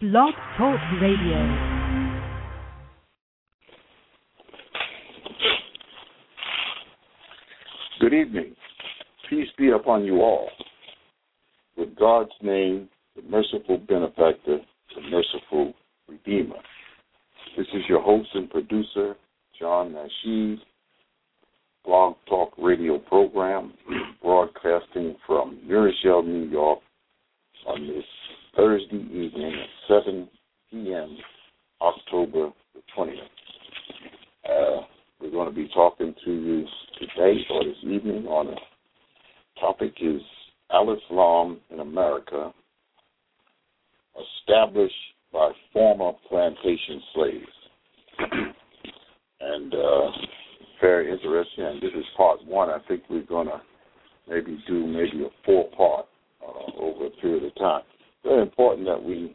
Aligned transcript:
Blog 0.00 0.32
Talk 0.56 0.78
Radio. 1.02 1.88
Good 7.98 8.14
evening. 8.14 8.54
Peace 9.28 9.48
be 9.58 9.70
upon 9.70 10.04
you 10.04 10.20
all. 10.20 10.50
With 11.76 11.96
God's 11.96 12.30
name, 12.40 12.88
the 13.16 13.22
merciful 13.22 13.78
benefactor, 13.88 14.58
the 14.94 15.00
merciful 15.10 15.74
redeemer. 16.08 16.54
This 17.56 17.66
is 17.74 17.82
your 17.88 18.00
host 18.00 18.28
and 18.34 18.48
producer, 18.48 19.16
John 19.58 19.94
Nashid, 19.94 20.60
Blog 21.84 22.14
Talk 22.28 22.52
radio 22.56 22.98
program, 22.98 23.72
broadcasting 24.22 25.16
from 25.26 25.58
New 25.66 25.76
Rochelle, 25.76 26.22
New 26.22 26.48
York, 26.48 26.78
on 27.66 27.88
this 27.88 28.04
Thursday 28.58 28.96
evening 28.96 29.52
at 29.54 30.02
7 30.04 30.28
p.m., 30.72 31.16
October 31.80 32.50
the 32.74 32.80
20th. 32.96 33.12
Uh, 34.44 34.84
we're 35.20 35.30
going 35.30 35.48
to 35.48 35.54
be 35.54 35.68
talking 35.72 36.12
to 36.24 36.32
you 36.32 36.66
today 36.98 37.38
or 37.50 37.62
this 37.62 37.76
evening 37.84 38.26
on 38.26 38.48
a 38.48 39.60
topic 39.60 39.92
is 40.00 40.20
Al-Islam 40.72 41.60
in 41.70 41.78
America, 41.78 42.52
established 44.42 44.92
by 45.32 45.52
former 45.72 46.18
plantation 46.28 47.00
slaves. 47.14 47.46
and 49.40 49.72
uh, 49.72 50.10
very 50.80 51.12
interesting. 51.12 51.64
And 51.64 51.80
this 51.80 51.92
is 51.96 52.04
part 52.16 52.44
one. 52.44 52.70
I 52.70 52.78
think 52.88 53.04
we're 53.08 53.22
going 53.22 53.46
to 53.46 53.60
maybe 54.28 54.58
do 54.66 54.84
maybe 54.84 55.24
a 55.24 55.28
four 55.46 55.70
part 55.76 56.06
uh, 56.42 56.82
over 56.82 57.06
a 57.06 57.10
period 57.20 57.44
of 57.44 57.54
time. 57.54 57.82
Very 58.28 58.42
important 58.42 58.86
that 58.86 59.02
we 59.02 59.34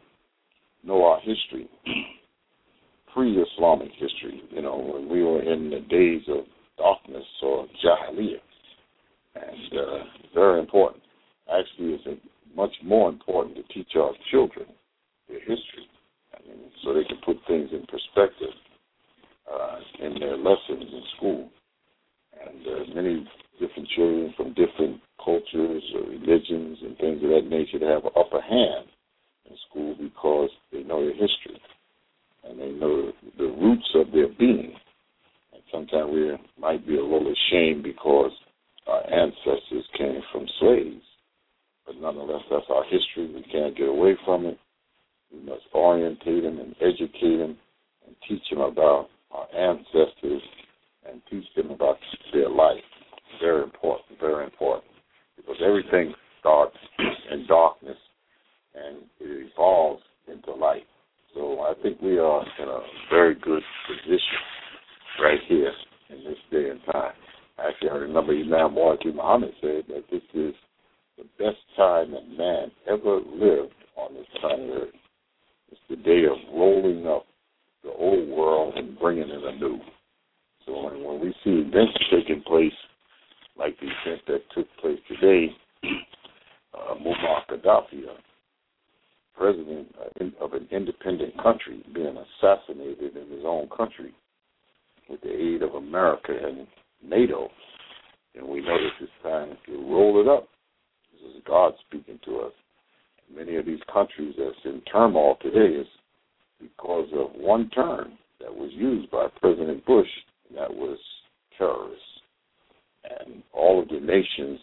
know 0.84 1.04
our 1.04 1.18
history, 1.18 1.68
pre-Islamic 3.12 3.90
history. 3.98 4.40
You 4.50 4.62
know, 4.62 4.76
when 4.76 5.08
we 5.08 5.24
were 5.24 5.42
in 5.42 5.70
the 5.70 5.80
days 5.80 6.22
of 6.28 6.44
darkness 6.78 7.24
or 7.42 7.66
Jahiliyyah, 7.84 8.38
and 9.34 9.78
uh, 9.78 10.04
very 10.32 10.60
important. 10.60 11.02
Actually, 11.48 11.98
it's 12.04 12.20
much 12.54 12.72
more 12.84 13.08
important 13.08 13.56
to 13.56 13.62
teach 13.74 13.90
our 13.96 14.12
children 14.30 14.66
their 15.28 15.40
history, 15.40 15.88
I 16.32 16.48
mean, 16.48 16.70
so 16.84 16.94
they 16.94 17.04
can 17.04 17.18
put 17.24 17.36
things 17.46 17.70
in 17.72 17.84
perspective 17.86 18.54
uh, 19.52 19.78
in 20.06 20.20
their 20.20 20.36
lessons 20.36 20.84
in 20.92 21.02
school. 21.16 21.50
And 22.46 22.66
uh, 22.66 22.94
many 22.94 23.26
different 23.58 23.88
children 23.88 24.34
from 24.36 24.54
different 24.54 25.00
cultures 25.24 25.82
or 25.94 26.02
religions 26.10 26.78
and 26.82 26.96
things 26.98 27.22
of 27.22 27.30
that 27.30 27.46
nature 27.48 27.78
to 27.78 27.86
have 27.86 28.04
an 28.04 28.10
upper 28.16 28.40
hand 28.40 28.86
in 29.48 29.56
school 29.68 29.94
because 30.00 30.50
they 30.72 30.82
know 30.82 31.04
their 31.04 31.12
history 31.12 31.60
and 32.48 32.58
they 32.58 32.70
know 32.70 33.12
the 33.38 33.44
roots 33.44 33.88
of 33.94 34.12
their 34.12 34.28
being. 34.28 34.74
And 35.52 35.62
sometimes 35.72 36.10
we 36.12 36.32
might 36.58 36.86
be 36.86 36.96
a 36.96 37.02
little 37.02 37.32
ashamed 37.32 37.82
because 37.82 38.32
our 38.86 39.02
ancestors 39.12 39.84
came 39.96 40.20
from 40.32 40.46
slaves. 40.60 41.02
But 41.86 41.96
nonetheless, 41.96 42.42
that's 42.50 42.66
our 42.70 42.84
history. 42.84 43.32
We 43.34 43.44
can't 43.50 43.76
get 43.76 43.88
away 43.88 44.16
from 44.24 44.46
it. 44.46 44.58
We 45.32 45.40
must 45.40 45.62
orientate 45.74 46.42
them 46.42 46.58
and 46.58 46.74
educate 46.80 47.38
them 47.38 47.56
and 48.06 48.16
teach 48.28 48.42
them 48.50 48.60
about 48.60 49.08
our 49.30 49.46
ancestors 49.54 50.42
and 51.08 51.20
teach 51.30 51.44
them 51.56 51.70
about 51.70 51.96
their 52.32 52.48
life. 52.48 52.84
Very 53.40 53.64
important, 53.64 54.18
very 54.20 54.44
important. 54.44 54.84
Because 55.36 55.56
everything 55.64 56.14
starts 56.40 56.76
in 57.30 57.46
darkness 57.46 57.96
and 58.74 58.98
it 59.20 59.50
evolves 59.52 60.02
into 60.30 60.52
light. 60.52 60.86
So 61.34 61.60
I 61.60 61.74
think 61.82 62.00
we 62.00 62.18
are 62.18 62.44
in 62.60 62.68
a 62.68 62.80
very 63.10 63.34
good 63.34 63.62
position 63.88 64.38
right 65.20 65.40
here 65.48 65.72
in 66.10 66.24
this 66.24 66.38
day 66.50 66.70
and 66.70 66.80
time. 66.92 67.12
I 67.58 67.68
actually, 67.68 67.90
I 67.90 67.94
remember 67.94 68.32
Imam 68.32 68.74
Muhammad 68.74 69.14
Muhammad 69.14 69.52
said 69.60 69.84
that 69.88 70.04
this 70.10 70.22
is 70.34 70.54
the 71.18 71.24
best 71.38 71.58
time 71.76 72.12
that 72.12 72.28
man 72.36 72.70
ever 72.88 73.16
lived 73.16 73.74
on 73.96 74.14
this 74.14 74.26
planet 74.40 74.70
Earth. 74.74 74.94
It's 75.70 75.80
the 75.88 75.96
day 75.96 76.24
of 76.24 76.36
rolling 76.52 77.06
up 77.06 77.26
the 77.82 77.90
old 77.90 78.28
world 78.28 78.74
and 78.76 78.98
bringing 78.98 79.28
in 79.28 79.44
a 79.44 79.56
new. 79.56 79.78
So 80.66 80.84
when, 80.84 81.04
when 81.04 81.20
we 81.20 81.34
see 81.44 81.50
events 81.50 81.92
taking 82.10 82.42
place, 82.42 82.72
like 83.56 83.76
the 83.78 83.86
event 83.86 84.22
that 84.26 84.42
took 84.54 84.66
place 84.80 84.98
today, 85.08 85.54
uh, 86.74 86.94
Muammar 86.94 87.42
Gaddafi, 87.50 88.04
a 88.08 88.16
president 89.36 89.94
of 90.40 90.52
an 90.52 90.68
independent 90.70 91.34
country, 91.42 91.82
being 91.94 92.16
assassinated 92.16 93.16
in 93.16 93.30
his 93.30 93.44
own 93.44 93.68
country 93.76 94.12
with 95.08 95.20
the 95.20 95.30
aid 95.30 95.62
of 95.62 95.74
America 95.74 96.32
and 96.32 96.66
NATO, 97.02 97.48
and 98.34 98.46
we 98.46 98.60
know 98.60 98.76
that 98.76 98.90
it's 99.00 99.12
time 99.22 99.56
to 99.66 99.72
roll 99.90 100.20
it 100.20 100.28
up. 100.28 100.48
This 101.12 101.36
is 101.36 101.42
God 101.46 101.72
speaking 101.86 102.18
to 102.24 102.40
us. 102.40 102.52
Many 103.34 103.56
of 103.56 103.66
these 103.66 103.80
countries 103.92 104.34
that's 104.38 104.64
in 104.64 104.80
turmoil 104.90 105.36
today 105.40 105.76
is 105.76 105.86
because 106.60 107.08
of 107.14 107.30
one 107.34 107.70
term 107.70 108.12
that 108.40 108.54
was 108.54 108.70
used 108.72 109.10
by 109.10 109.26
President 109.40 109.84
Bush, 109.86 110.08
and 110.48 110.58
that 110.58 110.72
was 110.72 110.98
terrorists. 111.58 112.02
And 113.04 113.42
all 113.52 113.82
of 113.82 113.88
the 113.88 114.00
nations 114.00 114.58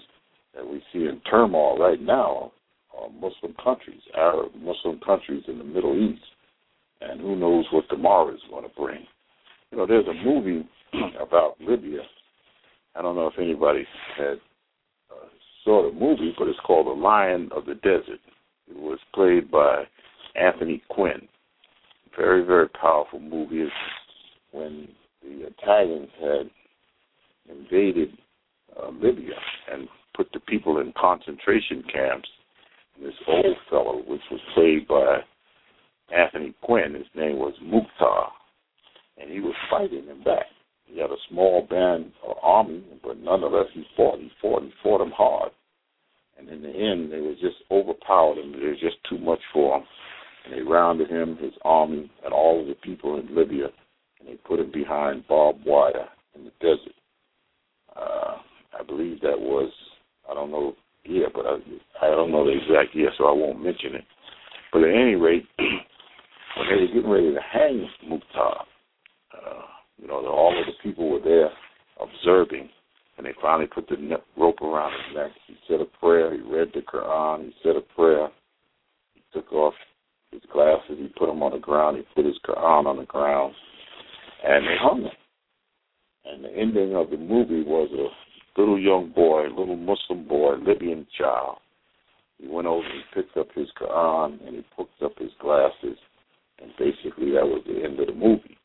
that 0.56 0.68
we 0.68 0.82
see 0.92 1.06
in 1.06 1.22
turmoil 1.30 1.78
right 1.78 2.02
now 2.02 2.52
are 2.97 3.09
Muslim 3.09 3.56
countries, 3.63 4.02
Arab 4.16 4.52
Muslim 4.56 5.00
countries 5.06 5.44
in 5.47 5.57
the 5.57 5.63
Middle 5.63 5.97
East. 5.97 6.24
And 7.02 7.19
who 7.19 7.35
knows 7.35 7.66
what 7.72 7.90
tomorrow 7.90 8.31
is 8.34 8.41
going 8.50 8.63
to 8.63 8.75
bring. 8.75 9.06
You 9.72 9.79
know, 9.79 9.88
there's 9.88 10.06
a 10.07 10.25
movie 10.25 10.68
about 11.19 11.56
Libya. 11.59 12.02
I 12.96 13.02
don't 13.02 13.16
know 13.16 13.28
if 13.28 13.40
anybody 13.40 13.85
had 14.18 14.38
uh, 15.09 15.25
saw 15.63 15.90
the 15.90 15.97
movie, 15.97 16.34
but 16.38 16.47
it's 16.47 16.59
called 16.59 16.88
The 16.88 17.02
Lion 17.02 17.50
of 17.56 17.66
the 17.66 17.75
Desert. 17.75 18.19
It 18.69 18.78
was 18.78 19.00
played 19.13 19.50
by 19.50 19.85
Anthony 20.35 20.84
Quinn 20.90 21.28
very, 22.16 22.44
very 22.44 22.69
powerful 22.69 23.19
movie 23.19 23.62
is 23.62 23.72
when 24.52 24.88
the 25.22 25.47
Italians 25.47 26.09
had 26.19 26.50
invaded 27.50 28.09
uh, 28.78 28.90
Libya 28.90 29.35
and 29.72 29.88
put 30.16 30.28
the 30.34 30.40
people 30.41 30.79
in 30.79 30.94
concentration 31.00 31.84
camps. 31.91 32.29
And 33.02 33.10
this 33.10 33.16
old 33.28 33.58
fellow, 33.70 34.04
which 34.08 34.22
was 34.30 34.40
played 34.54 34.88
by 34.88 35.20
Anthony 36.16 36.54
Quinn, 36.62 36.94
his 36.94 37.08
name 37.16 37.40
was 37.40 37.54
Mukhtar, 37.62 38.30
and 39.20 39.32
he 39.32 39.40
was 39.40 39.56
fighting 39.70 40.06
them 40.06 40.24
back. 40.24 40.46
He 40.86 41.00
had 41.00 41.10
a 41.10 41.16
small 41.30 41.66
band 41.70 42.12
or 42.24 42.38
army, 42.44 42.84
but 43.04 43.18
nonetheless 43.18 43.68
he 43.74 43.84
fought. 43.96 44.20
He 44.20 44.30
fought. 44.42 44.64
He 44.64 44.72
fought 44.84 45.00
them 45.00 45.12
hard. 45.16 45.52
And 46.38 46.50
in 46.50 46.62
the 46.62 46.70
end, 46.70 47.12
they 47.12 47.22
were 47.22 47.34
just 47.34 47.64
overpowered 47.72 48.38
him. 48.38 48.52
There 48.52 48.70
was 48.70 48.80
just 48.80 48.98
too 49.10 49.18
much 49.18 49.40
for 49.54 49.78
him 49.78 49.84
and 50.44 50.54
they 50.54 50.62
rounded 50.62 51.10
him, 51.10 51.38
his 51.38 51.54
army, 51.64 52.10
and 52.24 52.34
all 52.34 52.62
of 52.62 52.68
the 52.68 52.76
people 52.76 53.20
in 53.20 53.36
Libya, 53.36 53.68
and 54.20 54.28
they 54.28 54.36
put 54.36 54.60
him 54.60 54.72
behind 54.72 55.28
barbed 55.28 55.64
wire 55.66 56.08
in 56.36 56.46
the 56.46 56.52
desert. 56.60 56.96
Uh, 57.96 58.38
I 58.80 58.84
believe 58.86 59.22
that 59.22 59.40
was, 59.40 59.72
I 60.30 60.34
don't 60.34 60.52
know, 60.52 60.76
yeah, 61.04 61.28
but 61.34 61.46
I, 61.46 61.58
I 62.06 62.10
don't 62.10 62.32
know 62.32 62.46
the 62.46 62.52
exact 62.52 62.96
year, 62.96 63.12
so 63.18 63.26
I 63.26 63.32
won't 63.32 63.64
mention 63.64 63.96
it. 63.96 64.06
But 64.72 64.84
at 64.84 64.96
any 64.96 65.16
rate, 65.16 65.46
when 65.58 66.68
they 66.70 66.82
were 66.82 66.88
getting 66.88 67.10
ready 67.10 67.34
to 67.34 67.42
hang 67.42 67.90
Mukhtar, 68.08 68.66
uh, 69.34 69.62
you 69.98 70.08
know, 70.08 70.26
all 70.28 70.58
of 70.58 70.66
the 70.66 70.74
people 70.84 71.10
were 71.10 71.20
there 71.20 71.50
observing, 72.00 72.70
and 73.18 73.26
they 73.26 73.34
finally 73.42 73.68
put 73.68 73.88
the 73.88 73.98
rope 74.38 74.62
around 74.62 74.92
his 74.92 75.16
neck. 75.16 75.32
He 75.48 75.56
said 75.68 75.82
a 75.82 75.86
prayer. 75.86 76.34
He 76.34 76.42
read 76.42 76.70
the 76.74 76.82
Quran. 76.82 77.46
He 77.46 77.54
said 77.64 77.76
a 77.76 77.82
prayer. 77.82 78.30
He 79.14 79.22
took 79.34 79.52
off 79.54 79.74
his 80.32 80.42
glasses. 80.52 80.97
He 80.97 81.12
put 81.18 81.28
them 81.28 81.44
on 81.44 81.52
the 81.52 81.59
ground. 81.59 81.97
He 81.97 82.04
put 82.16 82.26
his 82.26 82.40
Quran 82.47 82.86
on 82.86 82.97
the 82.97 83.06
ground, 83.06 83.54
and 84.44 84.66
they 84.66 84.76
hung 84.80 85.04
him. 85.04 85.12
And 86.26 86.44
the 86.44 86.50
ending 86.50 86.96
of 86.96 87.09
the 87.09 87.18
movie 87.18 87.64
was 87.64 87.90
a 87.92 88.08
little 88.58 88.80
young 88.80 89.12
boy, 89.12 89.48
little 89.48 89.76
Muslim 89.76 90.28
boy, 90.28 90.56
Libyan 90.56 91.08
child. 91.18 91.58
He 92.38 92.48
went 92.48 92.68
over 92.68 92.86
and 92.86 93.03
picked 93.14 93.38
up 93.38 93.48
his 93.53 93.68
Quran 93.80 94.46
and 94.46 94.56
he 94.56 94.66
picked 94.76 95.02
up 95.03 95.18
his 95.18 95.32
glasses, 95.40 95.98
and 96.62 96.72
basically 96.78 97.32
that 97.32 97.46
was 97.46 97.64
the 97.66 97.84
end 97.84 98.00
of 98.00 98.08
the 98.08 98.14
movie. 98.14 98.58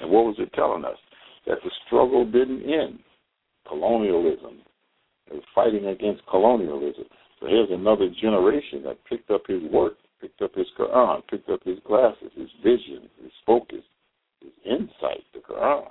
And 0.00 0.10
what 0.10 0.24
was 0.24 0.36
it 0.38 0.52
telling 0.54 0.84
us? 0.84 0.98
That 1.46 1.58
the 1.64 1.70
struggle 1.86 2.24
didn't 2.24 2.62
end. 2.62 3.00
Colonialism. 3.66 4.60
They 5.28 5.36
were 5.36 5.42
fighting 5.54 5.86
against 5.86 6.26
colonialism. 6.26 7.04
So 7.40 7.46
here's 7.46 7.70
another 7.70 8.08
generation 8.20 8.82
that 8.84 9.04
picked 9.08 9.30
up 9.30 9.42
his 9.46 9.62
work 9.72 9.94
picked 10.22 10.40
up 10.40 10.54
his 10.54 10.68
Quran, 10.78 11.20
picked 11.28 11.50
up 11.50 11.60
his 11.64 11.78
glasses, 11.84 12.30
his 12.36 12.48
vision, 12.62 13.10
his 13.20 13.32
focus, 13.44 13.82
his 14.40 14.52
insight, 14.64 15.24
the 15.34 15.40
Quran, 15.40 15.88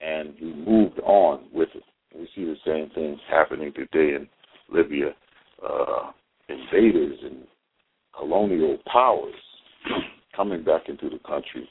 and 0.00 0.34
he 0.36 0.52
moved 0.52 0.98
on 1.00 1.44
with 1.54 1.68
it. 1.74 1.84
We 2.14 2.28
see 2.34 2.44
the 2.44 2.56
same 2.64 2.90
things 2.94 3.18
happening 3.28 3.72
today 3.74 4.14
in 4.14 4.28
Libya. 4.70 5.10
Uh, 5.62 6.12
invaders 6.48 7.18
and 7.22 7.38
colonial 8.16 8.78
powers 8.90 9.34
coming 10.36 10.64
back 10.64 10.82
into 10.88 11.08
the 11.08 11.18
country, 11.26 11.68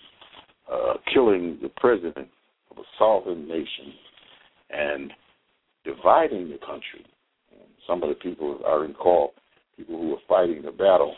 uh, 0.72 0.94
killing 1.14 1.58
the 1.62 1.70
president 1.78 2.28
of 2.72 2.78
a 2.78 2.84
sovereign 2.98 3.48
nation, 3.48 3.94
and 4.70 5.12
dividing 5.86 6.50
the 6.50 6.58
country. 6.58 7.06
And 7.52 7.70
some 7.88 8.04
of 8.04 8.10
the 8.10 8.16
people 8.16 8.60
I 8.68 8.76
recall, 8.76 9.34
people 9.78 9.98
who 9.98 10.10
were 10.10 10.18
fighting 10.28 10.64
the 10.64 10.72
battle, 10.72 11.16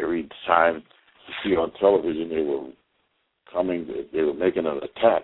every 0.00 0.28
time 0.46 0.82
you 1.26 1.34
see 1.44 1.56
on 1.56 1.72
television 1.80 2.28
they 2.28 2.42
were 2.42 2.70
coming, 3.52 3.86
they 4.12 4.22
were 4.22 4.34
making 4.34 4.66
an 4.66 4.78
attack, 4.78 5.22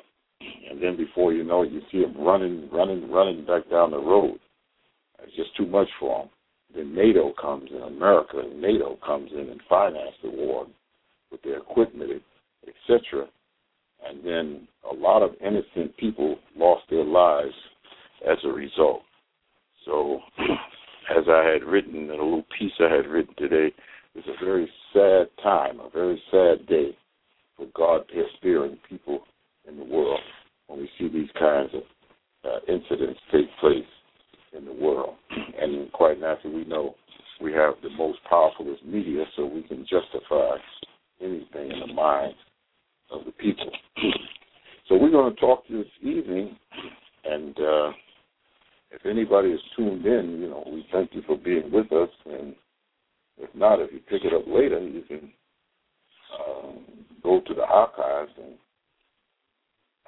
and 0.70 0.82
then 0.82 0.96
before 0.96 1.32
you 1.32 1.44
know 1.44 1.62
it, 1.62 1.72
you 1.72 1.80
see 1.90 2.02
them 2.02 2.16
running, 2.18 2.68
running, 2.72 3.10
running 3.10 3.44
back 3.44 3.68
down 3.70 3.90
the 3.90 3.98
road. 3.98 4.38
It's 5.22 5.36
just 5.36 5.56
too 5.56 5.66
much 5.66 5.88
for 6.00 6.20
them. 6.20 6.30
Then 6.74 6.94
NATO 6.94 7.32
comes 7.40 7.70
in, 7.70 7.82
America 7.82 8.38
and 8.38 8.60
NATO 8.60 8.98
comes 9.04 9.30
in 9.32 9.48
and 9.50 9.60
finance 9.68 10.14
the 10.22 10.30
war 10.30 10.66
with 11.30 11.42
their 11.42 11.58
equipment, 11.58 12.22
etc. 12.66 13.26
And 14.06 14.24
then 14.24 14.68
a 14.90 14.94
lot 14.94 15.22
of 15.22 15.32
innocent 15.40 15.96
people 15.96 16.36
lost 16.56 16.84
their 16.90 17.04
lives 17.04 17.54
as 18.28 18.38
a 18.44 18.48
result. 18.48 19.02
So, 19.84 20.20
as 21.10 21.24
I 21.28 21.44
had 21.52 21.64
written 21.64 21.94
in 21.96 22.10
a 22.10 22.12
little 22.14 22.44
piece 22.58 22.72
I 22.80 22.94
had 22.94 23.06
written 23.06 23.34
today, 23.36 23.74
it's 24.14 24.28
a 24.28 24.44
very 24.44 24.68
sad 24.92 25.28
time, 25.42 25.80
a 25.80 25.90
very 25.90 26.20
sad 26.30 26.66
day 26.66 26.96
for 27.56 27.66
God 27.74 28.02
sparing 28.36 28.78
people 28.88 29.22
in 29.69 29.76
the 29.76 29.85
world 29.85 30.20
when 30.67 30.81
we 30.81 30.91
see 30.99 31.09
these 31.09 31.31
kinds 31.38 31.70
of 31.75 31.82
uh, 32.44 32.73
incidents 32.73 33.20
take 33.31 33.47
place 33.61 33.85
in 34.56 34.64
the 34.64 34.73
world. 34.73 35.14
And 35.61 35.93
quite 35.93 36.19
naturally, 36.19 36.56
we 36.56 36.64
know 36.64 36.94
we 37.41 37.53
have 37.53 37.75
the 37.82 37.91
most 37.91 38.19
powerful 38.29 38.76
media, 38.85 39.25
so 39.37 39.47
we 39.47 39.62
can 39.62 39.87
justify 39.88 40.56
anything 41.20 41.70
in 41.70 41.81
the 41.87 41.93
minds 41.93 42.37
of 43.11 43.25
the 43.25 43.32
people. 43.32 43.70
so 44.88 44.97
we're 44.97 45.11
going 45.11 45.32
to 45.32 45.41
talk 45.41 45.62
this 45.69 45.87
evening, 46.00 46.56
and 47.25 47.56
uh, 47.59 47.93
if 48.91 49.06
anybody 49.06 49.50
is 49.50 49.61
tuned 49.76 50.05
in, 50.05 50.38
you 50.41 50.49
know, 50.49 50.64
we 50.67 50.87
thank 50.93 51.14
you 51.14 51.23
for 51.26 51.37
being 51.37 51.70
with 51.70 51.91
us. 51.93 52.11
And 52.26 52.55
if 53.38 53.55
not, 53.55 53.81
if 53.81 53.93
you 53.93 54.00
pick 54.00 54.25
it 54.25 54.35
up 54.35 54.44
later, 54.47 54.81
you 54.81 55.03
can 55.03 55.32
um, 56.38 56.79
go 57.23 57.41
to 57.47 57.55
the 57.55 57.64
archives 57.64 58.32
and 58.37 58.55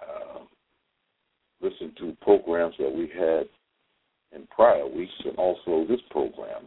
uh, 0.09 0.41
listen 1.61 1.93
to 1.99 2.17
programs 2.23 2.75
that 2.79 2.93
we 2.93 3.09
had 3.09 3.49
in 4.35 4.47
prior 4.49 4.87
weeks 4.87 5.13
and 5.25 5.37
also 5.37 5.87
this 5.89 6.01
program. 6.11 6.63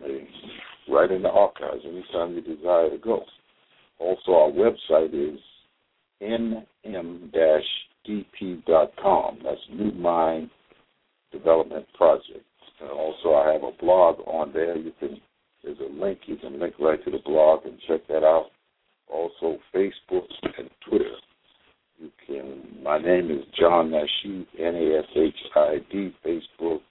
Right 0.90 1.12
in 1.12 1.22
the 1.22 1.30
archives 1.30 1.84
anytime 1.84 2.34
you 2.34 2.42
desire 2.42 2.90
to 2.90 2.98
go. 2.98 3.24
Also, 4.00 4.32
our 4.32 4.50
website 4.52 5.14
is 5.14 5.40
nm-dp.com. 6.22 7.30
That's 9.44 9.60
New 9.72 9.92
Mind 9.92 10.50
Development 11.32 11.86
Project. 11.94 12.46
And 12.80 12.90
also, 12.90 13.34
I 13.34 13.52
have 13.52 13.64
a 13.64 13.72
blog 13.80 14.20
on 14.28 14.54
there. 14.54 14.78
You 14.78 14.94
can 15.00 15.20
there's 15.64 15.80
a 15.80 15.92
link. 15.94 16.20
You 16.28 16.38
can 16.38 16.60
link 16.60 16.76
right 16.80 17.04
to 17.04 17.12
the 17.12 17.20
blog 17.26 17.66
and 17.66 17.78
check 17.88 18.08
that 18.08 18.24
out. 18.24 18.52
Also, 19.12 19.60
Facebook 19.76 20.28
and 20.58 20.70
Twitter. 20.88 21.16
You 22.00 22.12
can. 22.28 22.62
My 22.84 23.00
name 23.00 23.32
is 23.32 23.44
John 23.60 23.90
Nashid, 23.90 24.46
N-A-S-H-I-D, 24.60 26.14
Facebook 26.24 26.82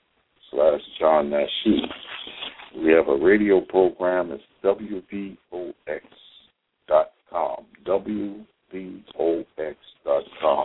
slash 0.50 0.80
John 0.98 1.30
Nashid. 1.30 1.88
We 2.76 2.90
have 2.90 3.08
a 3.08 3.16
radio 3.16 3.60
program. 3.60 4.32
It's 4.32 4.42
WVOX.com. 4.64 5.36
WVOX.com. 7.86 8.46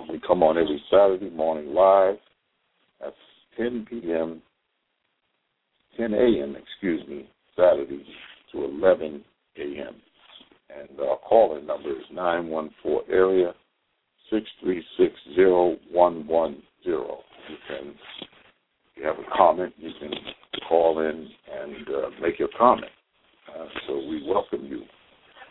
We 0.10 0.20
come 0.26 0.42
on 0.42 0.58
every 0.58 0.82
Saturday 0.90 1.30
morning 1.30 1.76
live 1.76 2.18
at 3.06 3.14
10 3.58 3.86
p.m., 3.88 4.42
10 5.98 6.14
a.m., 6.16 6.56
excuse 6.56 7.08
me, 7.08 7.30
Saturday 7.56 8.04
to 8.52 8.64
11 8.64 9.24
a.m. 9.58 9.96
And 10.76 11.00
our 11.00 11.18
calling 11.20 11.68
number 11.68 11.92
is 11.92 12.06
914 12.12 13.02
area 13.14 13.54
6360110. 16.12 16.56
You 17.50 17.58
can 17.68 17.96
you 18.96 19.08
have 19.08 19.18
a 19.18 19.36
comment, 19.36 19.74
you 19.78 19.90
can 20.00 20.12
call 20.68 21.00
in 21.00 21.28
and 21.52 21.88
uh, 21.90 22.10
make 22.22 22.38
your 22.38 22.50
comment. 22.58 22.92
Uh, 23.50 23.66
so 23.88 23.96
we 23.98 24.24
welcome 24.28 24.66
you. 24.66 24.84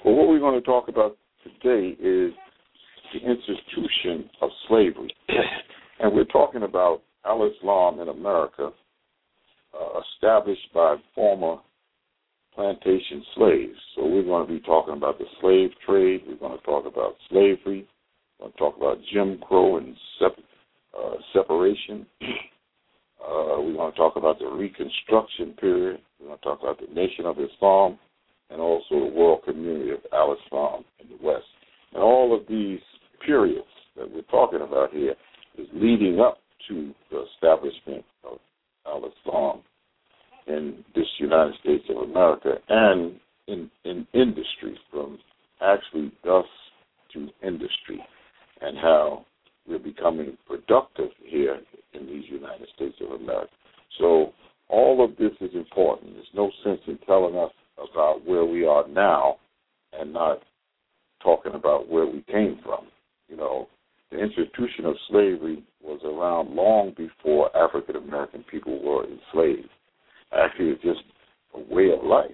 Well, 0.05 0.15
what 0.15 0.29
we're 0.29 0.39
going 0.39 0.61
to 0.61 0.65
talk 0.65 0.89
about 0.89 1.17
today 1.43 1.97
is 2.01 2.33
the 3.13 3.21
institution 3.21 4.31
of 4.41 4.51
slavery. 4.69 5.15
and 6.01 6.15
we're 6.15 6.25
talking 6.25 6.63
about 6.63 7.03
Al 7.25 7.51
Islam 7.51 8.01
in 8.01 8.09
America, 8.09 8.71
uh, 9.75 10.01
established 10.15 10.73
by 10.73 10.97
former 11.15 11.57
plantation 12.55 13.23
slaves. 13.37 13.77
So 13.95 14.07
we're 14.07 14.23
going 14.23 14.47
to 14.47 14.53
be 14.53 14.61
talking 14.61 14.95
about 14.95 15.19
the 15.19 15.27
slave 15.41 15.71
trade. 15.87 16.23
We're 16.27 16.37
going 16.37 16.59
to 16.59 16.65
talk 16.65 16.87
about 16.87 17.15
slavery. 17.29 17.87
We're 18.39 18.47
going 18.47 18.53
to 18.53 18.59
talk 18.59 18.77
about 18.77 18.99
Jim 19.13 19.39
Crow 19.47 19.77
and 19.77 19.90
uh. 21.61 23.61
We're 23.61 23.75
going 23.75 23.93
to 23.93 23.99
talk 23.99 24.17
about 24.17 24.39
the 24.39 24.47
Reconstruction 24.47 25.53
period. 25.61 26.01
We're 26.19 26.29
going 26.29 26.39
to 26.39 26.45
talk 26.45 26.61
about 26.63 26.81
the 26.81 26.93
Nation 26.95 27.27
of 27.27 27.37
Islam 27.39 27.99
and 28.51 28.61
also 28.61 28.85
the 28.91 29.13
world 29.15 29.43
community 29.45 29.91
of 29.91 30.01
Al 30.13 30.37
Islam 30.47 30.85
in 30.99 31.09
the 31.09 31.25
West. 31.25 31.45
And 31.93 32.03
all 32.03 32.35
of 32.35 32.47
these 32.49 32.81
periods 33.25 33.67
that 33.97 34.11
we're 34.11 34.23
talking 34.23 34.61
about 34.63 34.93
here 34.93 35.15
is 35.59 35.67
leading 35.73 36.21
up 36.21 36.39
to 36.69 36.93
the 37.11 37.25
establishment 37.35 38.05
of 38.25 38.39
Al 38.87 39.05
Islam 39.07 39.61
in 40.47 40.85
this 40.95 41.07
United 41.19 41.55
States 41.61 41.85
of 41.91 42.09
America 42.09 42.55
and 42.69 43.15
in, 43.47 43.71
in 43.85 44.07
industry, 44.15 44.79
from 44.91 45.19
actually 45.61 46.13
dust 46.25 46.49
to 47.13 47.29
industry, 47.43 48.01
and 48.61 48.79
how 48.79 49.25
we're 49.67 49.79
becoming 49.79 50.37
productive 50.47 51.11
here 51.25 51.59
in 51.95 52.07
these 52.07 52.25
United 52.29 52.69
States 52.75 52.97
of 53.01 53.21
America. 53.21 53.53
So 53.99 54.33
all 54.69 55.05
of 55.05 55.17
this 55.17 55.33
is 55.41 55.55
important. 55.55 56.15
There's 56.15 56.27
no 56.35 56.51
sense 56.65 56.81
in 56.87 56.99
telling 57.07 57.37
us 57.37 57.51
about 57.93 58.27
where 58.27 58.45
we 58.45 58.67
are 58.67 58.87
now 58.89 59.37
and 59.93 60.13
not 60.13 60.43
talking 61.23 61.53
about 61.55 61.89
where 61.89 62.07
we 62.07 62.25
came 62.31 62.61
from. 62.65 62.87
You 63.29 63.37
know, 63.37 63.69
the 64.11 64.19
institution 64.19 64.87
of 64.87 64.95
slavery 65.09 65.63
was 65.83 66.01
around 66.05 66.55
long 66.55 66.95
before 66.97 67.55
African 67.57 67.97
American 67.97 68.45
people 68.51 68.83
were 68.83 69.05
enslaved. 69.05 69.69
Actually, 70.33 70.71
it's 70.71 70.83
just 70.83 71.03
a 71.55 71.75
way 71.75 71.91
of 71.91 72.05
life. 72.05 72.31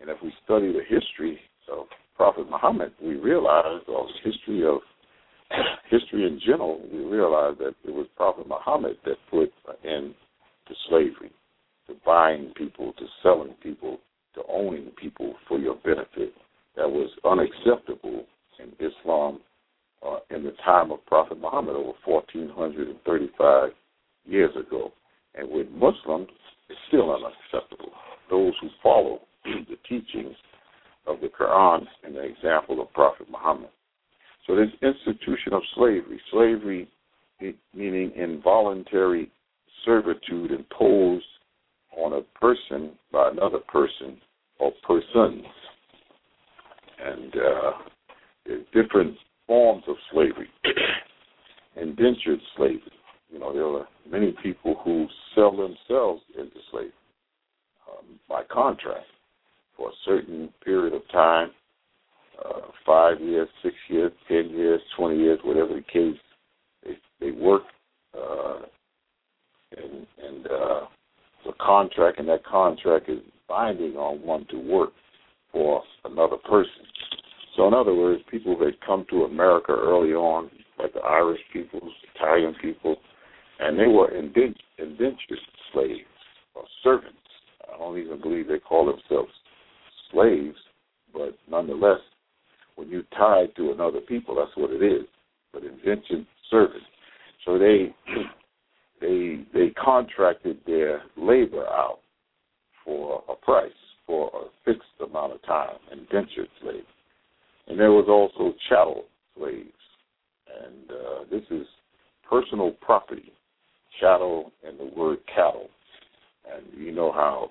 And 0.00 0.08
if 0.08 0.16
we 0.22 0.32
study 0.44 0.72
the 0.72 0.82
history 0.88 1.38
of 1.70 1.86
Prophet 2.16 2.48
Muhammad, 2.50 2.92
we 3.02 3.16
realize, 3.16 3.82
or 3.88 4.06
the 4.06 4.30
history 4.30 4.66
of 4.66 4.80
history 5.90 6.26
in 6.26 6.40
general, 6.44 6.80
we 6.92 7.04
realize 7.04 7.56
that 7.58 7.74
it 7.84 7.92
was 7.92 8.06
Prophet 8.16 8.48
Muhammad 8.48 8.96
that 9.04 9.16
put 9.30 9.52
an 9.68 9.88
end 9.88 10.14
to 10.68 10.74
slavery, 10.88 11.32
to 11.86 11.94
buying 12.04 12.52
people, 12.56 12.92
to 12.94 13.04
selling 13.22 13.54
people, 13.62 13.98
to 14.34 14.42
owning 14.48 14.90
people 15.00 15.34
for 15.48 15.58
your 15.58 15.76
benefit. 15.76 16.32
That 16.76 16.88
was 16.88 17.10
unacceptable 17.24 18.24
in 18.58 18.72
Islam 18.78 19.40
uh, 20.06 20.18
in 20.30 20.44
the 20.44 20.52
time 20.64 20.92
of 20.92 21.04
Prophet 21.06 21.38
Muhammad 21.38 21.76
over 21.76 21.92
1435 22.04 23.70
years 24.24 24.54
ago. 24.56 24.92
And 25.34 25.50
with 25.50 25.68
Muslims, 25.70 26.28
it's 26.68 26.78
still 26.88 27.14
unacceptable. 27.14 27.92
Those 28.28 28.52
who 28.60 28.68
follow 28.82 29.20
the 29.44 29.76
teachings 29.88 30.34
of 31.06 31.20
the 31.20 31.28
Quran 31.28 31.86
and 32.04 32.14
the 32.14 32.22
example 32.22 32.80
of 32.80 32.92
Prophet 32.92 33.26
Muhammad. 33.30 33.70
So 34.46 34.56
this 34.56 34.70
institution 34.82 35.52
of 35.52 35.62
slavery, 35.74 36.20
slavery 36.30 36.88
meaning 37.74 38.12
involuntary 38.16 39.30
servitude 39.84 40.50
imposed 40.50 41.24
on 41.96 42.12
a 42.12 42.38
person 42.38 42.92
by 43.12 43.30
another 43.30 43.58
person 43.58 44.18
or 44.58 44.72
persons. 44.86 45.44
And 47.02 47.34
uh, 47.34 47.72
different 48.74 49.16
forms 49.46 49.84
of 49.88 49.96
slavery. 50.12 50.48
Indentured 51.80 52.40
slavery. 52.56 52.92
You 53.30 53.38
know, 53.38 53.52
there 53.52 53.66
are 53.66 53.86
many 54.10 54.34
people 54.42 54.76
who 54.84 55.06
sell 55.34 55.52
themselves 55.52 56.22
into 56.36 56.56
slavery 56.70 56.92
um, 57.88 58.18
by 58.28 58.42
contract 58.50 59.06
for 59.76 59.90
a 59.90 59.92
certain 60.04 60.48
period 60.64 60.94
of 60.94 61.02
time 61.12 61.50
uh, 62.44 62.60
five 62.86 63.20
years, 63.20 63.48
six 63.62 63.74
years, 63.88 64.12
ten 64.28 64.50
years, 64.50 64.80
twenty 64.96 65.18
years, 65.18 65.38
whatever 65.44 65.74
the 65.74 65.82
case. 65.82 66.18
They 66.84 66.96
they 67.20 67.30
work 67.30 67.62
uh, 68.18 68.60
and 69.76 70.06
and 70.22 70.46
uh, 70.46 70.80
the 71.46 71.52
contract, 71.60 72.18
and 72.18 72.28
that 72.28 72.44
contract 72.44 73.08
is 73.08 73.18
binding 73.48 73.96
on 73.96 74.22
one 74.22 74.46
to 74.50 74.58
work 74.58 74.90
for 75.52 75.82
another 76.04 76.36
person. 76.36 76.86
So, 77.56 77.66
in 77.66 77.74
other 77.74 77.94
words, 77.94 78.22
people 78.30 78.56
that 78.58 78.80
come 78.86 79.04
to 79.10 79.24
America 79.24 79.72
early 79.72 80.12
on, 80.12 80.50
like 80.78 80.94
the 80.94 81.00
Irish 81.00 81.40
people, 81.52 81.80
Italian 82.14 82.54
people, 82.62 82.96
and 83.60 83.78
they 83.78 83.86
were 83.86 84.10
indentured 84.10 85.38
slaves 85.72 86.00
or 86.54 86.64
servants. 86.82 87.16
I 87.72 87.78
don't 87.78 87.98
even 87.98 88.20
believe 88.20 88.48
they 88.48 88.58
call 88.58 88.86
themselves 88.86 89.32
slaves, 90.12 90.56
but 91.12 91.36
nonetheless, 91.48 92.00
when 92.76 92.88
you're 92.88 93.02
tied 93.16 93.54
to 93.56 93.72
another 93.72 94.00
people, 94.00 94.36
that's 94.36 94.56
what 94.56 94.70
it 94.70 94.82
is. 94.82 95.06
But 95.52 95.64
indentured 95.64 96.26
servants. 96.50 96.86
So 97.44 97.58
they 97.58 97.94
they 99.00 99.44
they 99.52 99.70
contracted 99.82 100.58
their 100.66 101.02
labor 101.16 101.66
out 101.66 101.98
for 102.84 103.22
a 103.28 103.34
price 103.34 103.70
for 104.06 104.30
a 104.34 104.48
fixed 104.64 104.88
amount 105.06 105.32
of 105.32 105.42
time, 105.42 105.76
indentured 105.92 106.48
slaves. 106.62 106.86
And 107.68 107.78
there 107.78 107.92
was 107.92 108.06
also 108.08 108.56
chattel 108.68 109.04
slaves, 109.36 109.68
and 110.64 110.90
uh, 110.90 111.24
this 111.30 111.42
is 111.50 111.66
personal 112.28 112.72
property, 112.80 113.32
chattel 114.00 114.52
and 114.66 114.78
the 114.78 114.90
word 114.96 115.18
cattle. 115.32 115.68
And 116.52 116.66
you 116.76 116.92
know 116.92 117.12
how 117.12 117.50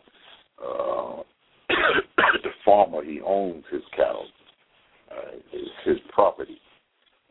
uh, 0.61 1.23
the 2.43 2.49
farmer 2.65 3.03
he 3.03 3.21
owns 3.21 3.63
his 3.71 3.83
cattle, 3.95 4.27
uh, 5.11 5.37
it's 5.53 5.69
his 5.85 5.97
property. 6.13 6.59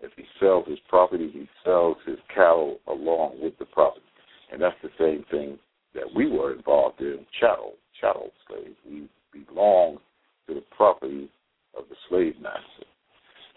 If 0.00 0.12
he 0.16 0.24
sells 0.40 0.66
his 0.68 0.78
property, 0.88 1.30
he 1.32 1.48
sells 1.64 1.96
his 2.06 2.18
cattle 2.32 2.78
along 2.86 3.38
with 3.42 3.58
the 3.58 3.64
property. 3.66 4.04
And 4.52 4.62
that's 4.62 4.76
the 4.82 4.90
same 4.98 5.24
thing 5.30 5.58
that 5.94 6.04
we 6.14 6.30
were 6.30 6.54
involved 6.54 7.00
in, 7.00 7.26
chattel, 7.40 7.74
chattel 8.00 8.30
slaves. 8.46 8.76
We 8.88 9.08
belong 9.46 9.98
to 10.46 10.54
the 10.54 10.62
property 10.76 11.28
of 11.76 11.84
the 11.88 11.96
slave 12.08 12.34
master. 12.40 12.86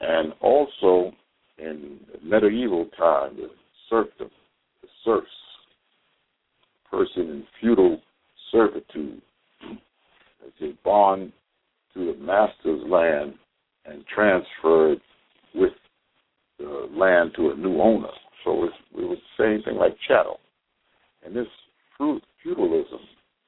And 0.02 0.34
also 0.42 1.14
in 1.58 2.00
medieval 2.24 2.88
time, 2.98 3.38
the 3.38 3.50
serfdom, 3.90 4.30
the 4.82 4.88
serfs, 5.06 5.28
person 6.92 7.30
in 7.30 7.44
feudal 7.60 8.00
servitude, 8.52 9.22
as 9.72 10.52
they 10.60 10.74
bond 10.84 11.32
to 11.94 12.14
the 12.14 12.20
master's 12.20 12.82
land 12.88 13.34
and 13.86 14.04
transferred 14.14 15.00
with 15.56 15.74
the 16.60 16.90
land 16.94 17.32
to 17.36 17.52
a 17.52 17.56
new 17.56 17.82
owner. 17.82 18.10
So 18.44 18.66
it 18.66 18.72
was 18.94 19.18
the 19.38 19.44
same 19.44 19.64
thing 19.64 19.78
like 19.80 19.96
chattel. 20.08 20.40
And 21.26 21.36
this 21.36 21.48
feudalism, 21.98 23.00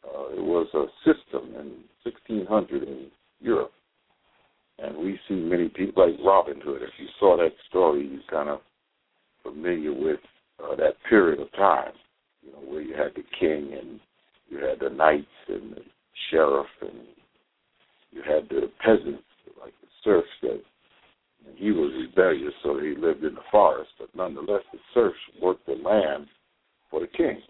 uh, 0.06 0.30
it 0.30 0.44
was 0.44 0.68
a 0.74 0.86
system 1.06 1.50
in 1.56 1.72
1600 2.04 2.84
in 2.84 3.08
Europe. 3.40 3.72
And 4.80 4.98
we 4.98 5.20
see 5.28 5.36
many 5.36 5.70
people 5.70 6.08
like 6.08 6.20
Robin 6.26 6.60
Hood. 6.64 6.82
If 6.82 6.90
you 7.00 7.08
saw 7.20 7.38
that 7.38 7.54
story, 7.70 8.08
you're 8.08 8.22
kind 8.30 8.50
of 8.50 8.60
familiar 9.44 9.94
with 9.94 10.20
uh, 10.64 10.76
that 10.76 10.94
period 11.10 11.40
of 11.40 11.52
time, 11.54 11.92
you 12.46 12.52
know, 12.52 12.60
where 12.60 12.82
you 12.82 12.96
had 12.96 13.14
the 13.16 13.24
king 13.40 13.78
and 13.80 14.00
you 14.50 14.58
had 14.58 14.80
the 14.80 14.94
knights 14.96 15.26
and 15.48 15.74
the 15.74 15.82
sheriff 16.30 16.68
and 16.82 17.08
you 18.12 18.22
had 18.22 18.48
the 18.50 18.70
peasants, 18.84 19.24
like 19.60 19.74
the 19.82 19.88
serfs 20.04 20.28
that 20.42 20.62
he 21.56 21.72
was 21.72 21.92
rebellious, 21.94 22.54
so 22.64 22.80
he 22.80 22.96
lived 22.96 23.24
in 23.24 23.36
the 23.36 23.42
forest. 23.52 23.92
But 24.00 24.10
nonetheless, 24.16 24.64
the 24.72 24.80
serfs 24.94 25.18
worked 25.42 25.66
the 25.66 25.74
land 25.74 26.28
for 26.90 27.00
the 27.00 27.08
king. 27.08 27.42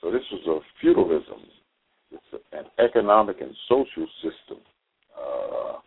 So 0.00 0.10
this 0.10 0.22
was 0.32 0.46
a 0.46 0.80
feudalism. 0.80 1.42
It's 2.10 2.42
an 2.52 2.64
economic 2.84 3.40
and 3.40 3.54
social 3.68 4.06
system. 4.22 4.58
Uh, 5.16 5.78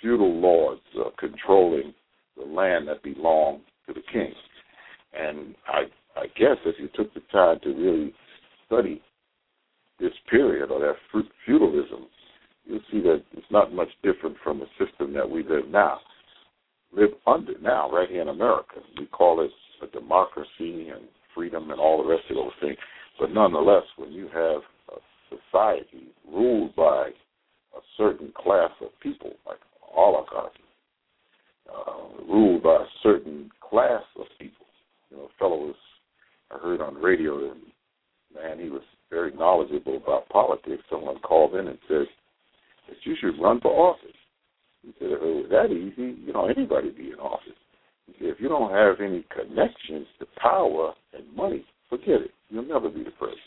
feudal 0.00 0.40
lords 0.40 0.80
uh, 0.98 1.10
controlling 1.18 1.94
the 2.36 2.44
land 2.44 2.88
that 2.88 3.02
belonged 3.02 3.60
to 3.86 3.92
the 3.92 4.02
king. 4.12 4.32
And 5.18 5.54
I, 5.66 5.82
I 6.16 6.26
guess 6.38 6.56
if 6.64 6.76
you 6.78 6.88
took 6.94 7.12
the 7.14 7.20
time 7.32 7.58
to 7.62 7.70
really 7.70 8.12
study 8.66 9.00
this 9.98 10.12
period 10.28 10.70
or 10.70 10.80
that 10.80 10.94
feudalism, 11.46 12.06
you'll 12.64 12.80
see 12.90 13.00
that 13.00 13.22
it's 13.32 13.50
not 13.50 13.72
much 13.72 13.88
different 14.02 14.36
from 14.42 14.60
the 14.60 14.66
system 14.84 15.12
that 15.14 15.28
we 15.28 15.42
live 15.42 15.68
now, 15.68 15.98
live 16.92 17.10
under 17.26 17.58
now, 17.60 17.90
right 17.90 18.08
here 18.08 18.22
in 18.22 18.28
America. 18.28 18.76
We 18.98 19.06
call 19.06 19.40
it 19.40 19.50
a 19.82 19.86
democracy 19.86 20.88
and 20.88 21.02
freedom 21.34 21.70
and 21.70 21.80
all 21.80 22.02
the 22.02 22.08
rest 22.08 22.24
of 22.30 22.36
those 22.36 22.52
things. 22.60 22.78
But 23.18 23.32
nonetheless, 23.32 23.84
when 23.96 24.12
you 24.12 24.28
have 24.28 24.62
a 24.90 25.00
society 25.28 26.08
ruled 26.30 26.74
by 26.74 27.10
a 27.76 27.80
certain 27.96 28.32
class 28.36 28.70
of 28.80 28.88
people, 29.02 29.32
like 29.46 29.58
oligarchy, 29.94 30.58
uh, 31.68 32.22
ruled 32.28 32.62
by 32.62 32.76
a 32.76 32.86
certain 33.02 33.50
class 33.60 34.02
of 34.18 34.26
people. 34.38 34.66
You 35.10 35.18
know, 35.18 35.24
a 35.24 35.38
fellow 35.38 35.56
was 35.56 35.76
I 36.50 36.58
heard 36.58 36.80
on 36.80 36.94
the 36.94 37.00
radio, 37.00 37.50
and 37.50 37.60
man, 38.34 38.58
he 38.58 38.68
was 38.68 38.82
very 39.10 39.32
knowledgeable 39.32 39.96
about 39.96 40.28
politics. 40.28 40.82
Someone 40.90 41.18
called 41.20 41.54
in 41.54 41.68
and 41.68 41.78
said 41.88 42.06
that 42.88 42.96
you 43.04 43.16
should 43.20 43.40
run 43.40 43.60
for 43.60 43.92
office. 43.92 44.10
He 44.82 44.92
said, 44.98 45.08
oh, 45.12 45.14
if 45.14 45.22
it 45.22 45.24
was 45.24 45.50
that 45.50 45.74
easy, 45.74 46.20
you 46.22 46.32
know, 46.32 46.48
anybody 46.48 46.90
be 46.90 47.10
in 47.12 47.18
office. 47.18 47.58
He 48.06 48.14
said, 48.18 48.28
if 48.28 48.40
you 48.40 48.48
don't 48.48 48.72
have 48.72 49.00
any 49.00 49.24
connections 49.30 50.06
to 50.18 50.26
power 50.40 50.92
and 51.12 51.24
money, 51.36 51.64
forget 51.88 52.22
it. 52.22 52.30
You'll 52.48 52.64
never 52.64 52.88
be 52.88 53.04
the 53.04 53.10
president. 53.10 53.40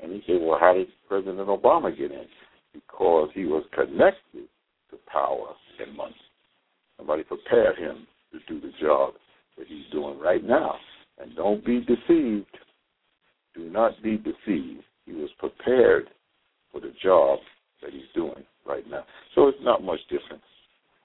And 0.00 0.12
he 0.12 0.22
said, 0.26 0.40
well, 0.40 0.58
how 0.60 0.74
did 0.74 0.88
President 1.08 1.46
Obama 1.48 1.96
get 1.96 2.10
in? 2.10 2.26
Because 2.74 3.30
he 3.34 3.44
was 3.44 3.64
connected 3.72 4.48
to 4.90 4.96
power 5.10 5.54
and 5.80 5.96
money. 5.96 6.16
Somebody 6.96 7.22
prepared 7.22 7.78
him 7.78 8.06
to 8.32 8.38
do 8.48 8.60
the 8.60 8.72
job 8.80 9.14
that 9.56 9.66
he's 9.68 9.84
doing 9.92 10.18
right 10.18 10.42
now. 10.42 10.74
And 11.22 11.36
don't 11.36 11.64
be 11.64 11.80
deceived. 11.80 12.46
Do 13.54 13.70
not 13.70 14.02
be 14.02 14.16
deceived. 14.16 14.82
He 15.06 15.12
was 15.12 15.30
prepared 15.38 16.08
for 16.72 16.80
the 16.80 16.92
job 17.02 17.38
that 17.82 17.92
he's 17.92 18.02
doing 18.14 18.44
right 18.66 18.88
now. 18.90 19.04
So 19.34 19.48
it's 19.48 19.58
not 19.62 19.84
much 19.84 20.00
difference. 20.10 20.42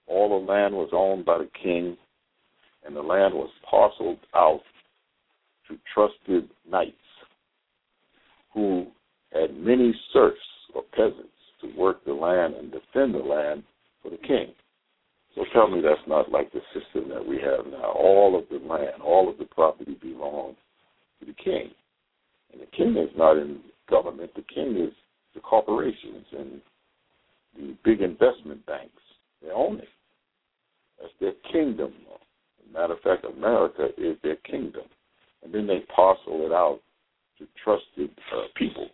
All 0.08 0.30
the 0.30 0.52
land 0.52 0.74
was 0.74 0.90
owned 0.94 1.26
by 1.26 1.40
the 1.40 1.50
king, 1.62 1.98
and 2.86 2.96
the 2.96 3.02
land 3.02 3.34
was 3.34 3.50
parceled 3.70 4.20
out 4.34 4.62
to 5.68 5.78
trusted 5.94 6.50
knights 6.70 6.96
who 8.54 8.88
had 9.34 9.56
many 9.56 9.94
serfs 10.14 10.38
or 10.74 10.84
peasants 10.94 11.28
to 11.62 11.68
work 11.78 12.04
the 12.06 12.14
land 12.14 12.56
and 12.56 12.72
defend 12.72 13.14
the 13.14 13.20
land 13.20 13.64
for 14.02 14.10
the 14.10 14.18
king. 14.18 14.48
So 15.38 15.46
tell 15.54 15.68
me 15.68 15.82
that's 15.82 16.02
not 16.08 16.32
like 16.32 16.52
the 16.52 16.62
system 16.74 17.10
that 17.10 17.26
we 17.26 17.36
have 17.38 17.68
now. 17.72 17.92
All 17.92 18.36
of 18.36 18.46
the 18.50 18.66
land, 18.68 19.04
all 19.06 19.30
of 19.30 19.38
the 19.38 19.46
property 19.46 19.96
belongs 20.02 20.58
to 21.20 21.28
the 21.28 21.34
king. 21.34 21.70
And 22.52 22.60
the 22.60 22.66
king 22.76 22.98
is 22.98 23.16
not 23.16 23.38
in 23.38 23.60
government. 23.88 24.32
The 24.36 24.42
king 24.54 24.76
is 24.78 24.94
the 25.36 25.42
corporations 25.42 26.26
and 26.36 26.62
the 27.56 27.76
big 27.84 28.02
investment 28.02 28.66
banks. 28.66 28.90
They 29.44 29.52
own 29.52 29.78
it. 29.78 29.88
That's 31.00 31.14
their 31.22 31.34
kingdom. 31.52 31.94
matter 32.74 32.94
of 32.94 33.02
fact, 33.02 33.24
America 33.24 33.90
is 33.96 34.18
their 34.24 34.38
kingdom. 34.38 34.86
And 35.44 35.54
then 35.54 35.68
they 35.68 35.82
parcel 35.96 36.48
it 36.48 36.52
out 36.52 36.80
to 37.38 37.46
trusted 37.64 38.10
uh, 38.36 38.48
people 38.56 38.88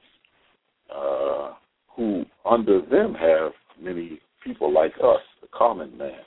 uh, 0.93 1.53
who, 1.95 2.25
under 2.45 2.81
them, 2.81 3.13
have 3.13 3.53
many 3.81 4.19
people 4.43 4.73
like 4.73 4.93
us, 5.01 5.21
the 5.41 5.47
common 5.53 5.97
man, 5.97 6.19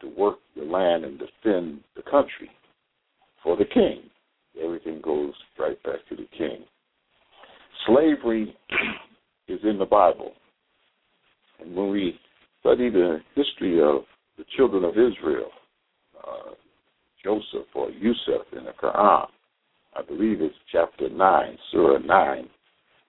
to 0.00 0.08
work 0.16 0.38
the 0.56 0.64
land 0.64 1.04
and 1.04 1.18
defend 1.18 1.80
the 1.96 2.02
country 2.02 2.50
for 3.42 3.56
the 3.56 3.64
king. 3.64 4.02
Everything 4.62 5.00
goes 5.02 5.32
right 5.58 5.80
back 5.82 6.00
to 6.08 6.16
the 6.16 6.26
king. 6.36 6.64
Slavery 7.86 8.56
is 9.48 9.60
in 9.62 9.78
the 9.78 9.86
Bible. 9.86 10.32
And 11.60 11.74
when 11.74 11.90
we 11.90 12.18
study 12.60 12.90
the 12.90 13.18
history 13.34 13.80
of 13.80 14.02
the 14.36 14.44
children 14.56 14.84
of 14.84 14.92
Israel, 14.92 15.50
uh, 16.26 16.54
Joseph 17.22 17.68
or 17.74 17.90
Yusuf 17.90 18.46
in 18.56 18.64
the 18.64 18.72
Quran, 18.72 19.26
I 19.96 20.02
believe 20.02 20.40
it's 20.40 20.54
chapter 20.70 21.08
9, 21.08 21.58
Surah 21.72 21.98
9. 21.98 22.48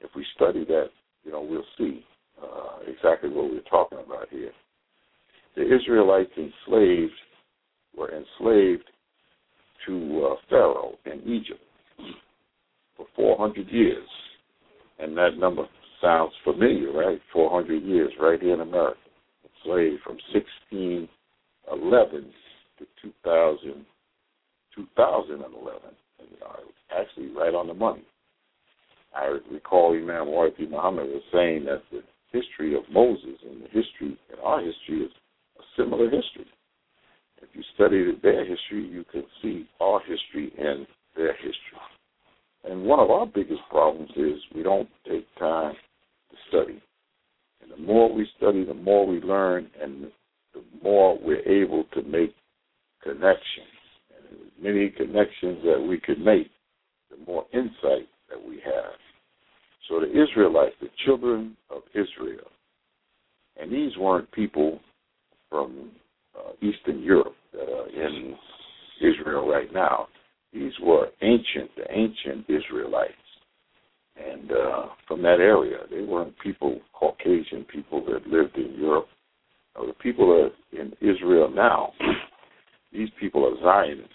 If 0.02 0.12
we 0.16 0.26
study 0.36 0.66
that, 0.66 0.90
you 1.24 1.32
know, 1.32 1.42
we'll 1.42 1.64
see 1.78 2.04
uh, 2.42 2.80
exactly 2.88 3.30
what 3.30 3.52
we're 3.52 3.62
talking 3.70 4.00
about 4.00 4.30
here. 4.30 4.52
The 5.60 5.76
Israelites 5.76 6.32
enslaved 6.38 7.12
were 7.94 8.14
enslaved 8.16 8.90
to 9.86 10.32
uh, 10.32 10.36
Pharaoh 10.50 10.98
in 11.06 11.20
Egypt 11.30 11.60
for 12.96 13.06
400 13.14 13.68
years. 13.68 14.08
And 15.00 15.18
that 15.18 15.38
number 15.38 15.68
sounds 16.00 16.32
familiar, 16.46 16.94
right? 16.94 17.20
400 17.34 17.84
years 17.84 18.14
right 18.22 18.42
here 18.42 18.54
in 18.54 18.62
America. 18.62 19.02
Enslaved 19.44 20.02
from 20.02 20.18
1611 20.32 22.32
to 22.78 22.86
2000, 23.02 23.86
2011. 24.78 25.82
And, 26.20 26.28
you 26.32 26.40
know, 26.40 26.56
actually 26.98 27.28
right 27.38 27.54
on 27.54 27.68
the 27.68 27.74
money. 27.74 28.04
I 29.14 29.38
recall 29.52 29.92
Imam 29.92 30.28
Warith 30.28 30.58
Muhammad 30.70 31.08
was 31.08 31.24
saying 31.34 31.66
that 31.66 31.84
the 31.92 32.02
history 32.32 32.78
of 32.78 32.84
Moses 32.90 33.36
and 33.44 33.62
the 33.62 33.68
history 33.68 34.18
and 34.32 34.40
our 34.42 34.62
history 34.62 35.04
is 35.04 35.12
a 35.60 35.82
similar 35.82 36.06
history. 36.06 36.46
if 37.42 37.50
you 37.54 37.64
study 37.76 38.12
their 38.22 38.46
history, 38.46 38.88
you 38.88 39.04
can 39.12 39.24
see 39.42 39.68
our 39.80 40.02
history 40.02 40.52
and 40.58 40.88
their 41.16 41.34
history. 41.34 41.80
And 42.64 42.84
one 42.84 43.00
of 43.00 43.10
our 43.10 43.26
biggest 43.26 43.62
problems 43.70 44.10
is 44.16 44.38
we 44.54 44.64
don't 44.64 44.90
take 45.08 45.26
time 45.38 45.74
to 46.32 46.38
study. 46.50 46.82
And 47.62 47.72
the 47.72 47.78
more 47.78 48.14
we 48.14 48.28
study, 48.38 48.66
the 48.66 48.74
more 48.74 49.08
we 49.08 49.22
learn, 49.22 49.70
and 49.82 50.08
the 50.54 50.62
more 50.84 51.18
we're 51.22 51.48
able 51.48 51.86
to 51.94 52.04
make 52.04 52.34
connections. 53.02 53.76
And 54.16 54.40
as 54.42 54.52
many 54.62 54.90
connections 54.90 55.60
that 55.64 55.80
we 55.80 56.00
could 56.00 56.20
make, 56.20 56.50
the 57.10 57.18
more 57.26 57.46
insight 57.54 58.08
that 58.30 58.42
we 58.46 58.56
have. 58.66 58.94
So 59.88 60.00
the 60.00 60.10
Israelites, 60.10 60.76
the 60.82 60.90
children 61.06 61.58
of 61.70 61.82
Israel, 61.94 62.48
and 63.60 63.72
these 63.72 63.98
weren't 63.98 64.32
people 64.32 64.80
from 65.50 65.92
uh, 66.38 66.52
Eastern 66.62 67.02
Europe 67.02 67.36
that 67.54 67.68
are 67.70 67.90
in 67.90 68.36
Israel 69.02 69.48
right 69.48 69.72
now. 69.74 70.08
These 70.54 70.74
were 70.82 71.08
ancient, 71.22 71.72
the 71.76 71.86
ancient 71.90 72.46
Israelites. 72.50 73.14
And 74.16 74.52
uh, 74.52 74.86
from 75.08 75.22
that 75.22 75.40
area, 75.40 75.78
they 75.90 76.02
weren't 76.02 76.38
people, 76.40 76.80
Caucasian 76.94 77.66
people 77.72 78.04
that 78.06 78.28
lived 78.28 78.58
in 78.58 78.76
Europe. 78.78 79.08
Uh, 79.76 79.86
the 79.86 79.94
people 79.94 80.28
that 80.28 80.80
in 80.80 80.92
Israel 81.00 81.50
now, 81.50 81.94
these 82.92 83.10
people 83.20 83.46
are 83.46 83.64
Zionists. 83.64 84.14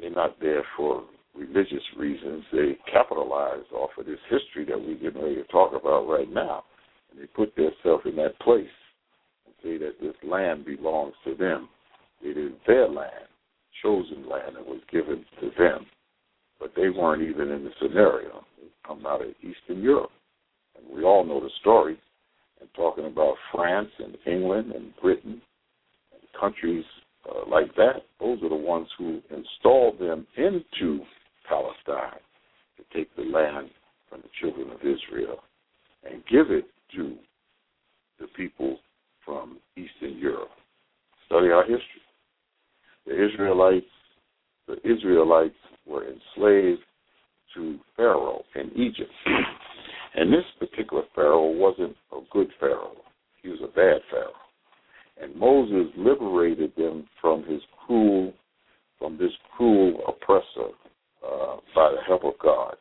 They're 0.00 0.10
not 0.10 0.38
there 0.40 0.64
for 0.76 1.04
religious 1.34 1.82
reasons. 1.98 2.44
They 2.52 2.76
capitalize 2.90 3.64
off 3.74 3.90
of 3.98 4.06
this 4.06 4.18
history 4.30 4.64
that 4.66 4.80
we're 4.80 4.94
getting 4.94 5.22
ready 5.22 5.36
to 5.36 5.44
talk 5.44 5.72
about 5.78 6.08
right 6.08 6.30
now. 6.32 6.64
And 7.10 7.20
they 7.20 7.26
put 7.26 7.54
themselves 7.56 8.04
in 8.06 8.16
that 8.16 8.38
place 8.40 8.66
say 9.66 9.78
that 9.78 10.00
this 10.00 10.14
land 10.22 10.64
belongs 10.64 11.14
to 11.24 11.34
them. 11.34 11.68
It 12.22 12.38
is 12.38 12.52
their 12.66 12.88
land, 12.88 13.28
chosen 13.82 14.28
land 14.28 14.56
that 14.56 14.66
was 14.66 14.80
given 14.90 15.24
to 15.40 15.50
them. 15.58 15.86
But 16.60 16.72
they 16.76 16.88
weren't 16.88 17.22
even 17.22 17.50
in 17.50 17.64
the 17.64 17.70
scenario. 17.80 18.44
Come 18.86 19.04
out 19.04 19.22
of 19.22 19.28
Eastern 19.40 19.82
Europe. 19.82 20.10
And 20.76 20.96
we 20.96 21.04
all 21.04 21.24
know 21.24 21.40
the 21.40 21.50
story. 21.60 21.98
And 22.60 22.68
talking 22.74 23.06
about 23.06 23.34
France 23.52 23.90
and 23.98 24.16
England 24.26 24.72
and 24.72 24.92
Britain 25.02 25.42
and 26.12 26.40
countries 26.40 26.84
uh, 27.28 27.50
like 27.50 27.74
that, 27.74 28.04
those 28.20 28.42
are 28.42 28.48
the 28.48 28.54
ones 28.54 28.86
who 28.96 29.20
installed 29.30 29.98
them 29.98 30.26
into 30.36 31.00
Palestine 31.48 32.20
to 32.76 32.96
take 32.96 33.14
the 33.16 33.22
land 33.22 33.68
from 34.08 34.22
the 34.22 34.28
children 34.40 34.70
of 34.70 34.78
Israel 34.80 35.38
and 36.08 36.22
give 36.30 36.50
it 36.50 36.66
to 36.94 37.16
the 38.20 38.26
people 38.36 38.78
from 39.26 39.58
Eastern 39.76 40.16
Europe. 40.16 40.50
Study 41.46 41.52
our 41.52 41.62
history. 41.62 42.02
The 43.06 43.24
Israelites, 43.24 43.86
the 44.66 44.76
Israelites 44.84 45.54
were 45.86 46.04
enslaved 46.04 46.82
to 47.54 47.78
Pharaoh 47.96 48.42
in 48.56 48.70
Egypt. 48.72 49.12
And 50.16 50.32
this 50.32 50.44
particular 50.58 51.02
Pharaoh 51.14 51.50
wasn't 51.50 51.94
a 52.12 52.20
good 52.32 52.48
Pharaoh. 52.58 52.96
He 53.42 53.48
was 53.48 53.60
a 53.62 53.68
bad 53.68 54.00
Pharaoh. 54.10 54.32
And 55.22 55.36
Moses 55.36 55.92
liberated 55.96 56.72
them 56.76 57.06
from 57.20 57.44
his 57.44 57.60
cruel, 57.86 58.32
from 58.98 59.16
this 59.16 59.32
cruel 59.56 60.00
oppressor 60.08 60.72
uh, 61.24 61.56
by 61.74 61.92
the 61.92 62.02
help 62.06 62.24
of 62.24 62.34
God. 62.42 62.76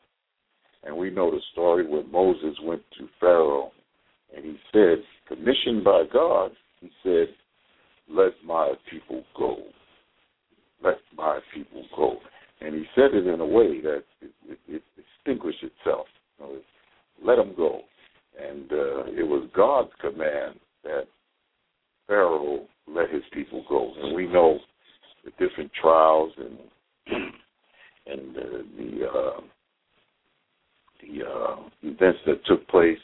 And 0.84 0.95
we 0.95 1.12
know 1.12 1.29
the 1.29 1.41
story 1.51 1.86
when 1.86 2.12
Moses 2.12 2.57
went 2.63 2.81
to 2.98 3.07
Pharaoh 3.19 3.72
and 4.36 4.43
he 4.43 4.55
said, 4.72 5.03
commissioned 5.27 5.84
by 5.84 6.03
God, 6.12 6.51
he 6.79 6.89
said, 7.03 7.27
Let 8.10 8.34
my 8.45 8.74
people 8.91 9.24
go. 9.38 9.57
Let 10.84 10.98
my 11.17 11.39
people 11.53 11.84
go. 11.95 12.17
And 12.62 12.75
he 12.75 12.84
said 12.95 13.13
it 13.13 13.27
in 13.27 13.39
a 13.39 13.45
way 13.45 13.81
that 13.81 14.03
it, 14.21 14.31
it, 14.47 14.60
it 14.67 14.84
distinguished 14.95 15.63
itself. 15.63 16.08
You 16.39 16.45
know, 16.45 16.58
let 17.23 17.36
them 17.36 17.53
go. 17.55 17.81
And 18.39 18.71
uh, 18.71 19.05
it 19.08 19.27
was 19.27 19.47
God's 19.55 19.91
command 20.01 20.60
that 20.84 21.03
Pharaoh 22.08 22.65
let 22.88 23.10
his 23.10 23.23
people 23.34 23.63
go. 23.69 23.91
And 24.01 24.15
we 24.15 24.27
know 24.27 24.60
the 25.23 25.31
different 25.31 25.71
trials 25.79 26.31
and 26.38 26.58
and 28.08 28.38
uh, 28.38 28.41
the 28.77 29.08
uh, 29.08 29.41
the 31.01 31.25
uh, 31.25 31.55
events 31.84 32.19
that 32.25 32.45
took 32.45 32.67
place 32.67 32.97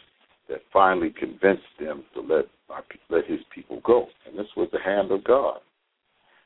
that 0.49 0.59
finally 0.71 1.13
convinced 1.17 1.63
them 1.79 2.03
to 2.13 2.21
let 2.21 2.45
our, 2.69 2.83
let 3.09 3.25
his 3.25 3.39
people 3.53 3.81
go, 3.85 4.07
and 4.27 4.37
this 4.37 4.47
was 4.55 4.69
the 4.71 4.79
hand 4.79 5.11
of 5.11 5.23
God. 5.23 5.59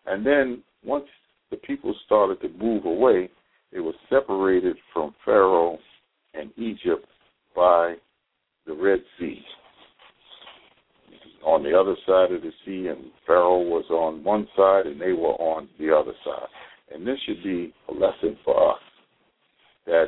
And 0.06 0.26
then 0.26 0.64
once 0.84 1.06
the 1.52 1.58
people 1.58 1.96
started 2.06 2.42
to 2.42 2.50
move 2.50 2.86
away, 2.86 3.30
they 3.72 3.80
were 3.80 3.94
separated 4.10 4.78
from 4.94 5.16
Pharaoh 5.24 5.78
and 6.34 6.52
Egypt 6.58 7.06
by 7.56 7.96
the 8.66 8.74
Red 8.74 9.00
Sea. 9.20 9.42
On 11.46 11.62
the 11.62 11.78
other 11.80 11.96
side 12.08 12.32
of 12.32 12.42
the 12.42 12.52
sea, 12.66 12.88
and 12.88 13.12
Pharaoh 13.28 13.62
was 13.62 13.86
on 13.92 14.24
one 14.24 14.48
side, 14.56 14.88
and 14.88 15.00
they 15.00 15.14
were 15.14 15.36
on 15.36 15.70
the 15.80 15.96
other 15.96 16.14
side. 16.24 16.48
And 16.94 17.06
this 17.06 17.18
should 17.26 17.44
be 17.44 17.74
a 17.90 17.94
lesson 17.94 18.38
for 18.44 18.74
us 18.74 18.82
that 19.86 20.06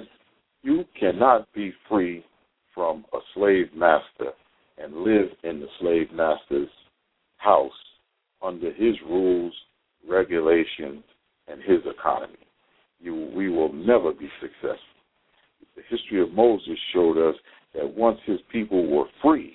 you 0.63 0.83
cannot 0.99 1.51
be 1.53 1.73
free 1.87 2.25
from 2.73 3.05
a 3.13 3.19
slave 3.33 3.67
master 3.75 4.31
and 4.77 4.97
live 4.97 5.29
in 5.43 5.59
the 5.59 5.67
slave 5.79 6.11
master's 6.11 6.69
house 7.37 7.71
under 8.41 8.71
his 8.73 8.95
rules, 9.07 9.53
regulations, 10.07 11.03
and 11.47 11.61
his 11.61 11.79
economy. 11.85 12.37
You, 12.99 13.31
we 13.35 13.49
will 13.49 13.73
never 13.73 14.11
be 14.11 14.29
successful. 14.41 14.77
The 15.75 15.83
history 15.89 16.21
of 16.21 16.31
Moses 16.31 16.77
showed 16.93 17.17
us 17.17 17.35
that 17.73 17.95
once 17.95 18.19
his 18.25 18.39
people 18.51 18.87
were 18.87 19.05
free, 19.21 19.53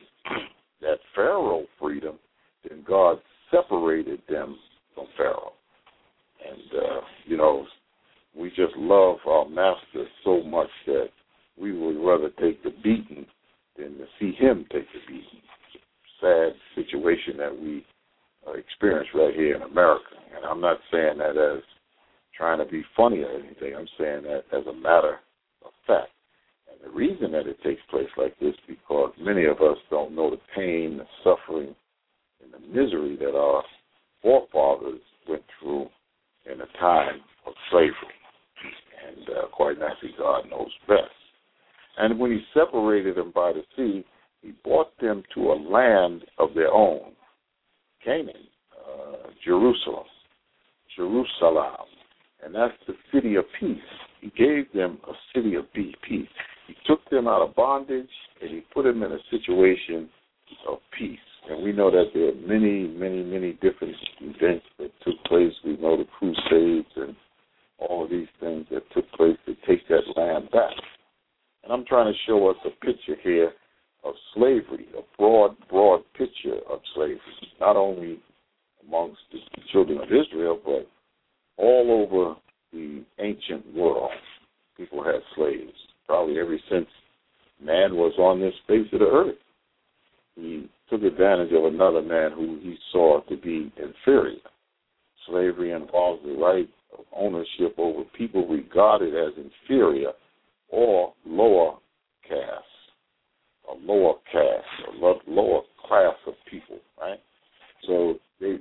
that 0.80 0.98
Pharaoh 1.14 1.64
freedom, 1.80 2.18
then 2.68 2.84
God 2.86 3.18
separated 3.50 4.20
them 4.28 4.56
from 4.94 5.06
And, 5.30 6.82
uh, 6.82 7.00
you 7.26 7.36
know, 7.36 7.66
we 8.36 8.48
just 8.50 8.76
love 8.76 9.18
our 9.26 9.48
master 9.48 10.06
so 10.24 10.42
much 10.42 10.70
that 10.86 11.08
we 11.60 11.72
would 11.72 11.96
rather 12.04 12.30
take 12.40 12.62
the 12.62 12.70
beating 12.82 13.26
than 13.76 13.98
to 13.98 14.04
see 14.18 14.32
him 14.32 14.66
take 14.72 14.86
the 14.92 15.00
beating. 15.06 15.42
Sad 16.20 16.52
situation 16.74 17.36
that 17.38 17.56
we 17.56 17.84
uh, 18.46 18.52
experience 18.52 19.08
right 19.14 19.34
here 19.34 19.56
in 19.56 19.62
America. 19.62 20.16
And 20.34 20.44
I'm 20.44 20.60
not 20.60 20.78
saying 20.90 21.18
that 21.18 21.36
as 21.36 21.62
trying 22.36 22.58
to 22.58 22.64
be 22.64 22.82
funny 22.96 23.20
or 23.20 23.30
anything. 23.30 23.74
I'm 23.76 23.88
saying 23.98 24.22
that 24.24 24.44
as 24.52 24.66
a 24.66 24.72
matter 24.72 25.18
of 25.64 25.72
fact. 25.86 26.10
And 26.70 26.80
the 26.82 26.96
reason 26.96 27.32
that 27.32 27.46
it 27.46 27.62
takes 27.62 27.82
place 27.90 28.08
like 28.16 28.38
this 28.40 28.54
because 28.66 29.12
many 29.20 29.44
of 29.44 29.60
us 29.60 29.76
don't 29.90 30.14
know 30.14 30.30
the 30.30 30.40
pain, 30.56 30.98
the 30.98 31.06
suffering, 31.22 31.74
and 32.42 32.52
the 32.52 32.66
misery 32.66 33.16
that 33.16 33.36
our 33.36 33.62
forefathers 34.22 35.00
went 35.28 35.42
through 35.60 35.86
in 36.46 36.60
a 36.60 36.78
time 36.78 37.20
of 37.46 37.52
slavery. 37.70 37.92
And 39.08 39.28
uh, 39.28 39.46
quite 39.52 39.78
naturally, 39.78 40.14
God 40.18 40.44
knows 40.50 40.70
best. 40.86 41.10
And 41.98 42.18
when 42.18 42.30
he 42.30 42.40
separated 42.54 43.16
them 43.16 43.32
by 43.34 43.52
the 43.52 43.62
sea, 43.76 44.04
he 44.40 44.52
brought 44.64 44.96
them 45.00 45.22
to 45.34 45.52
a 45.52 45.54
land 45.54 46.24
of 46.38 46.54
their 46.54 46.72
own, 46.72 47.12
Canaan, 48.04 48.48
uh, 48.72 49.28
Jerusalem, 49.44 50.06
Jerusalem, 50.96 51.86
and 52.44 52.54
that's 52.54 52.74
the 52.86 52.94
city 53.12 53.36
of 53.36 53.44
peace. 53.60 53.78
He 54.20 54.30
gave 54.30 54.72
them 54.72 54.98
a 55.08 55.12
city 55.34 55.54
of 55.54 55.72
peace. 55.72 55.96
He 56.66 56.74
took 56.86 57.08
them 57.10 57.28
out 57.28 57.42
of 57.42 57.54
bondage 57.54 58.08
and 58.40 58.50
he 58.50 58.62
put 58.74 58.84
them 58.84 59.02
in 59.02 59.12
a 59.12 59.18
situation 59.30 60.08
of 60.68 60.78
peace. 60.96 61.18
And 61.48 61.62
we 61.62 61.72
know 61.72 61.90
that 61.90 62.10
there 62.14 62.28
are 62.28 62.46
many, 62.46 62.86
many, 62.86 63.22
many 63.22 63.52
different 63.54 63.96
events 64.20 64.64
that 64.78 64.90
took 65.04 65.22
place. 65.24 65.52
We 65.64 65.76
know 65.76 65.96
the 65.96 66.06
Crusades 66.18 66.88
and 66.96 67.16
all 67.78 68.04
of 68.04 68.10
these 68.10 68.28
things 68.40 68.66
that 68.70 68.82
took 68.94 69.10
place 69.12 69.36
to 69.46 69.54
take 69.66 69.86
that 69.88 70.02
land 70.16 70.50
back. 70.52 70.70
And 71.64 71.72
I'm 71.72 71.84
trying 71.84 72.12
to 72.12 72.18
show 72.26 72.48
us 72.48 72.56
a 72.64 72.70
picture 72.84 73.16
here 73.22 73.52
of 74.04 74.14
slavery, 74.34 74.86
a 74.96 75.02
broad, 75.18 75.56
broad 75.68 76.02
picture 76.16 76.58
of 76.70 76.80
slavery, 76.94 77.20
not 77.60 77.76
only 77.76 78.20
amongst 78.86 79.20
the 79.32 79.38
children 79.72 79.98
of 79.98 80.08
Israel, 80.08 80.60
but 80.64 80.88
all 81.56 82.06
over 82.08 82.34
the 82.72 83.04
ancient 83.18 83.74
world. 83.74 84.10
People 84.76 85.04
had 85.04 85.20
slaves, 85.36 85.72
probably 86.06 86.38
ever 86.38 86.56
since 86.70 86.86
man 87.62 87.94
was 87.94 88.12
on 88.18 88.40
this 88.40 88.54
face 88.66 88.86
of 88.92 89.00
the 89.00 89.06
earth. 89.06 89.36
He 90.36 90.68
took 90.88 91.02
advantage 91.02 91.52
of 91.52 91.64
another 91.64 92.02
man 92.02 92.32
who 92.32 92.58
he 92.62 92.76
saw 92.90 93.20
to 93.22 93.36
be 93.36 93.72
inferior. 93.76 94.38
Slavery 95.26 95.72
involves 95.72 96.22
the 96.24 96.32
right 96.32 96.68
of 96.98 97.04
ownership 97.14 97.74
over 97.78 98.02
people 98.16 98.46
regarded 98.46 99.14
as 99.14 99.32
inferior 99.36 100.12
or 100.68 101.12
lower 101.24 101.76
caste, 102.28 102.64
a 103.70 103.74
lower 103.86 104.14
caste, 104.30 104.64
a 104.88 105.30
lower 105.30 105.62
class 105.86 106.14
of 106.26 106.34
people, 106.50 106.78
right? 107.00 107.20
So 107.86 108.18
a 108.42 108.58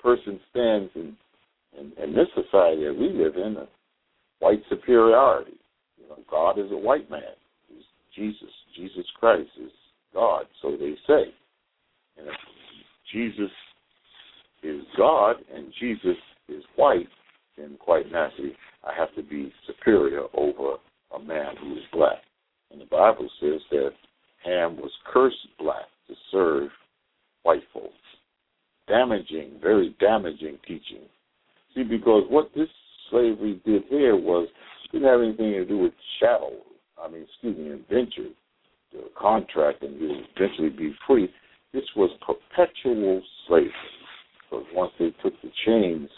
person 0.00 0.40
stands 0.50 0.90
in, 0.94 1.16
in, 1.78 1.92
in 2.02 2.14
this 2.14 2.28
society 2.34 2.84
that 2.84 2.96
we 2.98 3.10
live 3.10 3.36
in, 3.36 3.56
a 3.56 3.68
white 4.38 4.62
superiority. 4.68 5.58
You 5.98 6.08
know, 6.08 6.18
God 6.30 6.58
is 6.58 6.70
a 6.70 6.76
white 6.76 7.10
man. 7.10 7.22
Jesus. 8.14 8.48
Jesus 8.74 9.04
Christ 9.18 9.50
is 9.62 9.70
God, 10.16 10.46
so 10.62 10.70
they 10.70 10.94
say. 11.06 11.30
And 12.16 12.26
if 12.26 12.34
Jesus 13.12 13.50
is 14.62 14.82
God 14.96 15.36
and 15.54 15.72
Jesus 15.78 16.16
is 16.48 16.62
white, 16.76 17.08
then 17.58 17.76
quite 17.78 18.10
naturally 18.10 18.54
I 18.82 18.92
have 18.98 19.14
to 19.16 19.22
be 19.22 19.52
superior 19.66 20.22
over 20.32 20.76
a 21.14 21.18
man 21.18 21.54
who 21.60 21.74
is 21.74 21.84
black. 21.92 22.22
And 22.72 22.80
the 22.80 22.86
Bible 22.86 23.28
says 23.40 23.60
that 23.70 23.90
Ham 24.44 24.76
was 24.78 24.90
cursed 25.12 25.36
black 25.58 25.84
to 26.08 26.14
serve 26.32 26.70
white 27.42 27.62
folks. 27.74 27.92
Damaging, 28.88 29.58
very 29.60 29.94
damaging 30.00 30.58
teaching. 30.66 31.04
See, 31.74 31.82
because 31.82 32.24
what 32.30 32.50
this 32.56 32.68
slavery 33.10 33.60
did 33.66 33.82
here 33.90 34.16
was 34.16 34.48
didn't 34.92 35.08
have 35.08 35.20
anything 35.20 35.52
to 35.52 35.64
do 35.66 35.78
with 35.78 35.92
chattel. 36.18 36.62
I 36.98 37.10
mean, 37.10 37.26
excuse 37.28 37.56
me, 37.58 37.70
indenture, 37.70 38.30
the 38.30 38.45
contract, 39.18 39.82
and 39.82 40.00
you 40.00 40.22
eventually 40.36 40.70
be 40.70 40.94
free. 41.06 41.28
This 41.72 41.84
was 41.96 42.10
perpetual 42.26 43.22
slavery. 43.46 43.72
Because 44.50 44.66
once 44.74 44.92
they 44.98 45.10
took 45.22 45.34
the 45.42 45.50
chains 45.66 46.08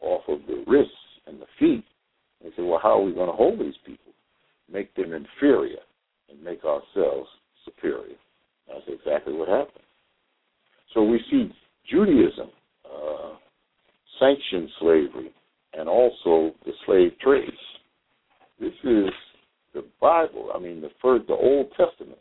off 0.00 0.22
of 0.28 0.40
the 0.46 0.64
wrists 0.66 0.92
and 1.26 1.40
the 1.40 1.46
feet, 1.58 1.84
they 2.42 2.50
said, 2.56 2.64
well, 2.64 2.80
how 2.82 3.00
are 3.00 3.02
we 3.02 3.12
going 3.12 3.30
to 3.30 3.36
hold 3.36 3.58
these 3.58 3.74
people? 3.86 4.12
Make 4.70 4.94
them 4.94 5.12
inferior 5.12 5.80
and 6.30 6.42
make 6.42 6.64
ourselves 6.64 7.28
superior. 7.64 8.16
That's 8.68 8.84
exactly 8.88 9.34
what 9.34 9.48
happened. 9.48 9.84
So 10.92 11.02
we 11.02 11.20
see 11.30 11.50
Judaism 11.90 12.50
uh, 12.84 13.34
sanctioned 14.18 14.68
slavery 14.80 15.32
and 15.72 15.88
also 15.88 16.54
the 16.64 16.72
slave 16.86 17.12
trade. 17.20 17.50
This 18.60 18.72
is 18.84 19.10
the 19.74 19.84
Bible. 20.00 20.50
I 20.54 20.58
mean, 20.58 20.80
the 20.80 20.90
first, 21.02 21.26
the 21.26 21.34
Old 21.34 21.68
Testament, 21.76 22.18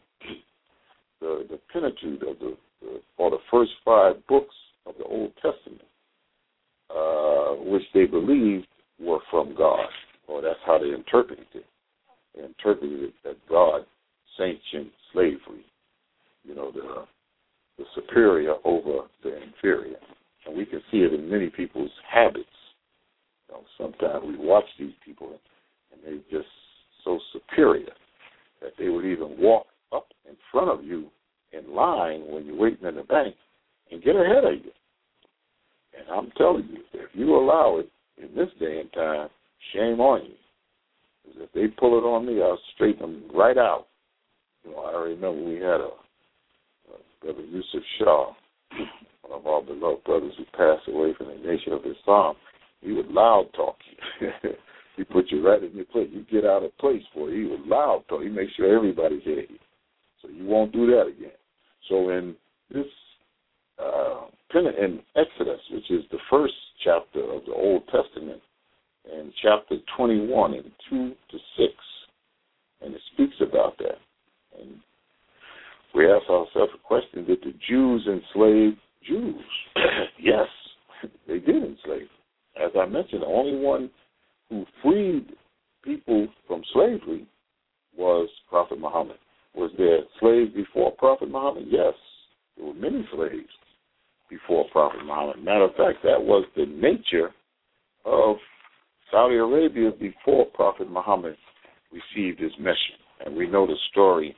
the 1.22 1.46
the 1.50 1.60
Pentateuch, 1.72 2.22
of 2.28 2.40
the, 2.40 2.58
or 3.18 3.32
the 3.32 3.38
first 3.50 3.72
five 3.86 4.16
books 4.28 4.56
of 4.86 4.96
the 4.98 5.06
Old 5.06 5.32
Testament, 5.36 5.82
uh, 6.90 7.64
which 7.72 7.84
they 7.94 8.06
believed 8.06 8.68
were 9.00 9.20
from 9.32 9.56
God, 9.56 9.88
or 10.28 10.42
that's 10.42 10.60
how 10.66 10.78
they 10.78 10.90
interpreted 10.90 11.46
it. 11.54 11.66
They 12.36 12.44
interpreted 12.44 13.04
it 13.04 13.14
that 13.24 13.38
God 13.48 13.86
sanctioned 14.38 14.92
slavery. 15.14 15.66
You 16.44 16.56
know, 16.56 16.72
the 16.72 17.06
the 17.78 17.86
superior 17.96 18.56
over 18.66 19.08
the 19.24 19.42
inferior, 19.42 19.98
and 20.46 20.56
we 20.56 20.66
can 20.66 20.82
see 20.92 20.98
it 20.98 21.14
in 21.14 21.30
many 21.30 21.50
people's 21.50 21.92
habits. 22.12 22.46
You 23.48 23.56
know, 23.56 23.64
sometimes 23.78 24.24
we 24.26 24.38
watch 24.38 24.66
these 24.78 24.94
people, 25.06 25.40
and 25.92 26.02
they're 26.04 26.40
just 26.40 26.50
so 27.04 27.20
superior 27.32 27.92
that 28.62 28.72
they 28.78 28.90
would 28.90 29.06
even 29.06 29.36
walk 29.38 29.68
up 29.92 30.08
in 30.28 30.36
front 30.52 30.70
of 30.70 30.86
you 30.86 31.08
in 31.52 31.74
line 31.74 32.24
when 32.28 32.46
you're 32.46 32.56
waiting 32.56 32.88
in 32.88 32.96
the 32.96 33.04
bank 33.04 33.36
and 33.92 34.04
get 34.04 34.16
ahead 34.16 34.44
of 34.44 34.54
you. 34.54 34.72
And 35.98 36.08
I'm 36.10 36.32
telling 36.38 36.68
you, 36.72 36.80
if 36.94 37.10
you 37.14 37.36
allow 37.36 37.78
it 37.80 37.90
in 38.18 38.36
this 38.36 38.50
day 38.60 38.80
and 38.80 38.92
time, 38.94 39.30
shame 39.74 40.00
on 40.00 40.26
you. 40.26 40.34
Because 41.24 41.42
if 41.44 41.52
they 41.54 41.68
pull 41.68 41.98
it 41.98 42.02
on 42.02 42.26
me, 42.26 42.42
I'll 42.42 42.60
straighten 42.76 43.02
them 43.02 43.24
right 43.34 43.58
out. 43.58 43.88
You 44.64 44.72
know, 44.72 44.80
I 44.80 44.98
remember 44.98 45.44
we 45.44 45.56
had 45.56 45.82
a, 45.82 45.92
a 46.90 46.98
brother 47.22 47.42
Yusuf 47.42 47.84
Shaw, 48.00 48.34
one 49.22 49.40
of 49.40 49.48
our 49.48 49.62
beloved 49.62 50.04
brothers 50.04 50.34
who 50.38 50.46
passed 50.46 50.88
away 50.88 51.14
from 51.18 51.28
the 51.28 51.36
nation 51.36 51.74
of 51.74 51.82
Islam. 51.86 52.36
He 52.82 52.92
would 52.92 53.08
loud 53.08 53.48
talk 53.56 53.78
you. 54.20 54.30
he 54.96 55.04
put 55.04 55.32
you 55.32 55.46
right 55.46 55.64
in 55.64 55.76
your 55.76 55.86
place. 55.86 56.10
You 56.12 56.26
get 56.32 56.46
out 56.46 56.64
of 56.64 56.78
place 56.78 57.04
for 57.14 57.30
it. 57.30 57.38
He 57.38 57.46
would 57.46 57.66
loud 57.66 58.04
talk. 58.08 58.22
He 58.22 58.30
make 58.30 58.50
sure 58.56 58.76
everybody 58.76 59.20
hear 59.22 59.40
you. 59.40 59.60
So 60.22 60.30
you 60.30 60.46
won't 60.46 60.72
do 60.72 60.86
that 60.88 61.08
again. 61.08 61.32
So 61.90 62.10
in 62.10 62.36
this 62.72 62.86
uh, 63.80 64.26
in 64.56 65.00
Exodus, 65.16 65.60
which 65.72 65.90
is 65.90 66.04
the 66.12 66.20
first 66.30 66.54
chapter 66.84 67.22
of 67.24 67.44
the 67.46 67.54
Old 67.54 67.84
Testament, 67.86 68.42
and 69.12 69.34
chapter 69.42 69.78
21 69.98 70.54
and 70.54 70.72
2 70.90 71.12
to 71.32 71.38
6, 71.58 71.74
and 72.82 72.94
it 72.94 73.02
speaks 73.14 73.36
about 73.42 73.78
that. 73.80 73.98
And 74.60 74.76
we 75.96 76.06
ask 76.06 76.30
ourselves 76.30 76.72
a 76.76 76.88
question 76.88 77.26
Did 77.26 77.40
the 77.42 77.54
Jews 77.68 78.08
enslave 78.08 78.74
Jews? 79.08 79.44
yes, 80.22 80.48
they 81.28 81.40
did 81.40 81.64
enslave. 81.64 82.08
As 82.64 82.72
I 82.80 82.86
mentioned, 82.86 83.24
the 83.24 83.28
only 83.28 83.58
one 83.58 83.90
who 84.50 84.66
freed 84.82 85.28
people 85.84 86.28
from 86.48 86.64
slavery 86.74 87.28
was 87.98 88.30
Prophet 88.50 88.80
Muhammad. 88.80 89.18
Was 89.56 89.72
there 89.78 90.00
slaves 90.20 90.54
before 90.54 90.92
Prophet 90.92 91.30
Muhammad? 91.30 91.66
Yes, 91.68 91.94
there 92.58 92.66
were 92.66 92.74
many 92.74 93.08
slaves 93.14 93.50
before 94.30 94.66
Prophet 94.72 95.04
Muhammad. 95.06 95.44
Matter 95.44 95.66
of 95.66 95.76
fact, 95.76 96.04
that 96.04 96.22
was 96.22 96.46
the 96.56 96.66
nature 96.66 97.32
of 98.06 98.38
Saudi 99.12 99.36
Arabia 99.36 99.92
before 99.92 100.46
Prophet 100.48 100.90
Muhammad 100.90 101.38
received 101.92 102.40
his 102.40 102.52
mission. 102.58 102.98
And 103.26 103.36
we 103.36 103.48
know 103.48 103.68
the 103.68 103.76
story 103.92 104.36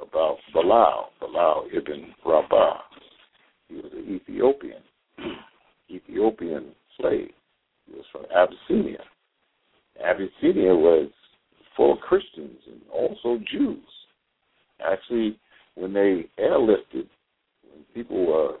about 0.00 0.36
Bilal, 0.54 1.10
Bilal 1.20 1.66
ibn 1.74 2.14
Rabah. 2.24 2.78
He 3.68 3.74
was 3.76 3.92
an 3.92 4.14
Ethiopian, 4.14 4.82
Ethiopian 5.90 6.72
slave. 6.98 7.30
He 7.90 7.96
was 7.96 8.06
from 8.12 8.24
Abyssinia. 8.34 9.02
Abyssinia 10.02 10.74
was 10.74 11.10
full 11.76 11.92
of 11.94 12.00
Christians 12.00 12.58
and 12.66 12.80
also 12.92 13.42
Jews. 13.50 13.78
Actually, 14.80 15.38
when 15.74 15.92
they 15.92 16.26
airlifted, 16.38 17.08
when 17.62 17.84
people 17.94 18.26
were 18.26 18.56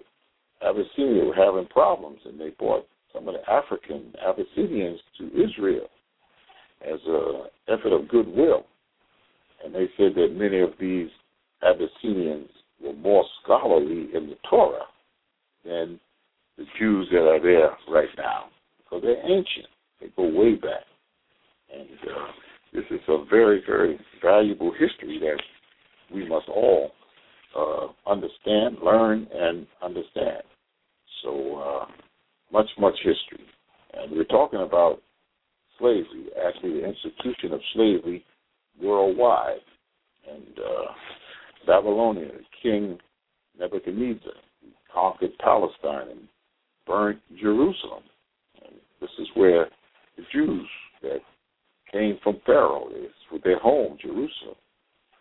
Abyssinia 0.62 1.24
were 1.24 1.34
having 1.34 1.66
problems, 1.66 2.20
and 2.26 2.38
they 2.38 2.50
brought 2.50 2.86
some 3.14 3.26
of 3.28 3.34
the 3.34 3.50
African 3.50 4.12
Abyssinians 4.26 5.00
to 5.18 5.26
Israel 5.28 5.88
as 6.82 7.00
an 7.06 7.42
effort 7.68 7.92
of 7.92 8.08
goodwill. 8.08 8.66
And 9.64 9.74
they 9.74 9.88
said 9.96 10.14
that 10.16 10.34
many 10.36 10.60
of 10.60 10.70
these 10.78 11.08
Abyssinians 11.62 12.48
were 12.82 12.94
more 12.94 13.24
scholarly 13.42 14.08
in 14.14 14.28
the 14.28 14.36
Torah 14.48 14.86
than 15.64 16.00
the 16.56 16.64
Jews 16.78 17.08
that 17.10 17.26
are 17.26 17.40
there 17.40 17.70
right 17.88 18.08
now, 18.16 18.46
because 18.90 19.02
they're 19.02 19.30
ancient. 19.30 19.66
They 20.00 20.08
go 20.16 20.24
way 20.24 20.54
back. 20.54 20.84
And 21.72 21.88
uh, 22.10 22.32
this 22.72 22.84
is 22.90 23.00
a 23.08 23.24
very, 23.30 23.62
very 23.66 23.98
valuable 24.22 24.72
history 24.72 25.18
that 25.20 25.40
we 26.12 26.28
must 26.28 26.48
all 26.48 26.90
uh, 27.56 28.10
understand, 28.10 28.78
learn, 28.84 29.28
and 29.32 29.66
understand. 29.82 30.42
So 31.22 31.56
uh, 31.56 31.86
much, 32.52 32.68
much 32.78 32.96
history. 32.96 33.46
And 33.94 34.12
we're 34.12 34.24
talking 34.24 34.60
about 34.60 35.00
slavery, 35.78 36.26
actually 36.46 36.80
the 36.80 36.86
institution 36.86 37.52
of 37.52 37.60
slavery 37.74 38.24
worldwide. 38.82 39.60
And 40.30 40.58
uh, 40.58 40.92
Babylonia, 41.66 42.30
King 42.62 42.98
Nebuchadnezzar 43.58 44.32
conquered 44.92 45.36
Palestine 45.38 46.08
and 46.10 46.28
burnt 46.86 47.20
Jerusalem. 47.40 48.02
This 49.00 49.10
is 49.18 49.28
where 49.34 49.66
the 50.16 50.22
Jews 50.32 50.66
that 51.02 51.20
came 51.92 52.18
from 52.22 52.40
Pharaoh, 52.46 52.88
this 52.90 53.10
was 53.32 53.40
their 53.44 53.58
home, 53.58 53.96
Jerusalem. 54.00 54.56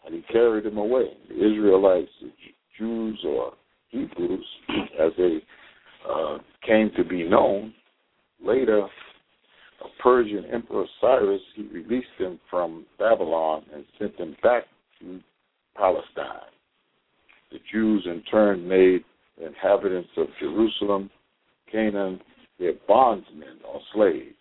And 0.06 0.15
he 0.15 0.22
carried 0.32 0.65
them 0.65 0.78
away. 0.78 1.10
The 1.28 1.36
Israelites, 1.36 2.10
the 2.22 2.32
Jews 2.78 3.20
or 3.26 3.54
Hebrews, 3.89 4.46
as 5.00 5.12
they 5.18 5.39
uh, 6.10 6.38
came 6.65 6.92
to 6.98 7.04
be 7.04 7.28
known. 7.28 7.74
Later, 8.44 8.80
a 8.80 10.02
Persian 10.02 10.46
Emperor 10.52 10.86
Cyrus 11.02 11.42
he 11.56 11.63
released 11.63 12.08
them 12.20 12.39
from 12.50 12.86
Babylon 12.98 13.63
and 13.74 13.86
sent 13.98 14.18
them 14.18 14.36
back 14.42 14.63
to 15.00 15.20
Palestine. 15.76 16.50
The 17.52 17.60
Jews 17.72 18.04
in 18.06 18.24
turn 18.30 18.68
made 18.68 19.04
inhabitants 19.44 20.10
of 20.18 20.28
Jerusalem, 20.39 21.10
Canaan, 21.72 22.20
their 22.60 22.74
bondsmen 22.88 23.60
or 23.67 23.80
slaves. 23.93 24.36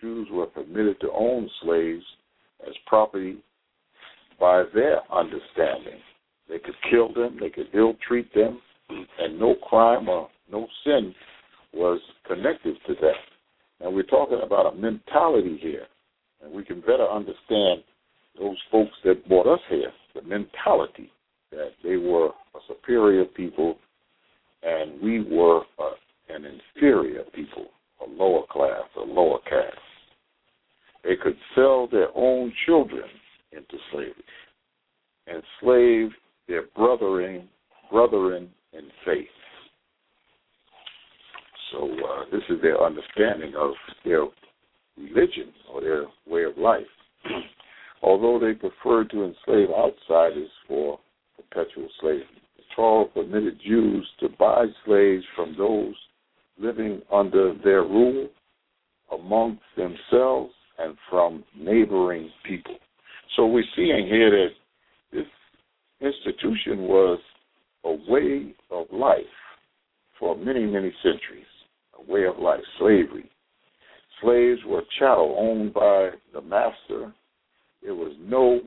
Jews 0.00 0.28
were 0.30 0.46
permitted 0.46 1.00
to 1.00 1.10
own 1.12 1.48
slaves 1.62 2.04
as 2.66 2.74
property 2.86 3.38
by 4.38 4.64
their 4.74 5.00
understanding. 5.12 6.00
They 6.48 6.58
could 6.58 6.74
kill 6.90 7.12
them, 7.12 7.38
they 7.40 7.50
could 7.50 7.68
ill 7.74 7.94
treat 8.06 8.32
them, 8.34 8.60
and 9.18 9.38
no 9.38 9.54
crime 9.68 10.08
or 10.08 10.28
no 10.50 10.66
sin 10.84 11.14
was 11.72 12.00
connected 12.26 12.76
to 12.86 12.94
that. 13.00 13.84
And 13.84 13.94
we're 13.94 14.02
talking 14.04 14.40
about 14.42 14.72
a 14.72 14.76
mentality 14.76 15.58
here, 15.60 15.86
and 16.42 16.52
we 16.52 16.64
can 16.64 16.80
better 16.80 17.06
understand 17.08 17.82
those 18.38 18.56
folks 18.70 18.92
that 19.04 19.28
brought 19.28 19.46
us 19.46 19.60
here, 19.68 19.92
the 20.14 20.22
mentality 20.22 21.10
that 21.50 21.70
they 21.82 21.96
were 21.96 22.28
a 22.28 22.58
superior 22.66 23.24
people 23.24 23.78
and 24.62 25.00
we 25.00 25.20
were 25.20 25.58
an 25.78 25.92
an 26.28 26.44
inferior 26.44 27.24
people, 27.34 27.66
a 28.06 28.10
lower 28.10 28.42
class, 28.50 28.84
a 28.96 29.00
lower 29.00 29.38
caste. 29.48 29.78
They 31.04 31.16
could 31.16 31.36
sell 31.54 31.88
their 31.90 32.08
own 32.14 32.52
children 32.66 33.04
into 33.52 33.76
slavery, 33.92 34.14
enslave 35.26 36.10
their 36.48 36.64
brethren, 36.76 37.48
brethren 37.90 38.50
in 38.72 38.88
faith. 39.04 39.26
So 41.72 41.84
uh, 41.84 42.24
this 42.32 42.42
is 42.48 42.60
their 42.62 42.82
understanding 42.82 43.54
of 43.56 43.72
their 44.04 44.24
religion 44.96 45.52
or 45.72 45.80
their 45.80 46.04
way 46.26 46.44
of 46.44 46.56
life. 46.56 46.82
Although 48.02 48.38
they 48.38 48.54
preferred 48.54 49.10
to 49.10 49.24
enslave 49.24 49.68
outsiders 49.70 50.50
for 50.66 50.98
perpetual 51.36 51.88
slavery, 52.00 52.26
the 52.56 52.62
Torah 52.74 53.06
permitted 53.06 53.60
Jews 53.64 54.08
to 54.20 54.28
buy 54.38 54.66
slaves 54.84 55.24
from 55.34 55.54
those 55.58 55.94
living 56.58 57.02
under 57.12 57.54
their 57.64 57.82
rule 57.82 58.28
amongst 59.12 59.62
themselves 59.76 60.52
and 60.78 60.96
from 61.08 61.44
neighboring 61.56 62.30
people. 62.44 62.76
So 63.36 63.46
we're 63.46 63.64
seeing 63.76 64.06
here 64.06 64.30
that 64.30 64.48
this 65.12 65.26
institution 66.00 66.82
was 66.82 67.18
a 67.84 67.96
way 68.10 68.54
of 68.70 68.86
life 68.92 69.24
for 70.18 70.36
many, 70.36 70.66
many 70.66 70.92
centuries, 71.02 71.46
a 71.98 72.12
way 72.12 72.24
of 72.26 72.38
life, 72.38 72.60
slavery. 72.78 73.30
Slaves 74.20 74.60
were 74.66 74.82
chattel 74.98 75.36
owned 75.38 75.72
by 75.72 76.10
the 76.32 76.40
master. 76.40 77.12
There 77.82 77.94
was 77.94 78.14
no 78.20 78.60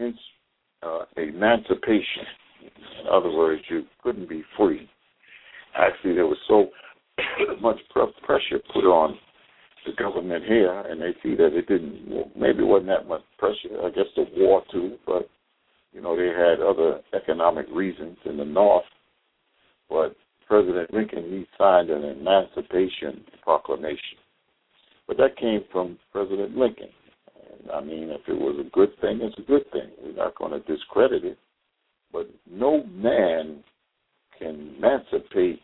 uh, 0.00 1.04
emancipation. 1.16 2.24
In 2.62 3.06
other 3.12 3.30
words, 3.30 3.62
you 3.68 3.84
couldn't 4.02 4.28
be 4.28 4.44
free. 4.56 4.88
Actually, 5.76 6.14
there 6.14 6.26
was 6.26 6.38
so 6.46 6.68
pressure 8.48 8.62
put 8.72 8.84
on 8.84 9.18
the 9.86 9.92
government 9.92 10.44
here, 10.46 10.80
and 10.88 11.00
they 11.00 11.12
see 11.22 11.34
that 11.36 11.56
it 11.56 11.68
didn't. 11.68 12.08
Well, 12.08 12.30
maybe 12.36 12.62
wasn't 12.62 12.88
that 12.88 13.08
much 13.08 13.22
pressure. 13.38 13.82
I 13.84 13.90
guess 13.90 14.06
the 14.16 14.26
war 14.36 14.62
too, 14.72 14.96
but 15.06 15.28
you 15.92 16.00
know 16.00 16.16
they 16.16 16.28
had 16.28 16.60
other 16.60 17.00
economic 17.14 17.66
reasons 17.72 18.16
in 18.24 18.36
the 18.36 18.44
North. 18.44 18.84
But 19.90 20.16
President 20.48 20.92
Lincoln 20.92 21.24
he 21.24 21.46
signed 21.58 21.90
an 21.90 22.04
Emancipation 22.04 23.24
Proclamation, 23.42 24.18
but 25.06 25.18
that 25.18 25.36
came 25.36 25.64
from 25.70 25.98
President 26.12 26.56
Lincoln. 26.56 26.88
And, 27.36 27.70
I 27.70 27.80
mean, 27.82 28.08
if 28.10 28.22
it 28.26 28.38
was 28.38 28.56
a 28.58 28.70
good 28.70 28.90
thing, 29.00 29.20
it's 29.22 29.38
a 29.38 29.42
good 29.42 29.70
thing. 29.70 29.90
We're 30.02 30.14
not 30.14 30.36
going 30.36 30.52
to 30.52 30.60
discredit 30.60 31.24
it. 31.24 31.38
But 32.10 32.30
no 32.50 32.84
man 32.84 33.62
can 34.38 34.74
emancipate 34.78 35.60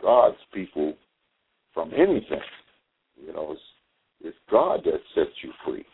God's 0.00 0.36
people 0.52 0.94
from 1.74 1.92
anything. 1.94 2.40
You 3.24 3.32
know, 3.32 3.52
it's, 3.52 3.60
it's 4.20 4.36
God 4.50 4.80
that 4.84 5.00
sets 5.14 5.36
you 5.42 5.52
free. 5.64 5.84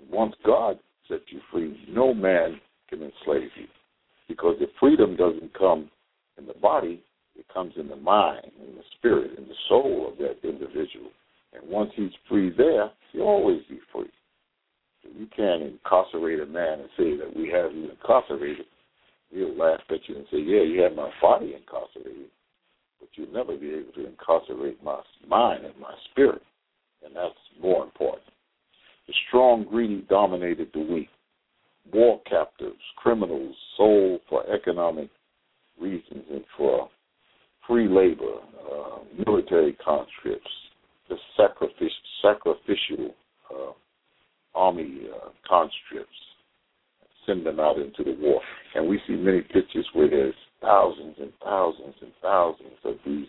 And 0.00 0.10
once 0.10 0.34
God 0.44 0.78
sets 1.08 1.24
you 1.28 1.40
free, 1.50 1.78
no 1.88 2.14
man 2.14 2.60
can 2.88 3.02
enslave 3.02 3.50
you. 3.56 3.66
Because 4.28 4.56
the 4.58 4.66
freedom 4.78 5.16
doesn't 5.16 5.56
come 5.58 5.90
in 6.36 6.46
the 6.46 6.54
body, 6.54 7.02
it 7.36 7.46
comes 7.52 7.72
in 7.76 7.88
the 7.88 7.96
mind, 7.96 8.50
in 8.60 8.74
the 8.74 8.82
spirit, 8.96 9.38
in 9.38 9.44
the 9.44 9.54
soul 9.68 10.10
of 10.10 10.18
that 10.18 10.46
individual. 10.46 11.10
And 11.54 11.68
once 11.68 11.90
he's 11.96 12.12
free 12.28 12.52
there, 12.56 12.90
he'll 13.12 13.22
always 13.22 13.62
be 13.68 13.80
free. 13.92 14.10
So 15.02 15.08
you 15.16 15.26
can't 15.34 15.62
incarcerate 15.62 16.40
a 16.40 16.46
man 16.46 16.80
and 16.80 16.88
say 16.96 17.16
that 17.16 17.34
we 17.34 17.48
have 17.50 17.72
you 17.72 17.90
incarcerated. 17.90 18.66
He'll 19.30 19.56
laugh 19.56 19.80
at 19.90 20.08
you 20.08 20.16
and 20.16 20.26
say, 20.30 20.38
Yeah, 20.38 20.62
you 20.62 20.82
have 20.82 20.94
my 20.94 21.10
body 21.22 21.54
incarcerated 21.54 22.30
but 23.00 23.08
you'll 23.14 23.32
never 23.32 23.56
be 23.56 23.70
able 23.70 23.92
to 23.92 24.06
incarcerate 24.06 24.82
my 24.82 25.00
mind 25.26 25.64
and 25.64 25.78
my 25.80 25.94
spirit. 26.10 26.42
And 27.04 27.14
that's 27.14 27.34
more 27.60 27.84
important. 27.84 28.24
The 29.06 29.14
strong, 29.28 29.64
greedy 29.68 30.04
dominated 30.08 30.68
the 30.74 30.80
weak. 30.80 31.08
War 31.92 32.20
captives, 32.28 32.76
criminals 32.96 33.54
sold 33.76 34.20
for 34.28 34.44
economic 34.50 35.08
reasons 35.80 36.24
and 36.30 36.44
for 36.56 36.88
free 37.66 37.88
labor, 37.88 38.40
uh, 38.70 38.98
military 39.26 39.72
conscripts, 39.74 40.50
the 41.08 41.16
sacrific- 41.38 41.88
sacrificial 42.20 43.14
uh, 43.54 43.72
army 44.54 45.02
uh, 45.14 45.28
conscripts, 45.48 46.10
send 47.28 47.46
them 47.46 47.60
out 47.60 47.76
into 47.78 48.02
the 48.02 48.16
war. 48.20 48.40
And 48.74 48.88
we 48.88 49.00
see 49.06 49.14
many 49.14 49.42
pictures 49.42 49.86
where 49.92 50.10
there's 50.10 50.34
thousands 50.60 51.16
and 51.20 51.32
thousands 51.44 51.94
and 52.00 52.12
thousands 52.20 52.78
of 52.84 52.94
these 53.06 53.28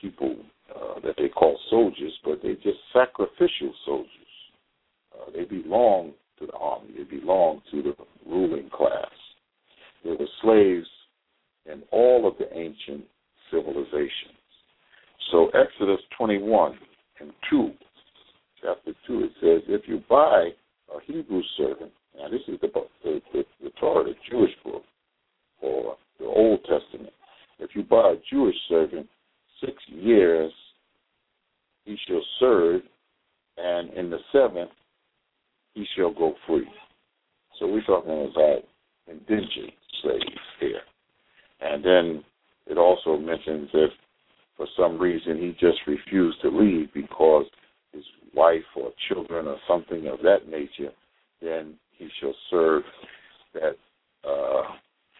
people 0.00 0.36
uh, 0.74 1.00
that 1.00 1.14
they 1.18 1.28
call 1.28 1.58
soldiers, 1.68 2.12
but 2.24 2.40
they're 2.42 2.54
just 2.54 2.78
sacrificial 2.92 3.74
soldiers. 3.84 4.08
Uh, 5.14 5.30
they 5.34 5.44
belong 5.44 6.12
to 6.38 6.46
the 6.46 6.52
army. 6.52 6.90
They 6.96 7.18
belong 7.18 7.62
to 7.70 7.82
the 7.82 7.94
ruling 8.26 8.70
class. 8.70 9.10
They 10.04 10.10
were 10.10 10.28
slaves 10.42 10.86
in 11.66 11.82
all 11.90 12.26
of 12.26 12.34
the 12.38 12.46
ancient 12.56 13.04
civilizations. 13.50 14.38
So 15.30 15.48
Exodus 15.48 16.00
21 16.16 16.78
and 17.20 17.30
2, 17.50 17.70
chapter 18.62 18.92
2, 19.06 19.24
it 19.24 19.30
says, 19.40 19.62
if 19.68 19.82
you 19.86 20.02
buy 20.08 20.50
a 20.94 21.00
Hebrew 21.06 21.42
servant, 21.56 21.92
now 22.20 22.28
this 22.28 22.40
is 22.48 22.60
the, 22.60 22.68
the, 23.02 23.20
the, 23.32 23.44
the 23.62 23.70
Torah, 23.80 24.04
the 24.04 24.14
Jewish 24.30 24.50
book, 24.64 24.82
or 25.62 25.96
the 26.18 26.26
Old 26.26 26.60
Testament. 26.60 27.12
If 27.58 27.70
you 27.74 27.82
buy 27.82 28.12
a 28.12 28.16
Jewish 28.30 28.56
servant, 28.68 29.08
six 29.60 29.74
years 29.88 30.52
he 31.84 31.96
shall 32.06 32.22
serve, 32.38 32.82
and 33.56 33.90
in 33.94 34.10
the 34.10 34.18
seventh 34.32 34.70
he 35.74 35.86
shall 35.96 36.12
go 36.12 36.34
free. 36.46 36.68
So 37.58 37.66
we're 37.66 37.82
talking 37.84 38.30
about 38.32 38.62
indentured 39.06 39.72
slaves 40.02 40.24
here. 40.60 40.80
And 41.60 41.84
then 41.84 42.24
it 42.66 42.78
also 42.78 43.18
mentions 43.18 43.68
if 43.72 43.90
for 44.56 44.66
some 44.78 44.98
reason 44.98 45.38
he 45.38 45.52
just 45.52 45.78
refused 45.86 46.40
to 46.42 46.48
leave 46.48 46.92
because 46.92 47.46
his 47.92 48.04
wife 48.34 48.62
or 48.76 48.90
children 49.08 49.46
or 49.46 49.56
something 49.66 50.06
of 50.06 50.18
that 50.22 50.48
nature, 50.48 50.92
then 51.42 51.74
he 52.00 52.08
shall 52.18 52.34
serve 52.50 52.82
that 53.52 53.76
uh, 54.26 54.62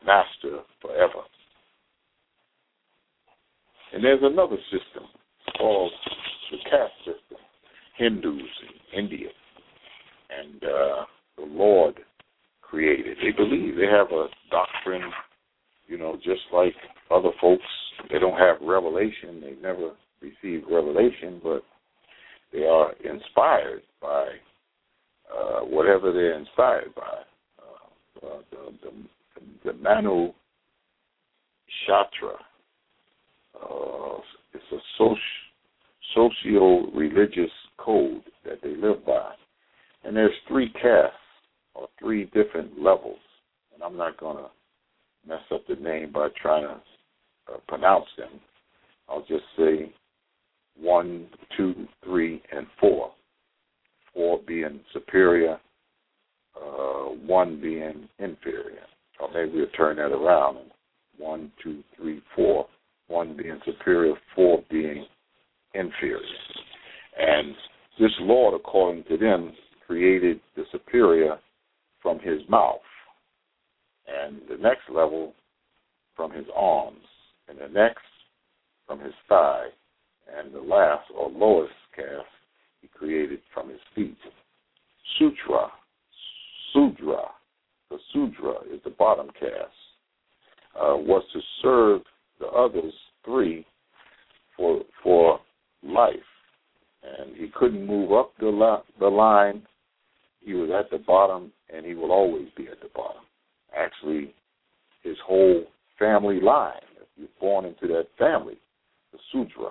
master 0.05 0.61
forever. 0.81 1.23
And 3.93 4.03
there's 4.03 4.23
another 4.23 4.57
system 4.71 5.05
called 5.59 5.93
the 6.51 6.57
caste 6.65 6.93
system, 7.05 7.39
Hindus 7.99 8.49
in 8.95 8.99
India. 8.99 9.29
And 10.31 10.65
uh, 10.65 11.05
the 11.37 11.45
Lord 11.47 12.01
created. 12.63 13.19
They 13.19 13.33
believe 13.37 13.77
they 13.77 13.87
have 13.87 14.11
a 14.11 14.29
doctrine, 14.51 15.11
you 15.87 15.99
know, 15.99 16.17
just 16.17 16.43
like 16.53 16.75
other 17.11 17.31
folks. 17.41 17.65
They 18.11 18.19
don't 18.19 18.39
have 18.39 18.57
revelation. 18.63 19.43
They 19.43 19.55
never 19.61 19.91
received 20.23 20.65
revelation, 20.71 21.41
but 21.43 21.63
they 22.53 22.65
are 22.65 22.93
inspired 23.05 23.83
by 24.01 24.29
uh, 25.33 25.61
whatever 25.61 26.13
they're 26.13 26.39
inspired 26.39 26.95
by. 26.95 27.23
Uh, 27.59 28.27
uh, 28.27 28.39
the, 28.51 28.73
the, 28.83 29.73
the 29.73 29.79
Manu 29.79 30.33
Shastra. 31.87 32.35
Uh, 33.55 34.21
it's 34.53 34.65
a 34.73 35.03
soci- 35.03 35.17
socio-religious 36.15 37.51
code 37.79 38.23
that 38.45 38.61
they 38.63 38.77
live 38.77 39.05
by, 39.07 39.33
and 40.05 40.17
there's 40.17 40.33
three 40.49 40.71
castes 40.73 41.15
or 41.75 41.89
three 41.99 42.25
different 42.27 42.81
levels, 42.81 43.19
and 43.73 43.83
I'm 43.83 43.97
not 43.97 44.19
to 44.37 44.51
mess 45.27 45.41
up 45.53 45.67
the 45.69 45.77
name 45.77 46.13
by 46.13 46.29
trying 46.41 46.63
to 46.65 47.53
uh, 47.53 47.57
pronounce 47.69 48.07
them. 48.17 48.41
I'll 49.09 49.25
just 49.27 49.45
say 49.57 49.93
one, 50.79 51.29
two, 51.57 51.87
three, 52.05 52.43
and 52.53 52.67
four. 52.81 53.13
Four 54.15 54.41
being 54.47 54.81
superior, 54.93 55.59
uh, 56.57 57.15
one 57.27 57.61
being 57.61 58.09
inferior 58.19 58.87
or 59.21 59.29
maybe 59.33 59.59
we'll 59.59 59.67
turn 59.69 59.97
that 59.97 60.13
around. 60.15 60.59
One, 61.19 61.53
two, 61.63 61.83
three, 61.97 62.23
four. 62.35 62.67
One 63.09 63.37
being 63.37 63.61
superior, 63.65 64.15
four 64.35 64.63
being 64.71 65.07
inferior. 65.75 66.19
And 67.19 67.55
this 67.99 68.13
Lord, 68.21 68.55
according 68.55 69.05
to 69.05 69.17
them, 69.17 69.53
created 69.87 70.41
the 70.57 70.65
superior 70.73 71.37
from 72.01 72.19
his 72.21 72.41
mouth, 72.49 72.81
and 74.09 74.41
the 74.49 74.57
next 74.57 74.89
level 74.89 75.35
from 76.17 76.33
his 76.33 76.47
arms, 76.57 77.05
and 77.49 77.59
the 77.59 77.69
next 77.69 78.05
from 78.87 79.01
his 79.01 79.13
thigh, 79.29 79.67
and 80.39 80.55
the 80.55 80.61
last 80.61 81.05
or 81.15 81.29
lowest 81.31 81.73
caste 81.95 82.40
he 82.81 82.89
created 82.89 83.41
from 83.53 83.69
his 83.69 83.81
feet. 83.95 84.17
Sutra, 85.19 85.69
Sudra, 86.73 87.23
the 87.91 87.99
Sudra 88.13 88.55
is 88.73 88.81
the 88.85 88.91
bottom 88.91 89.29
caste, 89.39 89.73
uh, 90.77 90.97
was 90.97 91.25
to 91.33 91.41
serve 91.63 92.03
the 92.39 92.47
others 92.47 92.93
three 93.25 93.67
for 94.57 94.83
for 95.03 95.41
life, 95.83 96.15
and 97.03 97.37
he 97.37 97.49
couldn't 97.55 97.87
move 97.87 98.13
up 98.13 98.33
the 98.39 98.83
the 98.99 99.09
line. 99.09 99.63
He 100.43 100.55
was 100.55 100.71
at 100.71 100.91
the 100.91 101.05
bottom, 101.05 101.53
and 101.75 101.85
he 101.85 101.95
will 101.95 102.13
always 102.13 102.49
be 102.57 102.69
at 102.69 102.81
the 102.81 102.89
bottom. 102.95 103.23
Actually, 103.77 104.35
his 105.03 105.17
whole 105.27 105.65
family 105.99 106.41
line. 106.41 106.81
If 107.01 107.07
you're 107.17 107.29
born 107.41 107.67
into 107.67 107.87
that 107.89 108.07
family, 108.19 108.59
the 109.13 109.19
Sudra, 109.31 109.71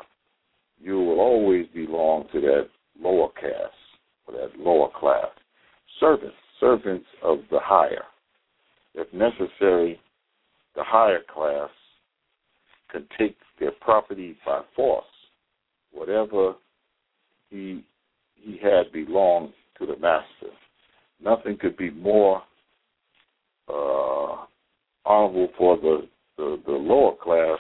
you 0.80 1.00
will 1.00 1.20
always 1.20 1.66
belong 1.74 2.28
to 2.34 2.42
that 2.42 2.68
lower 3.02 3.30
caste 3.40 3.74
or 4.28 4.34
that 4.34 4.58
lower 4.60 4.90
class. 5.00 5.28
Servants, 6.00 6.36
servants 6.60 7.06
of 7.24 7.40
the 7.52 7.60
higher. 7.62 8.04
If 8.96 9.12
necessary, 9.14 10.00
the 10.76 10.84
higher 10.84 11.22
class 11.34 11.70
can 12.92 13.08
take 13.18 13.38
their 13.60 13.72
property 13.72 14.38
by 14.46 14.62
force. 14.76 15.06
Whatever 15.92 16.54
he 17.50 17.84
he 18.36 18.58
had 18.62 18.92
belonged 18.94 19.54
to 19.78 19.86
the 19.86 19.98
master. 19.98 20.54
Nothing 21.22 21.58
could 21.58 21.76
be 21.76 21.92
more 21.92 22.42
uh, 23.68 24.46
honorable 25.06 25.50
for 25.58 25.78
the, 25.78 26.08
the, 26.38 26.62
the 26.66 26.72
lower 26.72 27.16
class 27.22 27.60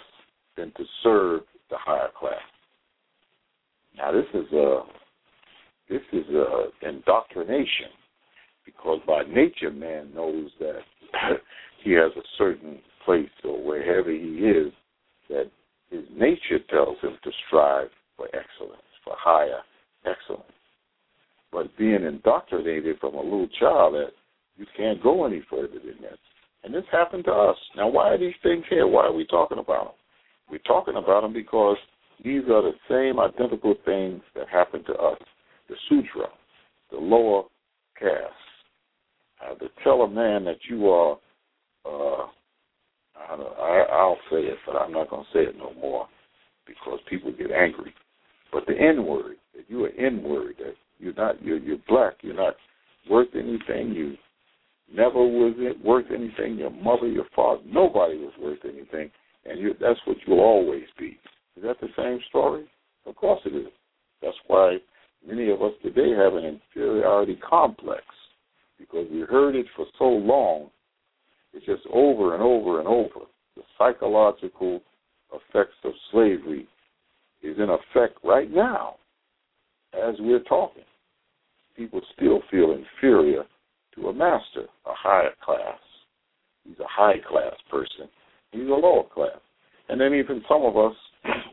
than 0.55 0.71
to 0.77 0.83
serve 1.03 1.41
the 1.69 1.77
higher 1.77 2.09
class. 2.17 2.35
Now 3.97 4.11
this 4.11 4.25
is 4.33 4.51
a 4.53 4.83
this 5.89 6.01
is 6.13 6.25
a 6.29 6.67
indoctrination 6.87 7.89
because 8.65 8.99
by 9.07 9.23
nature 9.23 9.71
man 9.71 10.13
knows 10.13 10.49
that 10.59 10.79
he 11.83 11.91
has 11.93 12.11
a 12.15 12.27
certain 12.37 12.79
place 13.05 13.29
or 13.43 13.63
wherever 13.63 14.11
he 14.11 14.17
is 14.17 14.71
that 15.29 15.49
his 15.89 16.03
nature 16.15 16.59
tells 16.69 16.99
him 17.01 17.17
to 17.23 17.31
strive 17.47 17.89
for 18.15 18.27
excellence, 18.27 18.83
for 19.03 19.13
higher 19.17 19.61
excellence. 20.05 20.43
But 21.51 21.75
being 21.77 22.03
indoctrinated 22.03 22.99
from 22.99 23.15
a 23.15 23.21
little 23.21 23.49
child 23.59 23.95
that 23.95 24.11
you 24.57 24.65
can't 24.77 25.01
go 25.01 25.25
any 25.25 25.41
further 25.49 25.79
than 25.79 26.01
this. 26.01 26.17
And 26.63 26.73
this 26.73 26.83
happened 26.91 27.25
to 27.25 27.31
us. 27.31 27.57
Now, 27.75 27.87
why 27.87 28.09
are 28.09 28.17
these 28.17 28.33
things 28.43 28.65
here? 28.69 28.85
Why 28.85 29.05
are 29.05 29.13
we 29.13 29.25
talking 29.25 29.57
about 29.57 29.85
them? 29.85 29.93
We're 30.51 30.57
talking 30.59 30.95
about 30.97 31.21
them 31.21 31.33
because 31.33 31.77
these 32.23 32.43
are 32.51 32.61
the 32.61 32.73
same 32.89 33.19
identical 33.19 33.75
things 33.85 34.21
that 34.35 34.49
happened 34.49 34.85
to 34.87 34.93
us. 34.93 35.17
The 35.69 35.75
Sudra, 35.87 36.27
the 36.91 36.97
lower 36.97 37.43
caste. 37.97 38.33
Uh, 39.45 39.55
to 39.55 39.67
tell 39.83 40.01
a 40.01 40.09
man 40.09 40.43
that 40.43 40.57
you 40.69 40.89
are, 40.89 41.17
uh, 41.85 42.27
I, 43.15 43.85
I'll 43.91 44.17
say 44.29 44.37
it, 44.37 44.57
but 44.65 44.75
I'm 44.75 44.91
not 44.91 45.09
going 45.09 45.23
to 45.23 45.31
say 45.31 45.49
it 45.49 45.57
no 45.57 45.73
more 45.79 46.07
because 46.65 46.99
people 47.09 47.31
get 47.31 47.51
angry. 47.51 47.93
But 48.51 48.65
the 48.65 48.73
N 48.73 49.05
word, 49.05 49.35
that 49.55 49.65
you 49.69 49.85
are 49.85 49.89
N 49.89 50.23
word, 50.23 50.55
that 50.59 50.73
you're 50.97 51.13
not, 51.13 51.41
you're, 51.41 51.59
you're 51.59 51.77
black, 51.87 52.15
you're 52.21 52.33
not 52.33 52.55
worth 53.09 53.29
anything, 53.33 53.93
you 53.93 54.15
never 54.93 55.19
was 55.19 55.53
it 55.57 55.83
worth 55.85 56.07
anything, 56.13 56.57
your 56.57 56.71
mother, 56.71 57.07
your 57.07 57.25
father, 57.35 57.61
nobody 57.65 58.17
was 58.17 58.33
worth 58.41 58.59
anything, 58.65 59.11
and 59.45 59.59
you, 59.59 59.73
that's 59.79 59.99
what 60.05 60.17
you'll 60.25 60.39
always 60.39 60.85
be. 60.97 61.17
Is 61.55 61.63
that 61.63 61.79
the 61.79 61.87
same 61.95 62.19
story? 62.27 62.65
Of 63.05 63.15
course 63.15 63.41
it 63.45 63.55
is. 63.55 63.71
That's 64.21 64.37
why 64.47 64.77
many 65.27 65.49
of 65.49 65.61
us 65.61 65.73
today 65.83 66.11
have 66.11 66.33
an 66.33 66.45
inferiority 66.45 67.37
complex 67.47 68.03
because 68.77 69.07
we 69.11 69.21
heard 69.21 69.55
it 69.55 69.65
for 69.75 69.85
so 69.97 70.05
long. 70.05 70.69
It's 71.53 71.65
just 71.65 71.83
over 71.91 72.33
and 72.33 72.43
over 72.43 72.79
and 72.79 72.87
over. 72.87 73.25
The 73.55 73.63
psychological 73.77 74.81
effects 75.33 75.75
of 75.83 75.91
slavery 76.11 76.67
is 77.43 77.57
in 77.57 77.69
effect 77.69 78.19
right 78.23 78.51
now 78.51 78.95
as 79.93 80.15
we're 80.19 80.43
talking. 80.43 80.83
People 81.75 82.01
still 82.15 82.41
feel 82.51 82.71
inferior 82.75 83.43
to 83.95 84.07
a 84.07 84.13
master, 84.13 84.65
a 84.85 84.93
higher 84.93 85.31
class. 85.43 85.79
He's 86.65 86.79
a 86.79 86.87
high 86.87 87.19
class 87.27 87.53
person. 87.69 88.07
He's 88.51 88.67
a 88.67 88.73
lower 88.73 89.03
class. 89.03 89.39
And 89.87 89.99
then 89.99 90.13
even 90.13 90.43
some 90.47 90.63
of 90.63 90.77
us, 90.77 90.95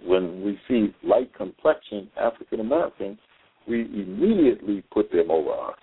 when 0.05 0.45
we 0.45 0.59
see 0.69 0.95
light 1.07 1.35
complexion 1.35 2.11
African 2.21 2.61
Americans, 2.61 3.19
we 3.67 3.83
immediately 3.83 4.83
put 4.93 5.11
them 5.11 5.31
over 5.31 5.51
us. 5.51 5.79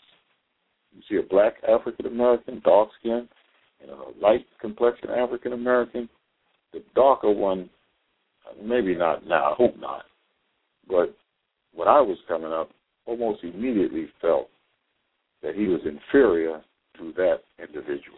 You 0.95 1.01
see 1.09 1.17
a 1.17 1.27
black 1.27 1.55
African 1.67 2.05
American, 2.05 2.61
dark 2.63 2.89
skin, 2.99 3.27
and 3.81 3.91
a 3.91 4.25
light 4.25 4.45
complexion 4.61 5.09
African 5.09 5.53
American, 5.53 6.07
the 6.71 6.83
darker 6.95 7.31
one, 7.31 7.69
maybe 8.61 8.95
not 8.95 9.25
now, 9.27 9.51
I 9.51 9.55
hope 9.55 9.77
not, 9.79 10.03
but 10.87 11.15
when 11.73 11.87
I 11.87 11.99
was 12.01 12.17
coming 12.27 12.51
up, 12.51 12.69
almost 13.05 13.43
immediately 13.43 14.07
felt 14.21 14.49
that 15.41 15.55
he 15.55 15.67
was 15.67 15.81
inferior 15.85 16.61
to 16.97 17.13
that 17.17 17.39
individual. 17.59 18.17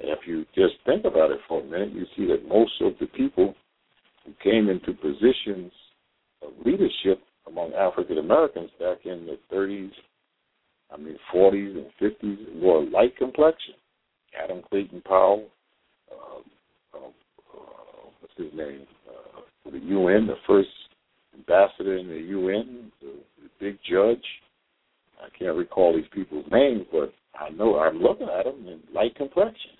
And 0.00 0.10
if 0.10 0.20
you 0.26 0.44
just 0.54 0.74
think 0.86 1.04
about 1.04 1.30
it 1.30 1.38
for 1.48 1.60
a 1.60 1.64
minute, 1.64 1.92
you 1.92 2.06
see 2.16 2.26
that 2.26 2.48
most 2.48 2.72
of 2.80 2.92
the 3.00 3.06
people 3.06 3.54
who 4.24 4.32
came 4.42 4.68
into 4.68 4.92
positions 4.92 5.72
of 6.42 6.50
leadership 6.64 7.20
among 7.46 7.72
African 7.74 8.18
Americans 8.18 8.70
back 8.78 8.98
in 9.04 9.26
the 9.26 9.38
30s, 9.54 9.90
I 10.92 10.96
mean 10.96 11.16
40s 11.34 11.76
and 11.76 11.86
50s, 12.00 12.60
were 12.60 12.84
light 12.84 13.16
complexion. 13.16 13.74
Adam 14.42 14.62
Clayton 14.70 15.02
Powell, 15.06 15.46
uh, 16.10 16.96
uh, 16.96 17.06
uh, 17.06 18.10
what's 18.20 18.34
his 18.36 18.52
name, 18.54 18.86
uh, 19.08 19.40
for 19.62 19.70
the 19.70 19.78
UN, 19.78 20.26
the 20.26 20.36
first 20.46 20.68
ambassador 21.34 21.96
in 21.96 22.08
the 22.08 22.20
UN, 22.20 22.90
the, 23.00 23.12
the 23.42 23.48
big 23.60 23.78
judge, 23.88 24.24
I 25.22 25.28
can't 25.38 25.56
recall 25.56 25.94
these 25.94 26.08
people's 26.12 26.46
names, 26.50 26.86
but 26.90 27.12
I 27.38 27.50
know 27.50 27.78
I'm 27.78 27.98
looking 27.98 28.28
at 28.28 28.44
them 28.44 28.66
in 28.66 28.80
light 28.94 29.14
complexion. 29.16 29.70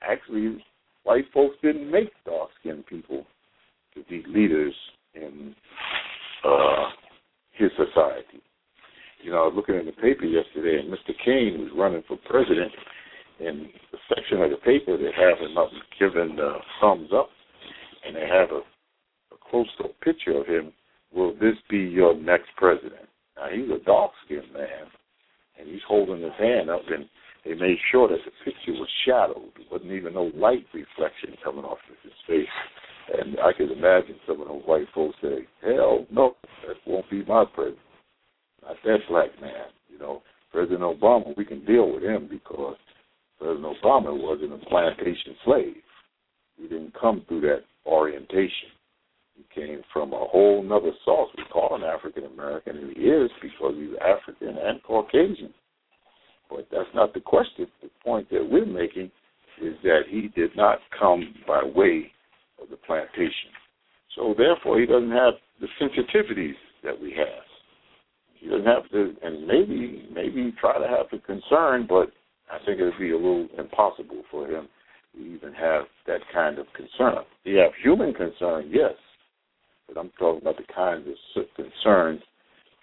Actually, 0.00 0.64
white 1.04 1.24
folks 1.32 1.56
didn't 1.62 1.90
make 1.90 2.10
dark 2.24 2.50
skinned 2.60 2.86
people 2.86 3.24
to 3.94 4.02
be 4.08 4.24
leaders 4.26 4.74
in 5.14 5.54
uh, 6.44 6.90
his 7.52 7.70
society. 7.76 8.42
You 9.22 9.30
know, 9.30 9.44
I 9.44 9.46
was 9.46 9.54
looking 9.56 9.76
in 9.76 9.86
the 9.86 9.92
paper 9.92 10.24
yesterday, 10.24 10.80
and 10.80 10.92
Mr. 10.92 11.16
Cain 11.24 11.58
was 11.60 11.70
running 11.76 12.02
for 12.06 12.18
president. 12.28 12.72
In 13.40 13.68
the 13.90 13.98
section 14.08 14.42
of 14.42 14.50
the 14.50 14.58
paper, 14.58 14.96
they 14.96 15.10
have 15.16 15.38
him 15.38 15.56
up 15.56 15.70
giving 15.98 16.36
the 16.36 16.58
thumbs 16.80 17.08
up, 17.12 17.30
and 18.06 18.14
they 18.14 18.28
have 18.28 18.50
a, 18.50 18.60
a 19.34 19.38
close-up 19.50 19.98
picture 20.00 20.38
of 20.38 20.46
him. 20.46 20.72
Will 21.12 21.32
this 21.34 21.56
be 21.70 21.78
your 21.78 22.14
next 22.14 22.48
president? 22.56 23.08
Now 23.36 23.48
he's 23.50 23.70
a 23.70 23.82
dark 23.84 24.12
skinned 24.24 24.52
man, 24.52 24.86
and 25.58 25.68
he's 25.68 25.82
holding 25.88 26.22
his 26.22 26.36
hand 26.38 26.70
up, 26.70 26.82
and 26.88 27.08
they 27.44 27.54
made 27.54 27.78
sure 27.90 28.08
that 28.08 28.18
the 28.24 28.32
picture 28.44 28.72
was 28.72 28.88
shadowed. 29.04 29.52
There 29.56 29.66
wasn't 29.70 29.92
even 29.92 30.14
no 30.14 30.30
light 30.34 30.66
reflection 30.72 31.36
coming 31.42 31.64
off 31.64 31.78
of 31.90 31.96
his 32.02 32.12
face. 32.26 32.48
And 33.12 33.38
I 33.40 33.52
could 33.52 33.70
imagine 33.70 34.16
some 34.26 34.40
of 34.40 34.48
those 34.48 34.62
white 34.64 34.86
folks 34.94 35.16
say, 35.20 35.46
"Hell 35.62 36.06
no, 36.10 36.36
that 36.66 36.76
won't 36.86 37.08
be 37.10 37.24
my 37.24 37.44
president. 37.44 37.78
Not 38.62 38.76
that 38.84 39.06
black 39.08 39.38
man." 39.40 39.66
You 39.90 39.98
know, 39.98 40.22
President 40.52 40.80
Obama, 40.80 41.36
we 41.36 41.44
can 41.44 41.64
deal 41.64 41.92
with 41.92 42.02
him 42.02 42.28
because 42.28 42.76
President 43.38 43.76
Obama 43.82 44.16
wasn't 44.16 44.54
a 44.54 44.66
plantation 44.66 45.36
slave. 45.44 45.82
He 46.56 46.68
didn't 46.68 46.94
come 46.94 47.22
through 47.28 47.42
that 47.42 47.64
orientation. 47.84 48.70
He 49.36 49.44
came 49.52 49.82
from 49.92 50.12
a 50.12 50.24
whole 50.26 50.62
nother 50.62 50.92
source. 51.04 51.30
We 51.36 51.44
call 51.52 51.74
him 51.74 51.82
African 51.82 52.24
American, 52.24 52.78
and 52.78 52.96
he 52.96 53.02
is 53.02 53.30
because 53.42 53.74
he's 53.76 53.96
African 54.00 54.56
and 54.56 54.82
Caucasian. 54.82 55.52
But 56.48 56.68
that's 56.70 56.94
not 56.94 57.12
the 57.12 57.20
question. 57.20 57.66
The 57.82 57.90
point 58.04 58.30
that 58.30 58.48
we're 58.48 58.64
making 58.64 59.10
is 59.60 59.74
that 59.82 60.02
he 60.08 60.28
did 60.28 60.56
not 60.56 60.78
come 60.98 61.34
by 61.46 61.62
way 61.64 62.12
of 62.62 62.70
the 62.70 62.76
plantation. 62.76 63.50
So 64.16 64.34
therefore, 64.36 64.80
he 64.80 64.86
doesn't 64.86 65.10
have 65.10 65.34
the 65.60 65.68
sensitivities 65.80 66.54
that 66.82 67.00
we 67.00 67.12
have. 67.12 67.44
He 68.34 68.48
doesn't 68.48 68.66
have 68.66 68.88
to, 68.90 69.14
and 69.22 69.46
maybe 69.46 70.08
maybe 70.12 70.54
try 70.60 70.78
to 70.78 70.86
have 70.86 71.06
the 71.10 71.18
concern, 71.18 71.86
but 71.88 72.12
I 72.50 72.58
think 72.64 72.78
it 72.78 72.84
would 72.84 72.98
be 72.98 73.10
a 73.10 73.16
little 73.16 73.48
impossible 73.58 74.22
for 74.30 74.46
him 74.46 74.68
to 75.14 75.20
even 75.20 75.52
have 75.54 75.84
that 76.06 76.20
kind 76.32 76.58
of 76.58 76.66
concern. 76.74 77.24
He 77.44 77.54
have 77.54 77.72
human 77.82 78.12
concern, 78.12 78.70
yes, 78.70 78.92
but 79.88 79.98
I'm 79.98 80.10
talking 80.18 80.42
about 80.42 80.56
the 80.56 80.72
kinds 80.74 81.06
of 81.36 81.44
concerns 81.56 82.20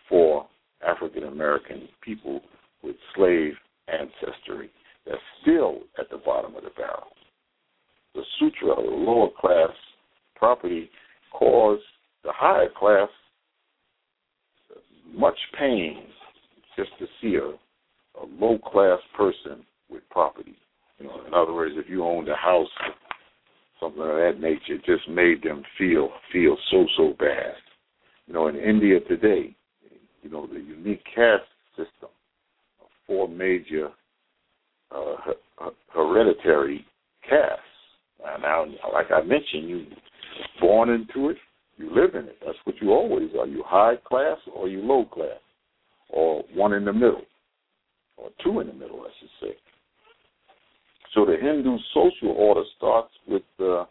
for 0.09 0.47
African 0.85 1.23
American 1.25 1.87
people 2.01 2.41
with 2.83 2.95
slave 3.15 3.53
ancestry 3.87 4.71
that's 5.05 5.21
still 5.41 5.79
at 5.99 6.09
the 6.09 6.17
bottom 6.17 6.55
of 6.55 6.63
the 6.63 6.69
barrel. 6.75 7.07
The 8.15 8.23
Sudra, 8.39 8.75
the 8.75 8.89
lower 8.89 9.29
class 9.39 9.69
property, 10.35 10.89
caused 11.31 11.83
the 12.23 12.31
higher 12.33 12.69
class 12.77 13.09
much 15.13 15.37
pain 15.57 16.03
just 16.75 16.91
to 16.99 17.05
see 17.21 17.35
a, 17.35 17.47
a 18.19 18.25
low 18.39 18.57
class 18.59 18.99
person 19.15 19.63
with 19.89 20.03
property. 20.09 20.55
You 20.99 21.07
know, 21.07 21.21
in 21.27 21.33
other 21.33 21.53
words, 21.53 21.75
if 21.77 21.89
you 21.89 22.03
owned 22.03 22.29
a 22.29 22.35
house 22.35 22.67
something 23.79 24.01
of 24.01 24.07
that 24.07 24.39
nature 24.39 24.75
it 24.75 24.85
just 24.85 25.09
made 25.09 25.41
them 25.43 25.63
feel 25.77 26.09
feel 26.31 26.55
so 26.69 26.85
so 26.95 27.15
bad. 27.19 27.55
You 28.27 28.33
know, 28.33 28.47
In 28.47 28.55
India 28.55 28.99
today, 29.01 29.55
you 30.21 30.29
know, 30.29 30.47
the 30.47 30.59
unique 30.59 31.03
caste 31.15 31.43
system 31.75 32.09
four 33.07 33.27
major 33.27 33.89
uh, 34.95 35.15
hereditary 35.93 36.85
castes. 37.27 37.59
Now, 38.23 38.65
like 38.93 39.11
I 39.11 39.21
mentioned, 39.21 39.69
you 39.69 39.85
born 40.59 40.89
into 40.89 41.29
it, 41.29 41.37
you 41.77 41.89
live 41.93 42.15
in 42.15 42.25
it. 42.25 42.37
That's 42.45 42.57
what 42.63 42.75
you 42.81 42.91
always 42.91 43.29
are. 43.39 43.47
You 43.47 43.63
high 43.65 43.95
class 44.07 44.37
or 44.53 44.67
you 44.67 44.81
low 44.81 45.05
class, 45.05 45.39
or 46.09 46.43
one 46.53 46.73
in 46.73 46.85
the 46.85 46.93
middle, 46.93 47.23
or 48.17 48.29
two 48.43 48.59
in 48.59 48.67
the 48.67 48.73
middle, 48.73 49.01
I 49.01 49.09
should 49.19 49.29
say. 49.41 49.55
So 51.13 51.25
the 51.25 51.35
Hindu 51.41 51.77
social 51.93 52.35
order 52.37 52.63
starts 52.77 53.11
with 53.27 53.43
uh, 53.59 53.85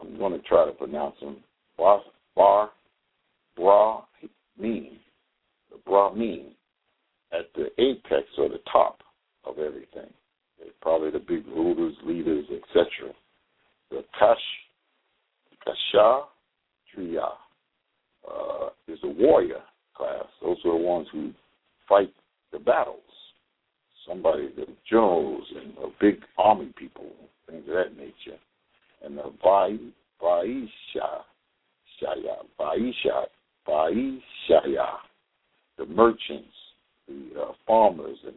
I'm 0.00 0.16
going 0.18 0.32
to 0.32 0.46
try 0.46 0.64
to 0.64 0.72
pronounce 0.72 1.16
them 1.20 1.38
bar 1.76 2.00
bar 2.34 2.70
brahmin, 3.56 4.98
the 5.70 5.78
brahmin 5.84 6.52
at 7.32 7.46
the 7.54 7.68
apex 7.82 8.26
or 8.38 8.48
the 8.48 8.60
top 8.72 9.00
of 9.44 9.58
everything. 9.58 10.10
They're 10.58 10.68
probably 10.80 11.10
the 11.10 11.18
big 11.18 11.46
rulers, 11.46 11.94
leaders, 12.04 12.46
etc. 12.50 13.12
The 13.90 14.04
Kash 14.18 14.38
Kasha 15.64 16.22
Triya 16.94 17.28
uh, 18.28 18.68
is 18.88 18.98
a 19.02 19.08
warrior 19.08 19.62
class. 19.96 20.24
Those 20.42 20.56
are 20.64 20.78
the 20.78 20.84
ones 20.84 21.08
who 21.12 21.32
fight 21.88 22.12
the 22.52 22.58
battles. 22.58 23.00
Somebody, 24.06 24.48
the 24.56 24.66
generals 24.88 25.44
and 25.54 25.74
the 25.76 25.92
big 26.00 26.20
army 26.38 26.72
people, 26.76 27.10
things 27.48 27.64
of 27.68 27.74
that 27.74 27.96
nature. 27.96 28.38
And 29.04 29.18
the 29.18 29.32
Vai, 29.42 29.78
Vaisha, 30.22 31.22
Shaya, 32.00 32.44
Vaisha, 32.58 33.24
Vaishaya, 33.68 34.86
the 35.78 35.86
merchants, 35.86 36.48
the 37.06 37.40
uh, 37.40 37.52
farmers 37.66 38.18
and 38.26 38.36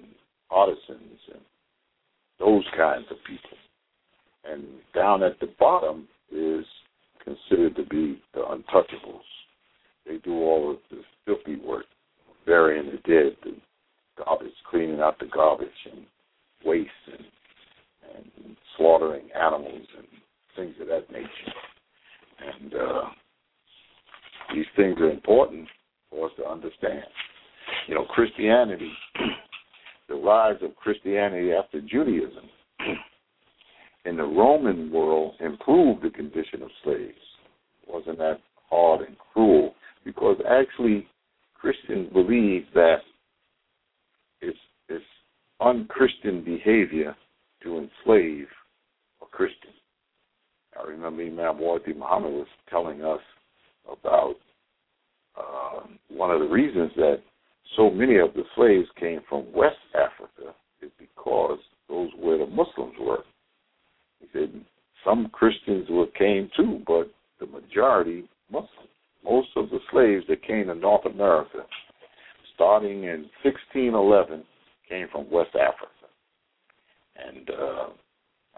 artisans 0.49 1.19
and 1.33 1.41
those 2.39 2.63
kinds 2.75 3.05
of 3.09 3.17
people. 3.25 3.57
And 4.49 4.63
down 4.93 5.23
at 5.23 5.39
the 5.39 5.47
bottom 5.59 6.07
is 6.31 6.65
considered 7.23 7.75
to 7.75 7.85
be 7.85 8.21
the 8.33 8.41
untouchables. 8.41 9.21
They 10.05 10.17
do 10.17 10.33
all 10.33 10.71
of 10.71 10.77
the 10.91 11.01
filthy 11.25 11.61
work, 11.61 11.85
burying 12.45 12.87
the 12.87 12.97
dead, 13.09 13.37
the 13.43 13.55
garbage, 14.23 14.53
cleaning 14.69 14.99
out 14.99 15.17
the 15.19 15.27
garbage 15.33 15.69
and 15.91 16.05
waste 16.65 16.89
and, 17.07 17.25
and 18.15 18.57
slaughtering 18.77 19.29
animals 19.39 19.87
and 19.97 20.07
things 20.55 20.75
of 20.81 20.87
that 20.87 21.09
nature. 21.11 21.29
And 22.39 22.73
uh, 22.73 23.03
these 24.53 24.65
things 24.75 24.97
are 24.99 25.09
important 25.09 25.67
for 26.09 26.27
us 26.27 26.31
to 26.37 26.45
understand. 26.45 27.05
You 27.87 27.95
know, 27.95 28.05
Christianity, 28.05 28.91
the 30.09 30.15
rise 30.15 30.57
of 30.61 30.75
Christianity 30.75 31.53
after 31.53 31.79
Judaism 31.79 32.49
in 34.05 34.17
the 34.17 34.23
Roman 34.23 34.91
world 34.91 35.35
improved 35.39 36.03
the 36.03 36.09
condition 36.09 36.61
of 36.61 36.69
slaves. 36.83 37.17
Wasn't 37.87 38.17
that 38.17 38.39
hard 38.69 39.07
and 39.07 39.17
cruel? 39.17 39.73
Because 40.03 40.37
actually, 40.49 41.07
Christians 41.59 42.11
believe 42.11 42.65
that 42.73 42.97
it's 44.41 44.57
it's 44.89 45.05
unchristian 45.61 46.43
behavior 46.43 47.15
to 47.63 47.77
enslave 47.77 48.47
a 49.21 49.25
Christian. 49.25 49.71
I 50.77 50.87
remember 50.87 51.23
Imam 51.23 51.59
Wardi 51.59 51.93
Muhammad 51.93 52.33
was 52.33 52.47
telling 52.69 53.03
us 53.03 53.21
about 53.89 54.35
uh, 55.37 55.81
one 56.09 56.31
of 56.31 56.39
the 56.39 56.47
reasons 56.47 56.91
that 56.95 57.21
so 57.77 57.89
many 57.89 58.17
of 58.17 58.33
the 58.33 58.43
slaves 58.55 58.87
came 58.99 59.21
from 59.29 59.51
West 59.53 59.77
Africa 59.95 60.53
is 60.81 60.91
because 60.99 61.59
those 61.87 62.09
where 62.19 62.37
the 62.37 62.45
Muslims 62.47 62.93
were. 62.99 63.23
He 64.23 64.39
said 64.39 64.65
some 65.03 65.29
Christians 65.31 65.87
were 65.89 66.07
came 66.07 66.49
too, 66.55 66.81
but 66.87 67.11
the 67.39 67.47
majority 67.47 68.23
Muslims. 68.51 68.69
Most 69.23 69.49
of 69.55 69.69
the 69.69 69.79
slaves 69.91 70.25
that 70.29 70.45
came 70.45 70.67
to 70.67 70.75
North 70.75 71.05
America, 71.05 71.59
starting 72.55 73.03
in 73.03 73.29
1611, 73.43 74.43
came 74.87 75.07
from 75.11 75.29
West 75.31 75.55
Africa. 75.55 75.91
And 77.15 77.49
uh, 77.49 77.87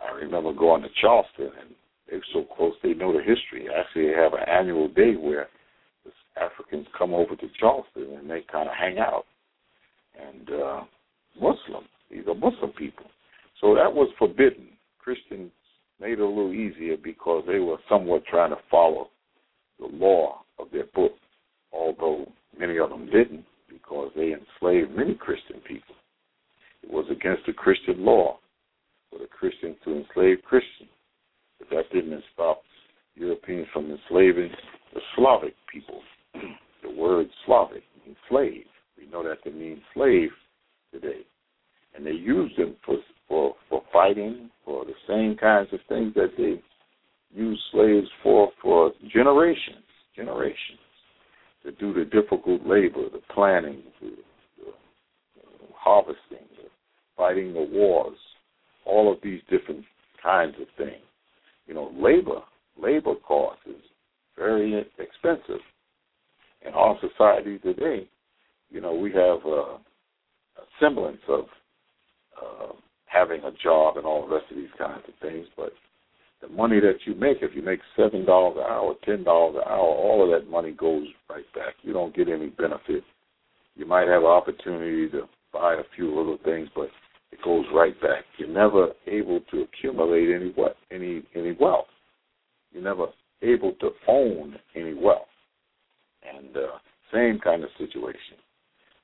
I 0.03 0.16
remember 0.16 0.53
going 0.53 0.82
to 0.82 0.89
Charleston, 1.01 1.51
and 1.59 1.76
they're 2.09 2.22
so 2.34 2.45
close 2.55 2.74
they 2.82 2.93
know 2.93 3.13
the 3.13 3.20
history. 3.20 3.68
Actually, 3.70 4.07
they 4.07 4.13
have 4.13 4.34
an 4.34 4.47
annual 4.47 4.88
day 4.88 5.16
where 5.16 5.47
the 6.03 6.11
Africans 6.41 6.88
come 6.97 7.13
over 7.13 7.36
to 7.36 7.47
Charleston 7.59 8.18
and 8.20 8.30
they 8.30 8.43
kind 8.51 8.68
of 8.68 8.76
hang 8.76 8.99
out. 8.99 9.26
And 10.20 10.49
uh, 10.49 10.82
Muslim, 11.36 11.86
these 12.09 12.28
are 12.28 12.36
Muslim 12.36 12.72
people. 12.78 13.05
So 13.61 13.76
that 13.76 13.93
was 13.93 14.09
forbidden. 14.18 14.68
Christians 15.05 15.51
made 16.01 16.13
it 16.13 16.19
a 16.19 16.25
little 16.27 16.51
easier 16.51 16.97
because 16.97 17.43
they 17.45 17.59
were 17.59 17.77
somewhat 17.87 18.25
trying 18.25 18.49
to 18.49 18.57
follow 18.71 19.11
the 19.79 19.85
law 19.85 20.41
of 20.57 20.67
their 20.71 20.87
book, 20.95 21.11
although 21.71 22.25
many 22.57 22.79
of 22.79 22.89
them 22.89 23.05
didn't 23.05 23.45
because 23.69 24.11
they 24.15 24.33
enslaved 24.33 24.97
many 24.97 25.13
Christian 25.13 25.61
people. 25.67 25.93
It 26.81 26.89
was 26.89 27.05
against 27.11 27.45
the 27.45 27.53
Christian 27.53 28.03
law 28.03 28.39
for 29.11 29.19
the 29.19 29.27
Christians 29.27 29.75
to 29.83 29.91
enslave 29.95 30.43
Christians. 30.43 30.89
But 31.59 31.69
that 31.69 31.93
didn't 31.93 32.23
stop 32.33 32.63
Europeans 33.13 33.67
from 33.71 33.91
enslaving 33.91 34.49
the 34.93 35.01
Slavic 35.15 35.53
people. 35.71 36.01
the 36.33 36.89
word 36.89 37.27
Slavic 37.45 37.83
means 38.03 38.17
slave. 38.27 38.65
We 38.97 39.05
know 39.05 39.23
that 39.23 39.43
to 39.43 39.51
mean 39.51 39.81
slave 39.93 40.29
today. 40.91 41.25
And 41.95 42.05
they 42.05 42.11
used 42.11 42.57
them 42.57 42.75
for 42.85 42.97
for 43.27 43.55
for 43.69 43.81
fighting, 43.91 44.49
for 44.63 44.85
the 44.85 44.93
same 45.07 45.37
kinds 45.37 45.69
of 45.71 45.79
things 45.87 46.13
that 46.15 46.31
they 46.37 46.61
used 47.33 47.61
slaves 47.71 48.07
for 48.21 48.51
for 48.61 48.91
generations, 49.13 49.85
generations, 50.15 50.79
to 51.63 51.71
do 51.73 51.93
the 51.93 52.05
difficult 52.05 52.65
labor, 52.65 53.09
the 53.11 53.21
planning, 53.33 53.83
the, 54.01 54.09
the, 54.57 54.71
harvesting, 55.75 56.47
the 56.57 56.69
fighting 57.17 57.53
the 57.53 57.67
wars, 57.71 58.17
all 58.85 59.11
of 59.11 59.19
these 59.23 59.41
different 59.49 59.83
kinds 60.21 60.55
of 60.61 60.67
things. 60.77 61.01
You 61.67 61.73
know, 61.73 61.91
labor, 61.95 62.41
labor 62.77 63.15
cost 63.15 63.59
is 63.67 63.81
very 64.37 64.85
expensive. 64.99 65.61
In 66.65 66.73
our 66.73 66.97
society 66.99 67.59
today, 67.59 68.07
you 68.69 68.81
know, 68.81 68.93
we 68.93 69.11
have 69.11 69.45
a, 69.45 69.77
a 70.57 70.65
semblance 70.79 71.21
of 71.27 71.45
uh, 72.41 72.73
having 73.05 73.43
a 73.43 73.51
job 73.63 73.97
and 73.97 74.05
all 74.05 74.27
the 74.27 74.36
rest 74.36 74.51
of 74.51 74.57
these 74.57 74.73
kinds 74.77 75.03
of 75.07 75.13
things, 75.21 75.47
but 75.55 75.71
the 76.41 76.47
money 76.49 76.79
that 76.79 76.97
you 77.05 77.15
make, 77.15 77.38
if 77.41 77.55
you 77.55 77.61
make 77.61 77.79
seven 77.95 78.25
dollars 78.25 78.57
an 78.57 78.71
hour, 78.71 78.95
ten 79.03 79.23
dollars 79.23 79.55
an 79.57 79.71
hour, 79.71 79.79
all 79.79 80.23
of 80.23 80.29
that 80.29 80.49
money 80.49 80.71
goes 80.71 81.07
right 81.29 81.45
back. 81.53 81.75
You 81.81 81.93
don't 81.93 82.15
get 82.15 82.29
any 82.29 82.47
benefit. 82.47 83.03
You 83.75 83.86
might 83.86 84.07
have 84.07 84.21
an 84.21 84.27
opportunity 84.27 85.09
to 85.09 85.23
buy 85.53 85.75
a 85.75 85.83
few 85.95 86.15
little 86.15 86.38
things, 86.43 86.69
but 86.75 86.89
it 87.31 87.39
goes 87.43 87.65
right 87.73 87.99
back. 88.01 88.23
You're 88.38 88.49
never 88.49 88.89
able 89.07 89.41
to 89.51 89.61
accumulate 89.63 90.33
any 90.33 90.51
what 90.51 90.75
any 90.91 91.23
any 91.36 91.53
wealth. 91.59 91.88
You're 92.71 92.83
never 92.83 93.07
able 93.41 93.73
to 93.79 93.89
own 94.07 94.55
any 94.75 94.93
wealth. 94.93 95.27
And 96.38 96.55
uh, 96.55 96.77
same 97.13 97.39
kind 97.39 97.63
of 97.63 97.69
situation. 97.77 98.38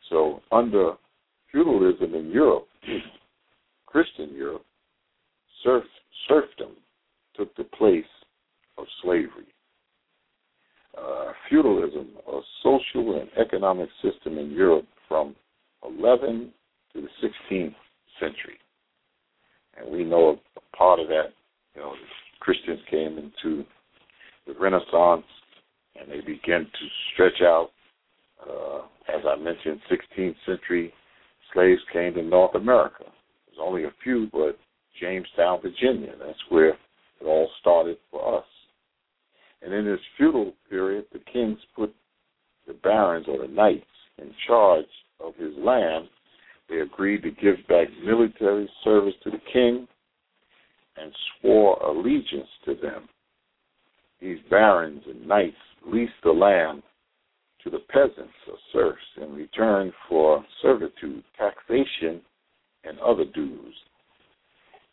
So 0.09 0.41
under 0.51 0.93
feudalism 1.51 2.13
in 2.15 2.31
Europe, 2.31 2.67
Christian 3.91 4.33
Europe, 4.33 4.65
serf, 5.63 5.83
serfdom 6.27 6.71
took 7.35 7.55
the 7.55 7.63
place 7.63 8.05
of 8.77 8.85
slavery. 9.01 9.47
Uh, 10.97 11.31
feudalism, 11.49 12.09
a 12.27 12.39
social 12.63 13.19
and 13.19 13.29
economic 13.39 13.89
system 14.01 14.37
in 14.37 14.51
Europe 14.51 14.85
from 15.07 15.35
11 15.83 16.51
to 16.93 17.01
the 17.01 17.27
16th 17.27 17.75
century. 18.19 18.57
And 19.77 19.89
we 19.91 20.03
know 20.03 20.39
a 20.57 20.77
part 20.77 20.99
of 20.99 21.07
that, 21.07 21.33
you 21.75 21.81
know, 21.81 21.93
Christians 22.39 22.79
came 22.89 23.17
into 23.17 23.63
the 24.47 24.53
Renaissance 24.59 25.25
and 25.99 26.09
they 26.09 26.21
began 26.21 26.65
to 26.65 26.87
stretch 27.13 27.41
out. 27.41 27.69
Uh, 28.41 28.79
as 29.13 29.23
I 29.27 29.35
mentioned, 29.35 29.79
16th 29.89 30.35
century 30.45 30.93
slaves 31.53 31.81
came 31.93 32.13
to 32.15 32.23
North 32.23 32.55
America. 32.55 33.05
Only 33.61 33.83
a 33.83 33.93
few, 34.03 34.27
but 34.31 34.57
Jamestown, 34.99 35.61
Virginia, 35.61 36.13
that's 36.19 36.39
where 36.49 36.69
it 36.69 37.25
all 37.25 37.49
started 37.59 37.97
for 38.09 38.39
us. 38.39 38.45
And 39.61 39.73
in 39.73 39.85
this 39.85 39.99
feudal 40.17 40.53
period, 40.69 41.05
the 41.13 41.19
kings 41.31 41.59
put 41.75 41.93
the 42.67 42.73
barons 42.73 43.27
or 43.27 43.37
the 43.37 43.53
knights 43.53 43.85
in 44.17 44.31
charge 44.47 44.85
of 45.19 45.35
his 45.35 45.53
land 45.57 46.07
they 46.71 46.79
agreed 46.79 47.21
to 47.23 47.31
give 47.31 47.57
back 47.67 47.87
military 48.03 48.69
service 48.83 49.13
to 49.23 49.29
the 49.29 49.41
king 49.51 49.87
and 50.95 51.13
swore 51.39 51.77
allegiance 51.83 52.47
to 52.65 52.75
them. 52.75 53.09
These 54.21 54.39
barons 54.49 55.01
and 55.05 55.27
knights 55.27 55.57
leased 55.85 56.13
the 56.23 56.31
land 56.31 56.81
to 57.63 57.69
the 57.69 57.79
peasants 57.89 58.33
or 58.47 58.55
serfs 58.71 59.01
in 59.21 59.33
return 59.33 59.91
for 60.07 60.45
servitude, 60.61 61.23
taxation, 61.37 62.21
and 62.83 62.99
other 62.99 63.25
dues, 63.25 63.75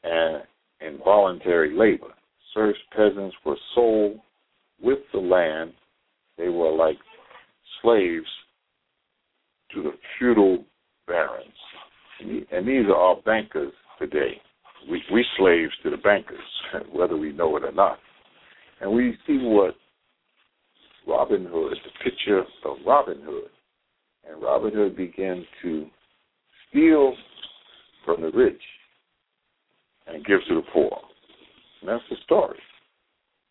and 0.05 0.43
involuntary 0.81 1.77
labor. 1.77 2.13
Serfs, 2.55 2.79
peasants 2.95 3.37
were 3.45 3.57
sold 3.75 4.19
with 4.83 4.99
the 5.13 5.19
land. 5.19 5.73
They 6.37 6.49
were 6.49 6.71
like 6.71 6.99
slaves 7.83 8.27
to 9.75 9.83
the 9.83 9.93
feudal 10.19 10.65
barons. 11.07 11.53
And 12.21 12.67
these 12.67 12.87
are 12.87 12.97
our 12.97 13.17
bankers 13.23 13.73
today. 13.99 14.41
We, 14.91 15.03
we 15.13 15.25
slaves 15.37 15.73
to 15.83 15.91
the 15.91 15.97
bankers, 15.97 16.39
whether 16.93 17.17
we 17.17 17.33
know 17.33 17.57
it 17.57 17.65
or 17.65 17.73
not. 17.73 17.99
And 18.81 18.93
we 18.93 19.17
see 19.27 19.39
what 19.39 19.75
Robin 21.07 21.47
Hood, 21.51 21.77
the 21.85 22.11
picture 22.11 22.41
of 22.41 22.77
Robin 22.87 23.21
Hood. 23.25 23.51
And 24.29 24.43
Robin 24.43 24.73
Hood 24.73 24.97
began 24.97 25.45
to 25.63 25.87
steal 26.69 27.15
from 28.09 28.23
the 28.23 28.31
rich 28.31 28.63
and 30.07 30.25
gives 30.25 30.47
to 30.49 30.55
the 30.55 30.63
poor. 30.73 30.99
And 31.83 31.91
that's 31.91 32.03
the 32.09 32.17
story. 32.25 32.59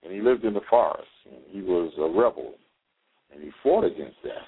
And 0.04 0.12
he 0.12 0.20
lived 0.20 0.46
in 0.46 0.56
the 0.56 0.62
forest. 0.68 1.08
And 1.32 1.42
he 1.52 1.62
was 1.62 1.94
a 2.00 2.08
rebel. 2.08 2.56
And 3.32 3.44
he 3.44 3.52
fought 3.62 3.84
against 3.84 4.18
that. 4.24 4.48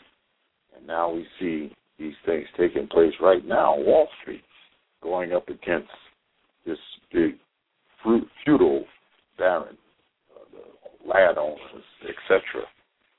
And 0.76 0.88
now 0.88 1.12
we 1.12 1.28
see 1.40 1.72
these 2.00 2.16
things 2.26 2.48
taking 2.58 2.88
place 2.88 3.14
right 3.22 3.46
now 3.46 3.76
on 3.76 3.86
Wall 3.86 4.08
Street, 4.24 4.42
going 5.04 5.32
up 5.32 5.48
against 5.48 5.92
this 6.66 6.78
big 7.14 7.36
feudal 8.04 8.86
baron, 9.38 9.78
uh, 10.36 10.46
the 10.52 11.08
landowners, 11.08 11.60
etc. 12.02 12.42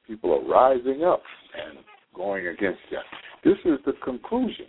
People 0.08 0.32
are 0.32 0.44
rising 0.44 1.04
up 1.04 1.22
and 1.54 1.78
going 2.16 2.48
against 2.48 2.80
that. 2.90 3.04
This 3.44 3.56
is 3.64 3.78
the 3.86 3.92
conclusion. 4.04 4.66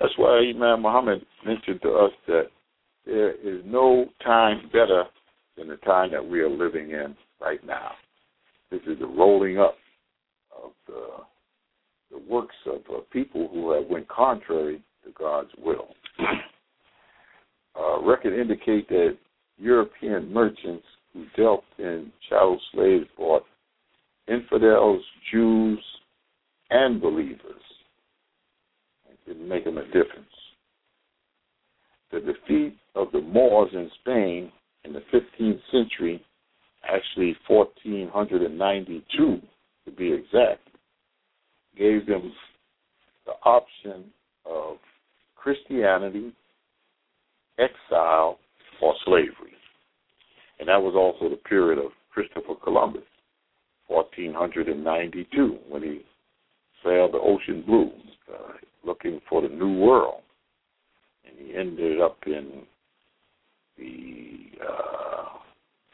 That's 0.00 0.12
why 0.16 0.50
Imam 0.54 0.82
Muhammad 0.82 1.24
mentioned 1.44 1.80
to 1.82 1.90
us 1.90 2.12
that 2.26 2.44
there 3.06 3.32
is 3.32 3.62
no 3.64 4.06
time 4.22 4.68
better 4.72 5.04
than 5.56 5.68
the 5.68 5.76
time 5.76 6.10
that 6.12 6.26
we 6.26 6.40
are 6.40 6.50
living 6.50 6.90
in 6.90 7.14
right 7.40 7.64
now. 7.66 7.92
This 8.70 8.80
is 8.86 8.98
the 8.98 9.06
rolling 9.06 9.58
up 9.58 9.76
of 10.62 10.72
the 10.86 11.06
the 12.10 12.32
works 12.32 12.54
of 12.66 12.80
uh, 12.94 13.00
people 13.12 13.48
who 13.52 13.72
have 13.72 13.86
went 13.86 14.08
contrary 14.08 14.80
to 15.04 15.10
God's 15.18 15.50
will. 15.58 15.88
uh, 17.78 18.00
record 18.02 18.38
indicate 18.38 18.88
that 18.88 19.16
European 19.58 20.32
merchants 20.32 20.84
who 21.12 21.24
dealt 21.36 21.64
in 21.78 22.12
chattel 22.28 22.60
slaves 22.72 23.06
bought 23.16 23.44
infidels, 24.28 25.02
Jews, 25.32 25.78
and 26.70 27.00
believers. 27.00 27.62
Didn't 29.26 29.48
them 29.64 29.78
a 29.78 29.84
difference. 29.86 30.26
The 32.12 32.20
defeat 32.20 32.76
of 32.94 33.10
the 33.12 33.20
Moors 33.20 33.70
in 33.72 33.90
Spain 34.00 34.52
in 34.84 34.92
the 34.92 35.02
15th 35.12 35.60
century, 35.70 36.22
actually 36.84 37.36
1492 37.48 39.40
to 39.84 39.90
be 39.90 40.12
exact, 40.12 40.68
gave 41.76 42.06
them 42.06 42.32
the 43.26 43.32
option 43.44 44.04
of 44.46 44.76
Christianity, 45.36 46.32
exile, 47.58 48.38
or 48.80 48.94
slavery. 49.04 49.54
And 50.58 50.68
that 50.68 50.80
was 50.80 50.94
also 50.94 51.28
the 51.30 51.40
period 51.48 51.78
of 51.78 51.92
Christopher 52.12 52.54
Columbus, 52.62 53.02
1492, 53.88 55.58
when 55.68 55.82
he 55.82 56.04
sailed 56.84 57.12
the 57.12 57.18
ocean 57.18 57.62
blue, 57.66 57.90
uh, 58.32 58.52
looking 58.84 59.20
for 59.28 59.42
the 59.42 59.48
new 59.48 59.78
world. 59.78 60.20
And 61.26 61.34
he 61.38 61.56
ended 61.56 62.00
up 62.00 62.18
in 62.26 62.62
the 63.78 64.64
uh, 64.64 65.24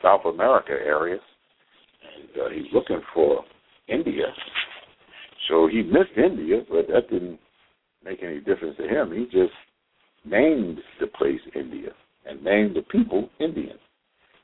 South 0.03 0.24
America 0.26 0.72
areas, 0.72 1.20
and 2.18 2.43
uh, 2.43 2.49
he's 2.51 2.72
looking 2.72 3.01
for 3.14 3.45
India 3.88 4.26
so 5.51 5.66
he 5.66 5.82
missed 5.82 6.16
India, 6.16 6.62
but 6.70 6.86
that 6.88 7.11
didn't 7.11 7.38
make 8.05 8.22
any 8.22 8.38
difference 8.38 8.76
to 8.76 8.86
him. 8.86 9.12
He 9.12 9.24
just 9.24 9.53
named 10.24 10.78
the 11.01 11.09
place 11.09 11.41
India 11.55 11.91
and 12.24 12.43
named 12.43 12.76
the 12.76 12.82
people 12.82 13.28
Indian. 13.41 13.76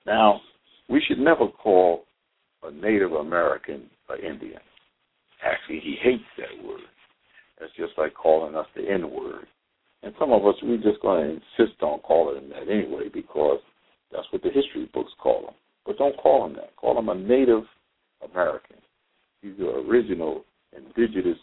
Now, 0.05 0.41
we 0.89 1.03
should 1.07 1.19
never 1.19 1.47
call 1.49 2.05
a 2.63 2.71
Native 2.71 3.13
American 3.13 3.85
an 4.09 4.19
Indian. 4.19 4.61
Actually, 5.45 5.81
he 5.81 5.97
hates 6.01 6.25
that 6.39 6.67
word. 6.67 6.81
That's 7.59 7.73
just 7.77 7.93
like 7.97 8.15
calling 8.15 8.55
us 8.55 8.67
the 8.77 8.91
N 8.91 9.11
word. 9.11 9.47
And 10.03 10.15
some 10.19 10.33
of 10.33 10.47
us, 10.47 10.55
we're 10.63 10.77
just 10.77 11.01
going 11.01 11.25
to 11.25 11.33
insist 11.35 11.83
on 11.83 12.01
calling 12.01 12.45
him 12.45 12.51
that 12.51 12.71
anyway 12.71 13.09
because 13.13 13.61
that's 14.13 14.27
what 14.31 14.43
the 14.43 14.51
history 14.51 14.89
books 14.93 15.13
call 15.19 15.49
him. 15.49 15.55
But 15.85 15.99
don't 15.99 16.17
call 16.17 16.47
him 16.47 16.55
that. 16.55 16.77
Call 16.77 16.99
him 16.99 17.09
a 17.09 17.15
Native 17.15 17.65
American. 18.31 18.77
He's 19.43 19.57
the 19.59 19.69
original 19.69 20.45
indigenous 20.77 21.39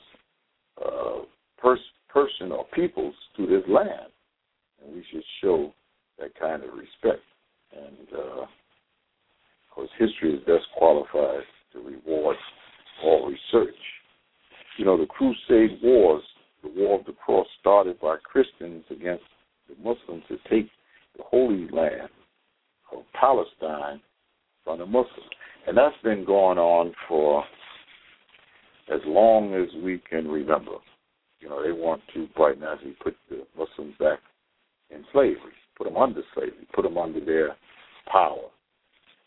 uh, 0.84 1.22
pers- 1.58 1.80
person 2.10 2.52
or 2.52 2.66
peoples 2.74 3.16
to 3.38 3.48
this 3.48 3.64
land, 3.68 4.12
and 4.84 4.96
we 4.96 5.04
should 5.12 5.24
show 5.42 5.74
that 6.20 6.38
kind 6.40 6.64
of 6.64 6.70
respect. 6.74 7.24
And 7.76 8.08
uh, 8.14 8.42
of 8.42 8.48
course, 9.72 9.90
history 9.98 10.36
is 10.36 10.40
best 10.42 10.66
qualified 10.78 11.44
to 11.74 11.80
reward 11.80 12.38
all 13.04 13.28
research. 13.28 13.76
You 14.78 14.86
know, 14.86 14.98
the 14.98 15.06
Crusade 15.06 15.80
Wars, 15.84 16.24
the 16.64 16.70
War 16.70 17.00
of 17.00 17.06
the 17.06 17.14
Cross, 17.14 17.48
started 17.60 18.00
by 18.00 18.18
Christians 18.24 18.84
against 18.90 19.24
the 19.70 19.76
Muslims 19.78 20.24
to 20.30 20.38
take 20.50 20.70
the 21.18 21.24
Holy 21.24 21.68
Land 21.70 22.10
of 22.92 23.04
Palestine 23.20 24.02
from 24.64 24.80
the 24.80 24.86
Muslims. 24.86 25.30
And 25.68 25.78
that's 25.78 25.96
been 26.04 26.26
going 26.26 26.58
on 26.58 26.94
for 27.08 27.44
as 28.94 29.00
long 29.06 29.54
as 29.54 29.70
we 29.84 30.02
can 30.10 30.28
remember. 30.28 30.78
You 31.40 31.50
know, 31.50 31.64
they 31.64 31.72
want 31.72 32.02
to 32.14 32.28
quite 32.36 32.60
naturally 32.60 32.96
put 33.04 33.16
the 33.30 33.46
Muslims 33.58 33.96
back 34.00 34.20
in 34.90 35.04
slavery, 35.12 35.54
put 35.78 35.86
them 35.86 35.98
under 35.98 36.22
slavery, 36.34 36.68
put 36.74 36.84
them 36.84 36.98
under 36.98 37.24
their 37.24 37.56
power. 38.12 38.50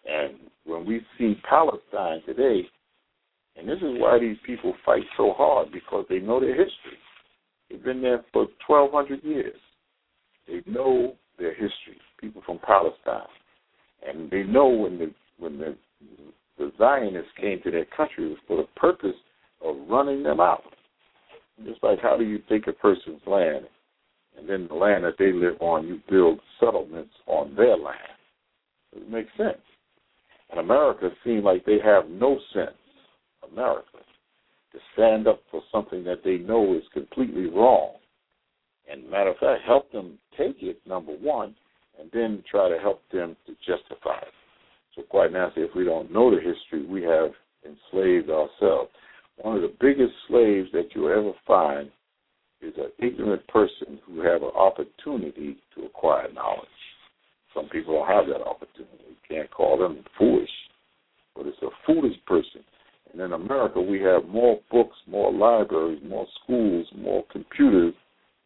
And 0.06 0.34
when 0.64 0.86
we 0.86 1.02
see 1.18 1.34
Palestine 1.48 2.22
today, 2.26 2.62
and 3.58 3.68
this 3.68 3.78
is 3.78 3.98
why 3.98 4.18
these 4.18 4.36
people 4.44 4.74
fight 4.84 5.02
so 5.16 5.32
hard 5.36 5.72
because 5.72 6.04
they 6.08 6.18
know 6.18 6.40
their 6.40 6.54
history. 6.54 6.98
They've 7.70 7.82
been 7.82 8.02
there 8.02 8.24
for 8.32 8.46
1,200 8.66 9.24
years. 9.24 9.56
They 10.46 10.62
know 10.70 11.14
their 11.38 11.52
history. 11.52 11.98
People 12.20 12.42
from 12.46 12.58
Palestine, 12.60 13.28
and 14.06 14.30
they 14.30 14.42
know 14.42 14.68
when 14.68 14.98
the 14.98 15.12
when 15.38 15.58
the 15.58 15.76
the 16.58 16.72
Zionists 16.78 17.30
came 17.38 17.60
to 17.62 17.70
their 17.70 17.84
country 17.84 18.24
it 18.24 18.28
was 18.28 18.38
for 18.46 18.56
the 18.56 18.68
purpose 18.76 19.16
of 19.62 19.76
running 19.88 20.22
them 20.22 20.40
out. 20.40 20.62
Just 21.64 21.82
like 21.82 21.98
how 22.00 22.16
do 22.16 22.24
you 22.24 22.38
take 22.48 22.66
a 22.66 22.72
person's 22.72 23.20
land 23.26 23.66
and 24.38 24.48
then 24.48 24.66
the 24.68 24.74
land 24.74 25.04
that 25.04 25.14
they 25.18 25.32
live 25.32 25.60
on, 25.60 25.86
you 25.86 26.00
build 26.08 26.40
settlements 26.60 27.12
on 27.26 27.54
their 27.54 27.76
land? 27.76 27.98
It 28.94 29.10
makes 29.10 29.30
sense. 29.36 29.58
And 30.50 30.60
America 30.60 31.10
seems 31.24 31.44
like 31.44 31.64
they 31.64 31.78
have 31.84 32.08
no 32.08 32.38
sense, 32.54 32.76
America, 33.52 33.98
to 34.72 34.78
stand 34.92 35.26
up 35.26 35.40
for 35.50 35.62
something 35.72 36.04
that 36.04 36.22
they 36.24 36.38
know 36.38 36.74
is 36.74 36.82
completely 36.92 37.46
wrong. 37.46 37.94
And 38.90 39.10
matter 39.10 39.30
of 39.30 39.38
fact, 39.38 39.62
help 39.66 39.90
them 39.92 40.18
take 40.38 40.62
it, 40.62 40.80
number 40.86 41.12
one, 41.12 41.54
and 41.98 42.10
then 42.12 42.44
try 42.50 42.68
to 42.68 42.78
help 42.78 43.02
them 43.12 43.36
to 43.46 43.52
justify 43.66 44.18
it. 44.18 44.34
So 44.94 45.02
quite 45.02 45.32
naturally, 45.32 45.68
if 45.68 45.74
we 45.74 45.84
don't 45.84 46.12
know 46.12 46.30
the 46.30 46.40
history, 46.40 46.86
we 46.86 47.02
have 47.02 47.30
enslaved 47.64 48.30
ourselves 48.30 48.90
one 49.36 49.56
of 49.56 49.62
the 49.62 49.74
biggest 49.80 50.12
slaves 50.28 50.68
that 50.72 50.88
you'll 50.94 51.12
ever 51.12 51.32
find 51.46 51.90
is 52.62 52.72
an 52.78 52.90
ignorant 52.98 53.46
person 53.48 53.98
who 54.06 54.20
have 54.20 54.42
an 54.42 54.50
opportunity 54.56 55.58
to 55.74 55.84
acquire 55.84 56.32
knowledge. 56.32 56.68
Some 57.54 57.68
people 57.68 57.94
don't 57.94 58.08
have 58.08 58.26
that 58.26 58.44
opportunity. 58.44 59.04
You 59.08 59.16
can't 59.28 59.50
call 59.50 59.78
them 59.78 60.04
foolish, 60.18 60.50
but 61.34 61.46
it's 61.46 61.60
a 61.62 61.68
foolish 61.86 62.16
person. 62.26 62.62
And 63.16 63.24
in 63.24 63.32
America, 63.32 63.80
we 63.80 63.98
have 64.02 64.28
more 64.28 64.60
books, 64.70 64.94
more 65.06 65.32
libraries, 65.32 66.02
more 66.06 66.26
schools, 66.42 66.86
more 66.94 67.24
computers 67.32 67.94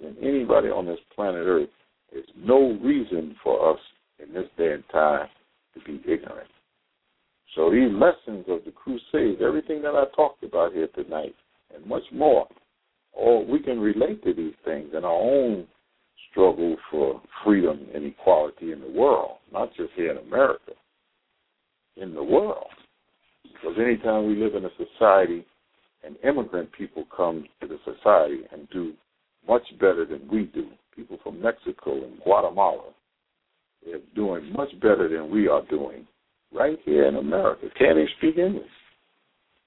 than 0.00 0.16
anybody 0.22 0.68
on 0.68 0.86
this 0.86 1.00
planet 1.12 1.42
Earth. 1.44 1.68
There's 2.12 2.24
no 2.36 2.78
reason 2.80 3.34
for 3.42 3.72
us 3.72 3.80
in 4.20 4.32
this 4.32 4.46
day 4.56 4.74
and 4.74 4.84
time 4.92 5.26
to 5.74 5.80
be 5.80 6.00
ignorant. 6.08 6.48
So 7.56 7.68
these 7.68 7.90
lessons 7.90 8.44
of 8.48 8.60
the 8.64 8.70
Crusades, 8.70 9.42
everything 9.44 9.82
that 9.82 9.96
I 9.96 10.04
talked 10.14 10.44
about 10.44 10.72
here 10.72 10.88
tonight, 10.94 11.34
and 11.74 11.84
much 11.84 12.04
more, 12.12 12.46
all 13.12 13.44
we 13.44 13.58
can 13.58 13.80
relate 13.80 14.22
to 14.22 14.32
these 14.32 14.54
things 14.64 14.90
in 14.96 15.04
our 15.04 15.10
own 15.20 15.66
struggle 16.30 16.76
for 16.92 17.20
freedom 17.44 17.88
and 17.92 18.04
equality 18.04 18.70
in 18.70 18.80
the 18.80 18.90
world, 18.90 19.38
not 19.52 19.74
just 19.76 19.90
here 19.96 20.12
in 20.12 20.18
America, 20.18 20.72
in 21.96 22.14
the 22.14 22.22
world. 22.22 22.68
Because 23.42 23.76
anytime 23.78 24.26
we 24.26 24.36
live 24.36 24.54
in 24.54 24.64
a 24.64 24.70
society 24.76 25.44
and 26.04 26.16
immigrant 26.24 26.70
people 26.72 27.04
come 27.14 27.44
to 27.60 27.68
the 27.68 27.78
society 27.84 28.40
and 28.52 28.68
do 28.70 28.94
much 29.46 29.62
better 29.78 30.04
than 30.04 30.28
we 30.30 30.44
do. 30.44 30.68
People 30.94 31.18
from 31.22 31.40
Mexico 31.40 32.04
and 32.04 32.20
Guatemala, 32.22 32.90
they're 33.84 34.00
doing 34.14 34.52
much 34.52 34.72
better 34.80 35.08
than 35.08 35.30
we 35.30 35.48
are 35.48 35.64
doing 35.66 36.06
right 36.52 36.78
here 36.84 37.06
in 37.06 37.16
America. 37.16 37.66
Can't 37.78 37.96
they 37.96 38.06
speak 38.18 38.38
English? 38.38 38.66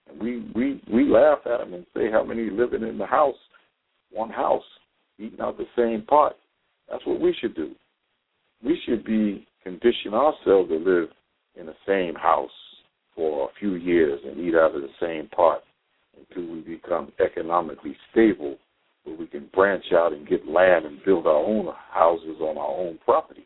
And 0.09 0.19
we 0.19 0.51
we 0.53 0.81
we 0.91 1.09
laugh 1.09 1.39
at 1.45 1.59
them 1.59 1.73
and 1.73 1.85
say 1.95 2.11
how 2.11 2.23
many 2.23 2.49
living 2.49 2.83
in 2.83 2.97
the 2.97 3.05
house, 3.05 3.37
one 4.11 4.29
house, 4.29 4.63
eating 5.17 5.39
out 5.39 5.57
the 5.57 5.65
same 5.75 6.03
pot. 6.03 6.35
That's 6.89 7.05
what 7.05 7.21
we 7.21 7.35
should 7.39 7.55
do. 7.55 7.71
We 8.63 8.79
should 8.85 9.05
be 9.05 9.47
condition 9.63 10.13
ourselves 10.13 10.69
to 10.69 10.75
live 10.75 11.09
in 11.55 11.65
the 11.65 11.75
same 11.87 12.15
house 12.15 12.51
for 13.15 13.49
a 13.49 13.53
few 13.59 13.75
years 13.75 14.19
and 14.25 14.39
eat 14.39 14.55
out 14.55 14.75
of 14.75 14.81
the 14.81 14.89
same 14.99 15.27
pot 15.29 15.63
until 16.17 16.51
we 16.51 16.61
become 16.61 17.11
economically 17.23 17.95
stable 18.11 18.57
where 19.03 19.15
we 19.15 19.27
can 19.27 19.49
branch 19.53 19.85
out 19.93 20.13
and 20.13 20.27
get 20.27 20.47
land 20.47 20.85
and 20.85 21.03
build 21.03 21.27
our 21.27 21.43
own 21.43 21.67
houses 21.91 22.37
on 22.39 22.57
our 22.57 22.87
own 22.87 22.97
property 23.03 23.45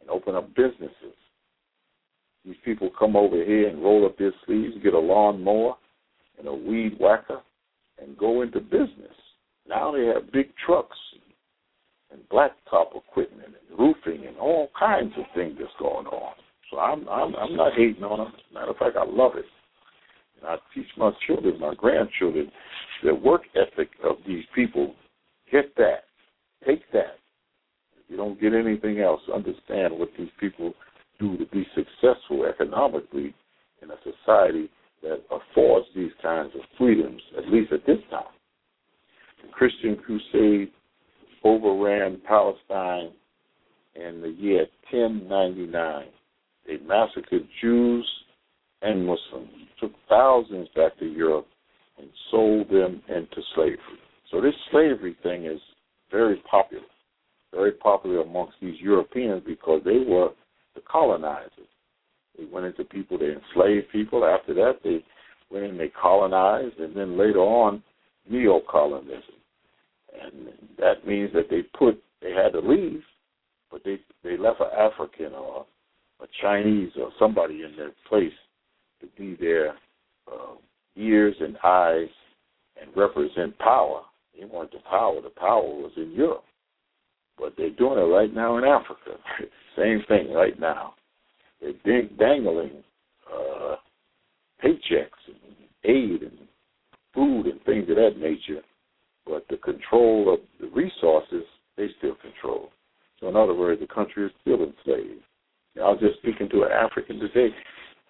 and 0.00 0.10
open 0.10 0.34
up 0.34 0.48
businesses. 0.54 1.16
These 2.44 2.56
people 2.64 2.90
come 2.96 3.16
over 3.16 3.42
here 3.42 3.68
and 3.68 3.82
roll 3.82 4.06
up 4.06 4.18
their 4.18 4.32
sleeves, 4.44 4.74
get 4.82 4.94
a 4.94 4.98
lawnmower 4.98 5.74
and 6.38 6.46
a 6.46 6.54
weed 6.54 6.96
whacker, 7.00 7.40
and 8.00 8.16
go 8.16 8.42
into 8.42 8.60
business. 8.60 9.14
Now 9.68 9.90
they 9.92 10.06
have 10.06 10.32
big 10.32 10.50
trucks 10.64 10.96
and 12.12 12.20
blacktop 12.28 12.96
equipment 12.96 13.48
and 13.48 13.78
roofing 13.78 14.26
and 14.26 14.36
all 14.36 14.70
kinds 14.78 15.12
of 15.18 15.24
things 15.34 15.56
that's 15.58 15.72
going 15.78 16.06
on. 16.06 16.34
So 16.70 16.78
I'm 16.78 17.08
I'm 17.08 17.34
I'm 17.36 17.56
not 17.56 17.72
hating 17.74 18.02
on 18.02 18.18
them. 18.18 18.32
Matter 18.52 18.70
of 18.70 18.76
fact, 18.76 18.96
I 18.96 19.04
love 19.04 19.32
it. 19.36 19.44
And 20.40 20.48
I 20.48 20.56
teach 20.74 20.86
my 20.96 21.10
children, 21.26 21.58
my 21.60 21.74
grandchildren, 21.74 22.50
the 23.02 23.14
work 23.14 23.42
ethic 23.54 23.88
of 24.04 24.16
these 24.26 24.44
people. 24.54 24.94
Get 25.50 25.74
that. 25.76 26.04
Take 26.66 26.82
that. 26.92 27.18
If 27.96 28.10
you 28.10 28.16
don't 28.16 28.40
get 28.40 28.52
anything 28.52 29.00
else, 29.00 29.20
understand 29.32 29.96
what 29.98 30.10
these 30.18 30.30
people 30.40 30.74
do 31.18 31.36
to 31.38 31.46
be 31.46 31.66
successful 31.74 32.44
economically 32.44 33.34
in 33.82 33.90
a 33.90 33.96
society 34.02 34.68
that 35.02 35.22
affords 35.30 35.86
these 35.94 36.10
kinds 36.22 36.50
of 36.54 36.60
freedoms, 36.76 37.22
at 37.38 37.48
least 37.48 37.72
at 37.72 37.86
this 37.86 37.98
time. 38.10 38.24
The 39.42 39.52
Christian 39.52 39.96
crusade 39.96 40.70
overran 41.44 42.20
Palestine 42.26 43.12
in 43.94 44.20
the 44.20 44.28
year 44.28 44.66
1099. 44.90 46.06
They 46.66 46.78
massacred 46.78 47.46
Jews 47.60 48.06
and 48.82 49.06
Muslims, 49.06 49.50
took 49.80 49.92
thousands 50.08 50.68
back 50.74 50.98
to 50.98 51.06
Europe, 51.06 51.46
and 51.98 52.08
sold 52.30 52.68
them 52.68 53.02
into 53.08 53.40
slavery. 53.54 53.78
So 54.30 54.40
this 54.40 54.54
slavery 54.70 55.16
thing 55.22 55.46
is 55.46 55.60
very 56.10 56.42
popular, 56.50 56.84
very 57.54 57.72
popular 57.72 58.20
amongst 58.20 58.56
these 58.60 58.80
Europeans 58.80 59.42
because 59.46 59.80
they 59.84 59.98
were 60.06 60.30
the 60.74 60.82
colonizers. 60.90 61.50
They 62.36 62.44
went 62.44 62.66
into 62.66 62.84
people, 62.84 63.18
they 63.18 63.32
enslaved 63.32 63.90
people. 63.90 64.24
After 64.24 64.52
that, 64.54 64.80
they 64.84 65.02
went 65.50 65.64
in, 65.64 65.78
they 65.78 65.90
colonized, 66.00 66.78
and 66.78 66.94
then 66.94 67.16
later 67.16 67.38
on, 67.38 67.82
neo-colonialism. 68.28 69.22
And 70.22 70.48
that 70.78 71.06
means 71.06 71.32
that 71.32 71.48
they 71.48 71.62
put, 71.78 72.02
they 72.20 72.32
had 72.32 72.52
to 72.52 72.60
leave, 72.60 73.02
but 73.70 73.82
they 73.84 74.00
they 74.22 74.36
left 74.36 74.60
an 74.60 74.66
African 74.76 75.32
or 75.32 75.66
a 76.20 76.26
Chinese 76.40 76.92
or 77.00 77.10
somebody 77.18 77.62
in 77.62 77.76
their 77.76 77.92
place 78.08 78.32
to 79.00 79.06
be 79.18 79.34
their 79.34 79.70
uh, 80.32 80.54
ears 80.96 81.34
and 81.40 81.56
eyes 81.62 82.08
and 82.80 82.90
represent 82.96 83.56
power. 83.58 84.02
They 84.38 84.44
weren't 84.46 84.72
the 84.72 84.78
power. 84.88 85.20
The 85.20 85.30
power 85.30 85.62
was 85.62 85.92
in 85.96 86.12
Europe. 86.12 86.44
But 87.38 87.54
they're 87.56 87.70
doing 87.70 87.98
it 87.98 88.02
right 88.02 88.32
now 88.32 88.56
in 88.58 88.64
Africa. 88.64 89.18
Same 89.76 90.02
thing 90.08 90.32
right 90.32 90.58
now. 90.58 90.94
They're 91.60 91.72
ding- 91.84 92.16
dangling 92.18 92.82
uh, 93.32 93.76
paychecks 94.62 95.22
and 95.26 95.56
aid 95.84 96.22
and 96.22 96.38
food 97.14 97.46
and 97.46 97.62
things 97.64 97.88
of 97.90 97.96
that 97.96 98.18
nature. 98.18 98.62
But 99.26 99.46
the 99.50 99.56
control 99.56 100.32
of 100.32 100.40
the 100.60 100.68
resources, 100.68 101.44
they 101.76 101.88
still 101.98 102.14
control. 102.16 102.70
So 103.20 103.28
in 103.28 103.36
other 103.36 103.54
words, 103.54 103.80
the 103.80 103.86
country 103.86 104.26
is 104.26 104.32
still 104.42 104.62
enslaved. 104.62 105.22
I 105.78 105.90
was 105.90 105.98
just 106.00 106.18
speaking 106.18 106.48
to 106.50 106.62
an 106.62 106.72
African 106.72 107.18
today, 107.18 107.48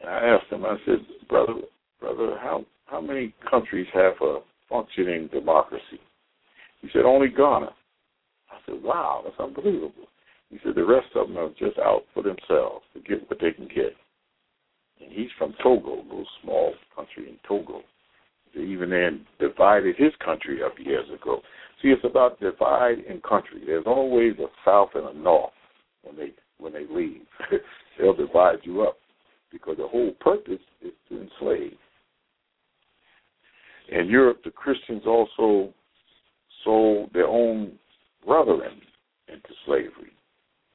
and 0.01 0.11
I 0.11 0.19
asked 0.21 0.53
him, 0.53 0.65
I 0.65 0.77
said, 0.87 0.99
brother, 1.29 1.55
brother, 2.01 2.37
how 2.41 2.65
how 2.87 3.01
many 3.01 3.35
countries 3.51 3.87
have 3.93 4.15
a 4.23 4.39
functioning 4.69 5.29
democracy? 5.33 6.01
He 6.81 6.89
said, 6.93 7.03
only 7.05 7.29
Ghana. 7.29 7.71
I 8.51 8.59
said, 8.65 8.83
wow, 8.83 9.23
that's 9.25 9.41
unbelievable. 9.41 10.07
He 10.51 10.59
said, 10.63 10.77
the 10.77 10.85
rest 10.85 11.09
of 11.17 11.29
them 11.29 11.37
are 11.37 11.49
just 11.59 11.79
out 11.79 12.05
for 12.15 12.23
themselves 12.23 12.85
to 12.95 13.01
get 13.01 13.29
what 13.29 13.41
they 13.41 13.51
can 13.51 13.67
get. 13.67 13.93
And 15.01 15.11
he's 15.11 15.31
from 15.37 15.55
Togo, 15.63 15.95
a 15.95 16.03
little 16.03 16.27
small 16.43 16.75
country 16.95 17.29
in 17.29 17.37
Togo. 17.47 17.83
Even 18.57 18.91
then 18.91 19.27
divided 19.39 19.97
his 19.97 20.13
country 20.25 20.63
up 20.63 20.73
years 20.79 21.07
ago. 21.11 21.43
See, 21.83 21.89
it's 21.89 22.05
about 22.05 22.41
divide 22.41 23.01
in 23.01 23.21
country. 23.21 23.61
There's 23.67 23.85
always 23.87 24.35
a 24.39 24.47
south 24.65 24.91
and 24.95 25.09
a 25.09 25.13
north 25.13 25.53
when 26.03 26.17
they 26.17 26.33
when 26.59 26.73
they 26.73 26.87
leave. 26.91 27.23
They'll 27.99 28.15
divide 28.15 28.59
you 28.63 28.83
up 28.83 28.99
because 29.51 29.77
the 29.79 29.89
whole 29.89 30.13
purpose 30.21 30.61
is 30.83 30.93
to 31.09 31.21
enslave. 31.21 31.77
In 33.89 34.09
Europe, 34.09 34.41
the 34.45 34.51
Christians 34.51 35.03
also 35.07 35.73
sold 36.65 37.11
their 37.13 37.29
own 37.29 37.73
brethren 38.27 38.81
into 39.29 39.49
slavery. 39.65 40.13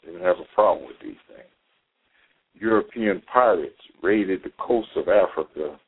They 0.04 0.12
didn't 0.12 0.26
have 0.26 0.38
a 0.40 0.56
problem 0.56 0.88
with 0.88 0.96
these 1.02 1.20
things. 1.28 1.48
European 2.54 3.22
pirates 3.32 3.80
raided 4.02 4.42
the 4.44 4.52
coast 4.58 4.90
of 4.96 5.08
Africa 5.08 5.80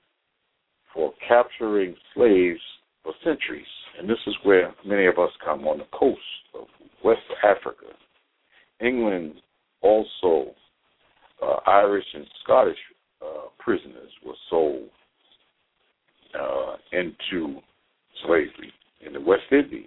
for 0.93 1.13
capturing 1.27 1.95
slaves 2.13 2.59
for 3.03 3.13
centuries. 3.23 3.65
And 3.99 4.09
this 4.09 4.17
is 4.27 4.35
where 4.43 4.73
many 4.85 5.05
of 5.05 5.17
us 5.19 5.29
come 5.43 5.67
on 5.67 5.79
the 5.79 5.87
coast 5.97 6.19
of 6.55 6.67
West 7.03 7.21
Africa. 7.43 7.93
England 8.79 9.35
also, 9.83 10.51
uh, 11.43 11.57
Irish 11.67 12.05
and 12.13 12.25
Scottish 12.43 12.77
uh, 13.21 13.47
prisoners 13.59 14.11
were 14.25 14.33
sold 14.49 14.89
uh, 16.39 16.75
into 16.91 17.59
slavery 18.25 18.73
in 19.05 19.13
the 19.13 19.21
West 19.21 19.43
Indies 19.51 19.85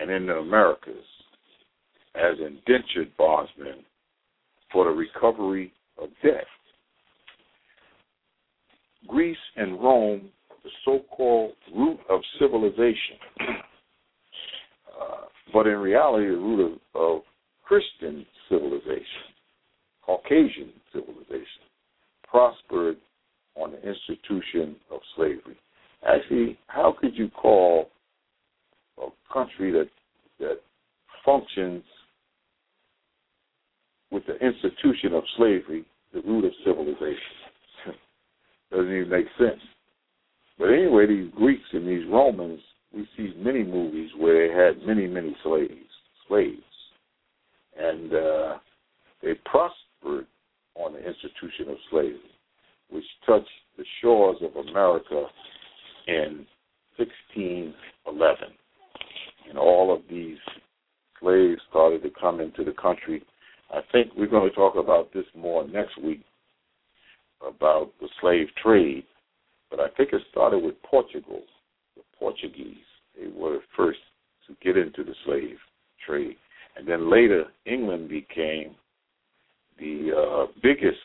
and 0.00 0.10
in 0.10 0.26
the 0.26 0.34
Americas 0.34 1.04
as 2.14 2.36
indentured 2.38 3.10
bondsmen 3.18 3.84
for 4.72 4.84
the 4.84 4.90
recovery 4.90 5.72
of 6.00 6.08
debt. 6.22 6.46
Greece 9.06 9.36
and 9.56 9.80
Rome, 9.80 10.28
the 10.64 10.70
so 10.84 11.00
called 11.10 11.52
root 11.74 11.98
of 12.08 12.20
civilization, 12.40 13.18
uh, 15.00 15.24
but 15.52 15.66
in 15.66 15.76
reality, 15.76 16.26
the 16.26 16.32
root 16.32 16.78
of, 16.94 17.00
of 17.00 17.22
Christian 17.66 18.24
civilization, 18.48 19.26
Caucasian 20.04 20.72
civilization, 20.92 21.66
prospered 22.28 22.96
on 23.56 23.72
the 23.72 23.78
institution 23.78 24.76
of 24.90 25.00
slavery. 25.16 25.56
Actually, 26.06 26.58
how 26.68 26.94
could 26.98 27.16
you 27.16 27.28
call 27.30 27.88
a 29.02 29.08
country 29.32 29.72
that 29.72 29.88
that 30.38 30.60
functions 31.24 31.82
with 34.10 34.22
the 34.26 34.34
institution 34.34 35.14
of 35.14 35.24
slavery 35.36 35.84
the 36.12 36.20
root 36.22 36.44
of 36.44 36.52
civilization? 36.64 37.16
Doesn't 38.70 38.92
even 38.92 39.08
make 39.08 39.26
sense. 39.38 39.60
But 40.58 40.66
anyway, 40.66 41.06
these 41.06 41.30
Greeks 41.34 41.64
and 41.72 41.86
these 41.86 42.06
Romans, 42.10 42.60
we 42.94 43.08
see 43.16 43.34
many 43.38 43.62
movies 43.62 44.10
where 44.16 44.48
they 44.48 44.54
had 44.54 44.86
many, 44.86 45.06
many 45.06 45.36
slaves, 45.42 46.62
and 47.78 48.14
uh, 48.14 48.58
they 49.22 49.34
prospered 49.44 50.26
on 50.74 50.94
the 50.94 51.05
institution 51.22 51.70
of 51.70 51.76
slavery 51.90 52.20
which 52.90 53.04
touched 53.26 53.48
the 53.76 53.84
shores 54.00 54.36
of 54.42 54.66
America 54.66 55.24
in 56.06 56.46
1611. 56.96 58.48
And 59.48 59.58
all 59.58 59.94
of 59.94 60.02
these 60.10 60.38
slaves 61.20 61.60
started 61.70 62.02
to 62.02 62.10
come 62.20 62.40
into 62.40 62.64
the 62.64 62.72
country. 62.72 63.22
I 63.72 63.80
think 63.92 64.12
we're 64.16 64.26
going 64.26 64.48
to 64.48 64.54
talk 64.54 64.76
about 64.76 65.12
this 65.12 65.24
more 65.36 65.66
next 65.66 66.00
week 66.02 66.22
about 67.46 67.92
the 68.00 68.08
slave 68.20 68.48
trade. 68.62 69.04
But 69.70 69.80
I 69.80 69.88
think 69.96 70.12
it 70.12 70.22
started 70.30 70.62
with 70.62 70.80
Portugal. 70.82 71.42
The 71.96 72.02
Portuguese, 72.18 72.76
they 73.16 73.28
were 73.28 73.54
the 73.54 73.60
first 73.76 73.98
to 74.46 74.56
get 74.62 74.76
into 74.76 75.02
the 75.04 75.14
slave 75.24 75.56
trade. 76.06 76.36
And 76.76 76.86
then 76.86 77.10
later, 77.10 77.44
England 77.64 78.08
became 78.08 78.74
the 79.78 80.10
uh, 80.16 80.52
biggest 80.62 80.98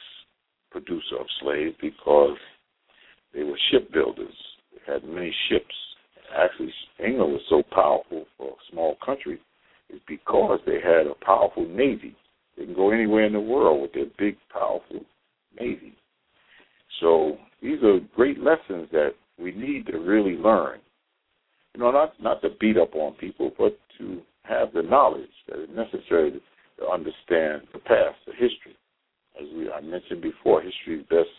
producer 0.72 1.18
of 1.20 1.28
slaves 1.42 1.76
because 1.82 2.38
they 3.34 3.44
were 3.44 3.60
shipbuilders. 3.72 4.34
They 4.72 4.94
had 4.94 5.04
many 5.04 5.34
ships. 5.50 5.76
Actually, 6.38 6.74
England 7.06 7.34
was 7.34 7.42
so 7.50 7.64
powerful 7.72 8.26
for 8.38 8.50
a 8.50 8.72
small 8.72 8.96
country 9.06 9.40
is 9.90 10.00
because 10.08 10.60
they 10.66 10.80
had 10.82 11.08
a 11.08 11.26
powerful 11.26 11.68
navy. 11.68 12.16
They 12.58 12.66
can 12.66 12.74
go 12.74 12.92
anywhere 12.92 13.26
in 13.26 13.34
the 13.34 13.40
world 13.40 13.82
with 13.82 13.94
their 13.94 14.06
big, 14.18 14.38
powerful 14.52 15.02
navy. 15.60 15.96
So 17.00 17.38
these 17.62 17.84
are 17.84 18.00
great 18.16 18.40
lessons 18.40 18.88
that 18.92 19.12
we 19.38 19.52
need 19.52 19.88
to 19.88 19.98
really 19.98 20.36
learn. 20.38 20.80
You 21.74 21.82
know, 21.82 21.92
not 21.92 22.14
not 22.22 22.42
to 22.42 22.50
beat 22.60 22.78
up 22.78 22.96
on 22.96 23.14
people, 23.14 23.52
but 23.58 23.78
to 23.98 24.22
have 24.44 24.74
the 24.74 24.84
knowledge 24.84 25.30
that 25.48 25.64
is 25.64 25.70
necessary 25.76 26.32
to, 26.82 26.92
understand 26.92 27.68
the 27.74 27.80
past, 27.80 28.18
the 28.26 28.34
history. 28.34 28.76
As 29.40 29.48
we 29.56 29.72
I 29.72 29.82
mentioned 29.82 30.22
before, 30.22 30.62
history 30.62 31.00
is 31.00 31.06
best 31.10 31.30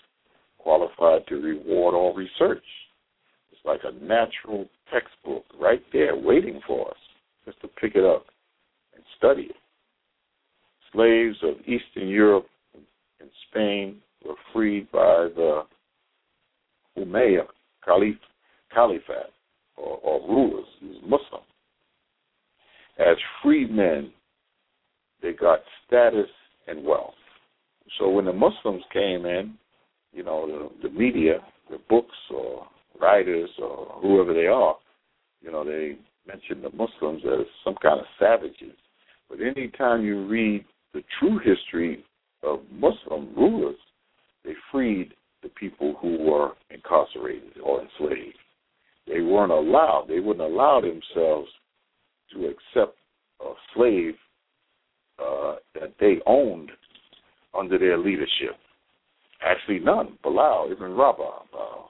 qualified 0.58 1.26
to 1.28 1.36
reward 1.36 1.94
all 1.94 2.14
research. 2.14 2.64
It's 3.50 3.60
like 3.64 3.80
a 3.84 3.92
natural 4.04 4.68
textbook 4.92 5.44
right 5.60 5.82
there 5.92 6.16
waiting 6.16 6.60
for 6.66 6.88
us 6.90 6.96
just 7.44 7.60
to 7.62 7.68
pick 7.68 7.96
it 7.96 8.04
up 8.04 8.26
and 8.94 9.02
study 9.18 9.48
it. 9.50 9.56
Slaves 10.92 11.36
of 11.42 11.60
Eastern 11.60 12.08
Europe 12.08 12.46
and 13.20 13.30
Spain 13.50 13.96
were 14.24 14.34
freed 14.52 14.90
by 14.92 15.28
the 15.34 15.62
Umayyad 16.98 17.46
Caliph, 17.84 18.16
Caliphate 18.72 19.32
or, 19.76 19.98
or 20.02 20.28
rulers, 20.28 20.66
Muslim. 21.02 21.42
As 22.98 23.16
freedmen, 23.42 24.12
they 25.22 25.32
got 25.32 25.60
status 25.86 26.28
and 26.66 26.84
wealth. 26.84 27.14
So 27.98 28.10
when 28.10 28.24
the 28.24 28.32
Muslims 28.32 28.82
came 28.92 29.26
in, 29.26 29.54
you 30.12 30.22
know, 30.22 30.46
the, 30.82 30.88
the 30.88 30.94
media, 30.94 31.38
the 31.70 31.78
books 31.88 32.16
or 32.34 32.66
writers 33.00 33.50
or 33.60 33.98
whoever 34.00 34.34
they 34.34 34.46
are, 34.46 34.76
you 35.40 35.50
know, 35.50 35.64
they 35.64 35.96
mention 36.26 36.62
the 36.62 36.70
Muslims 36.70 37.22
as 37.24 37.46
some 37.64 37.74
kind 37.82 38.00
of 38.00 38.06
savages. 38.18 38.76
But 39.28 39.38
anytime 39.40 40.04
you 40.04 40.26
read 40.26 40.64
the 40.92 41.02
true 41.18 41.38
history 41.38 42.04
of 42.42 42.60
Muslim 42.70 43.34
rulers, 43.36 43.76
they 44.44 44.52
freed 44.70 45.14
the 45.42 45.48
people 45.48 45.96
who 46.00 46.18
were 46.18 46.52
incarcerated 46.70 47.58
or 47.62 47.82
enslaved. 47.82 48.36
They 49.06 49.20
weren't 49.20 49.52
allowed, 49.52 50.06
they 50.08 50.20
wouldn't 50.20 50.48
allow 50.48 50.80
themselves 50.80 51.48
to 52.32 52.46
accept 52.46 52.96
a 53.40 53.52
slave 53.74 54.14
uh, 55.22 55.56
that 55.74 55.94
they 56.00 56.16
owned 56.26 56.70
under 57.58 57.78
their 57.78 57.98
leadership. 57.98 58.56
Actually, 59.44 59.80
none. 59.80 60.18
Bilal 60.22 60.68
Ibn 60.70 60.92
Rabah, 60.92 61.22
uh, 61.22 61.82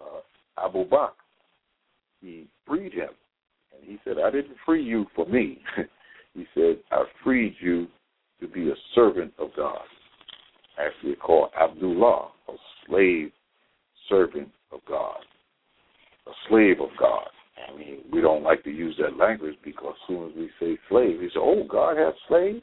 uh, 0.00 0.64
Abu 0.66 0.88
Bakr, 0.88 1.10
he 2.20 2.46
freed 2.66 2.92
him. 2.92 3.10
And 3.74 3.82
he 3.84 3.98
said, 4.04 4.16
I 4.24 4.30
didn't 4.30 4.56
free 4.64 4.82
you 4.82 5.06
for 5.14 5.26
me. 5.26 5.60
he 6.34 6.44
said, 6.54 6.78
I 6.90 7.04
freed 7.24 7.54
you 7.60 7.86
to 8.40 8.48
be 8.48 8.70
a 8.70 8.74
servant 8.94 9.32
of 9.38 9.48
God. 9.56 9.80
Actually 10.78 11.16
called 11.16 11.50
Abdullah, 11.60 12.30
a 12.48 12.52
slave 12.86 13.32
servant 14.08 14.48
of 14.72 14.80
God. 14.88 15.18
A 16.26 16.32
slave 16.48 16.80
of 16.80 16.90
God. 16.98 17.26
I 17.68 17.76
mean, 17.76 17.98
we 18.12 18.20
don't 18.20 18.42
like 18.42 18.64
to 18.64 18.70
use 18.70 18.96
that 19.00 19.16
language 19.16 19.56
because 19.64 19.94
as 19.94 20.08
soon 20.08 20.30
as 20.30 20.36
we 20.36 20.50
say 20.60 20.78
slave, 20.88 21.18
we 21.20 21.28
say, 21.28 21.38
oh, 21.38 21.64
God 21.68 21.96
has 21.96 22.14
slaves? 22.28 22.62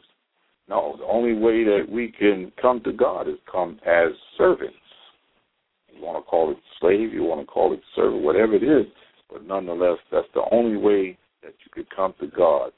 No, 0.69 0.95
the 0.97 1.05
only 1.05 1.33
way 1.33 1.63
that 1.63 1.85
we 1.89 2.11
can 2.11 2.51
come 2.61 2.81
to 2.83 2.91
God 2.91 3.27
is 3.27 3.35
come 3.49 3.79
as 3.85 4.09
servants. 4.37 4.75
You 5.93 6.03
want 6.03 6.23
to 6.23 6.29
call 6.29 6.51
it 6.51 6.57
slave, 6.79 7.13
you 7.13 7.23
want 7.23 7.41
to 7.41 7.47
call 7.47 7.73
it 7.73 7.79
servant, 7.95 8.23
whatever 8.23 8.53
it 8.55 8.63
is, 8.63 8.85
but 9.31 9.45
nonetheless, 9.45 9.97
that's 10.11 10.27
the 10.33 10.43
only 10.51 10.77
way 10.77 11.17
that 11.41 11.53
you 11.63 11.71
could 11.71 11.89
come 11.95 12.13
to 12.19 12.27
God 12.27 12.71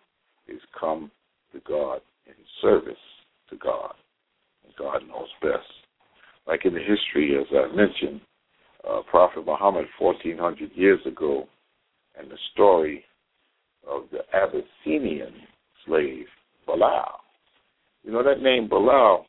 is 0.47 0.61
come 0.80 1.11
to 1.53 1.59
God 1.67 2.01
in 2.28 2.34
service 2.61 2.93
to 3.49 3.57
God. 3.57 3.93
And 4.63 4.74
God 4.78 5.01
knows 5.07 5.28
best. 5.41 5.67
Like 6.47 6.65
in 6.65 6.74
the 6.74 6.80
history, 6.80 7.38
as 7.39 7.47
I 7.51 7.76
mentioned, 7.76 8.22
uh, 8.88 9.01
Prophet 9.09 9.45
Muhammad 9.45 9.86
1400 9.99 10.72
years 10.76 10.99
ago, 11.05 11.47
and 12.20 12.30
the 12.30 12.38
story 12.53 13.03
of 13.88 14.03
the 14.11 14.20
Abyssinian 14.36 15.34
slave, 15.86 16.26
Bilal. 16.65 17.22
You 18.03 18.11
know, 18.11 18.24
that 18.24 18.41
name 18.41 18.67
Bilal, 18.67 19.26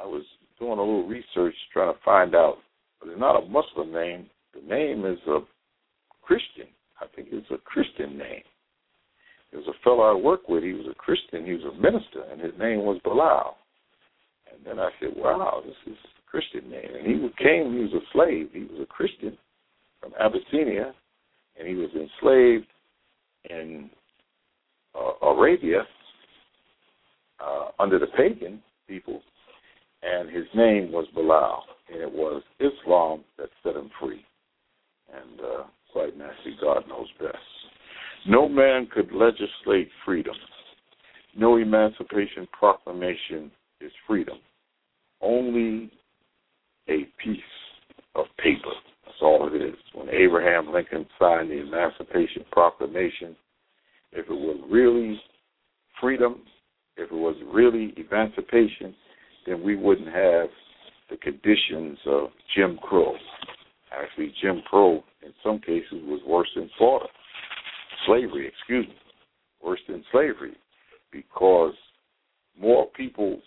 I 0.00 0.06
was 0.06 0.22
doing 0.58 0.78
a 0.78 0.82
little 0.82 1.06
research 1.06 1.54
trying 1.72 1.92
to 1.92 2.00
find 2.04 2.34
out, 2.34 2.58
but 3.00 3.10
it's 3.10 3.20
not 3.20 3.42
a 3.42 3.46
Muslim 3.46 3.92
name. 3.92 4.26
The 4.54 4.66
name 4.66 5.04
is 5.04 5.18
a 5.26 5.40
Christian. 6.22 6.68
I 7.00 7.06
think 7.14 7.28
it's 7.30 7.50
a 7.50 7.58
Christian 7.58 8.16
name. 8.16 8.42
There 9.50 9.60
was 9.60 9.68
a 9.68 9.84
fellow 9.84 10.02
I 10.02 10.14
worked 10.14 10.48
with. 10.48 10.64
He 10.64 10.72
was 10.72 10.86
a 10.90 10.94
Christian. 10.94 11.44
He 11.44 11.52
was 11.52 11.62
a 11.64 11.80
minister, 11.80 12.22
and 12.30 12.40
his 12.40 12.52
name 12.58 12.80
was 12.80 13.00
Bilal. 13.04 13.56
And 14.52 14.64
then 14.64 14.78
I 14.80 14.90
said, 14.98 15.14
"Wow, 15.14 15.62
this 15.64 15.76
is 15.86 15.98
a 16.18 16.30
Christian 16.30 16.68
name." 16.70 16.94
And 16.94 17.06
he 17.06 17.28
came. 17.38 17.74
He 17.74 17.82
was 17.82 17.92
a 17.92 18.06
slave. 18.12 18.50
He 18.52 18.64
was 18.64 18.80
a 18.80 18.86
Christian 18.86 19.38
from 20.00 20.14
Abyssinia, 20.18 20.94
and 21.58 21.68
he 21.68 21.74
was 21.74 21.90
enslaved 21.94 22.66
in 23.50 23.90
uh, 24.94 25.26
Arabia 25.26 25.82
uh, 27.40 27.68
under 27.78 27.98
the 27.98 28.06
pagan 28.16 28.62
people, 28.88 29.20
and 30.02 30.30
his 30.30 30.46
name 30.54 30.92
was 30.92 31.06
Bilal, 31.14 31.64
and 31.92 32.00
it 32.02 32.12
was 32.12 32.42
Islam 32.60 33.24
that 33.38 33.48
set 33.62 33.76
him 33.76 33.90
free. 34.00 34.24
And 35.12 35.40
uh, 35.40 35.64
quite 35.92 36.16
nasty, 36.16 36.56
God 36.60 36.84
knows 36.88 37.06
best. 37.20 37.36
No 38.26 38.48
man 38.48 38.88
could 38.92 39.12
legislate 39.12 39.88
freedom. 40.04 40.34
No 41.36 41.56
Emancipation 41.56 42.48
Proclamation 42.58 43.50
is 43.80 43.92
freedom. 44.06 44.38
Only 45.20 45.90
a 46.88 47.06
piece 47.22 47.38
of 48.14 48.26
paper. 48.38 48.72
That's 49.04 49.18
all 49.22 49.48
it 49.52 49.56
is. 49.62 49.76
When 50.06 50.14
Abraham 50.14 50.72
Lincoln 50.72 51.06
signed 51.18 51.50
the 51.50 51.60
Emancipation 51.60 52.44
Proclamation, 52.52 53.34
if 54.12 54.26
it 54.26 54.32
was 54.32 54.58
really 54.70 55.20
freedom, 56.00 56.42
if 56.96 57.10
it 57.10 57.14
was 57.14 57.36
really 57.52 57.92
emancipation, 57.96 58.94
then 59.46 59.62
we 59.62 59.74
wouldn't 59.74 60.08
have 60.08 60.48
the 61.10 61.16
conditions 61.16 61.98
of 62.06 62.28
Jim 62.54 62.78
Crow. 62.82 63.14
Actually, 63.92 64.32
Jim 64.40 64.62
Crow 64.68 65.02
in 65.22 65.32
some 65.42 65.58
cases 65.58 66.02
was 66.04 66.20
worse 66.26 66.48
than 66.54 66.70
slavery, 68.06 68.48
excuse 68.48 68.86
me, 68.86 68.94
worse 69.64 69.80
than 69.88 70.04
slavery, 70.12 70.56
because 71.10 71.74
more 72.58 72.86
people 72.96 73.40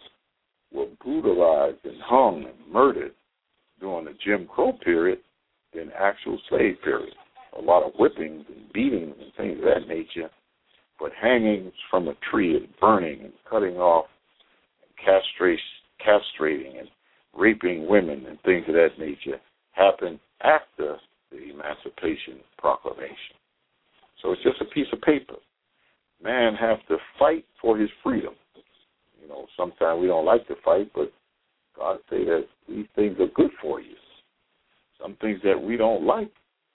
were 0.73 0.87
brutalized 1.03 1.85
and 1.85 2.01
hung 2.01 2.45
and 2.45 2.73
murdered 2.73 3.13
during 3.79 4.05
the 4.05 4.15
Jim 4.25 4.45
Crow 4.45 4.73
period 4.73 5.19
than 5.73 5.91
actual 5.97 6.39
slave 6.49 6.75
period. 6.83 7.13
A 7.57 7.61
lot 7.61 7.83
of 7.83 7.93
whippings 7.93 8.45
and 8.47 8.71
beatings 8.73 9.15
and 9.19 9.33
things 9.35 9.57
of 9.59 9.65
that 9.65 9.87
nature, 9.87 10.29
but 10.99 11.11
hangings 11.19 11.73
from 11.89 12.07
a 12.07 12.13
tree 12.29 12.55
and 12.55 12.67
burning 12.79 13.21
and 13.21 13.33
cutting 13.49 13.77
off 13.77 14.05
and 14.81 15.41
castrating 15.99 16.79
and 16.79 16.89
raping 17.37 17.87
women 17.87 18.25
and 18.27 18.39
things 18.41 18.65
of 18.67 18.73
that 18.73 18.97
nature 18.99 19.39
happened 19.71 20.19
after 20.41 20.97
the 21.31 21.51
Emancipation 21.51 22.39
Proclamation. 22.57 23.35
So 24.21 24.31
it's 24.31 24.43
just 24.43 24.61
a 24.61 24.65
piece 24.65 24.87
of 24.91 25.01
paper. 25.01 25.35
Man 26.21 26.53
has 26.55 26.77
to 26.89 26.97
fight 27.17 27.45
for 27.61 27.77
his 27.77 27.89
freedom. 28.03 28.33
You 29.21 29.29
know, 29.29 29.45
sometimes 29.55 30.01
we 30.01 30.07
don't 30.07 30.25
like 30.25 30.47
to 30.47 30.55
fight, 30.63 30.91
but 30.93 31.11
God 31.77 31.99
say 32.09 32.25
that 32.25 32.45
these 32.67 32.87
things 32.95 33.17
are 33.19 33.27
good 33.35 33.51
for 33.61 33.79
you. 33.79 33.95
Some 35.01 35.15
things 35.21 35.39
that 35.43 35.59
we 35.61 35.77
don't 35.77 36.05
like, 36.05 36.31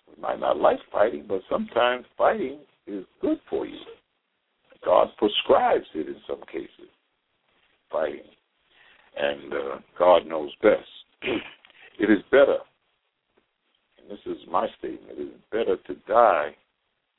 we 0.09 0.20
might 0.20 0.41
not 0.41 0.59
like 0.59 0.79
fighting, 0.91 1.25
but 1.29 1.41
sometimes 1.51 2.07
fighting 2.16 2.61
is 2.87 3.05
good 3.20 3.39
for 3.51 3.66
you. 3.66 3.79
God 4.85 5.09
prescribes 5.18 5.87
it 5.95 6.07
in 6.09 6.16
some 6.27 6.41
cases, 6.51 6.91
fighting. 7.91 8.20
And 9.16 9.53
uh, 9.53 9.79
God 9.99 10.27
knows 10.27 10.51
best. 10.62 10.89
it 11.22 12.11
is 12.11 12.22
better, 12.31 12.59
and 13.99 14.11
this 14.11 14.18
is 14.27 14.39
my 14.51 14.66
statement, 14.79 15.18
it 15.18 15.22
is 15.22 15.41
better 15.51 15.77
to 15.87 15.95
die 16.07 16.55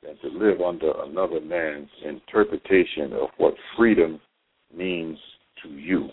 than 0.02 0.16
to 0.18 0.38
live 0.38 0.60
under 0.60 0.92
another 1.04 1.40
man's 1.40 1.88
interpretation 2.04 3.12
of 3.12 3.28
what 3.38 3.54
freedom 3.76 4.20
means 4.76 5.18
to 5.62 5.70
you. 5.70 6.08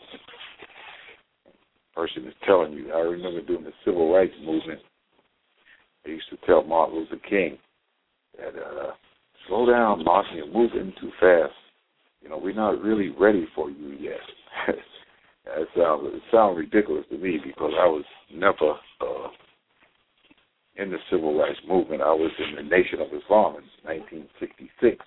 Person 1.96 2.28
is 2.28 2.34
telling 2.46 2.74
you. 2.74 2.91
I 2.91 3.00
remember 3.00 3.41
during 3.41 3.64
the 3.64 3.74
civil 3.86 4.14
rights 4.14 4.34
movement, 4.44 4.80
they 6.04 6.12
used 6.12 6.30
to 6.32 6.38
tell 6.46 6.64
Martin 6.64 6.96
Luther 6.96 7.22
King 7.30 7.58
that 8.38 8.56
uh, 8.60 8.94
slow 9.48 9.70
down, 9.70 10.04
Martin, 10.04 10.38
you're 10.38 10.48
moving 10.48 10.94
too 11.00 11.12
fast. 11.20 11.54
You 12.22 12.30
know, 12.30 12.38
we're 12.38 12.54
not 12.54 12.82
really 12.82 13.10
ready 13.10 13.48
for 13.54 13.70
you 13.70 13.89
yet. 14.00 14.20
it 14.68 15.68
sounds 15.78 16.04
it 16.06 16.22
sounds 16.32 16.58
ridiculous 16.58 17.06
to 17.10 17.18
me 17.18 17.38
because 17.44 17.74
I 17.80 17.86
was 17.86 18.06
never 18.34 18.72
uh, 19.02 19.30
in 20.78 20.89
the 20.89 20.98
civil 21.12 21.38
rights 21.38 21.60
movement. 21.68 22.02
I 22.02 22.14
was 22.14 22.32
in 22.39 22.56
the 22.56 22.64
Nation 22.64 23.02
of 23.02 23.08
Islam 23.08 23.58
in 23.58 23.68
1966. 23.84 24.98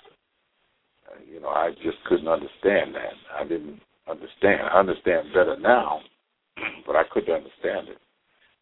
Uh, 1.09 1.15
you 1.29 1.41
know, 1.41 1.49
I 1.49 1.71
just 1.83 1.99
couldn't 2.07 2.29
understand 2.29 2.95
that. 2.95 3.15
I 3.35 3.43
didn't 3.45 3.81
understand. 4.09 4.63
I 4.71 4.79
understand 4.79 5.29
better 5.35 5.57
now, 5.59 6.01
but 6.87 6.97
I 6.97 7.03
couldn't 7.11 7.35
understand 7.35 7.89
it. 7.89 7.99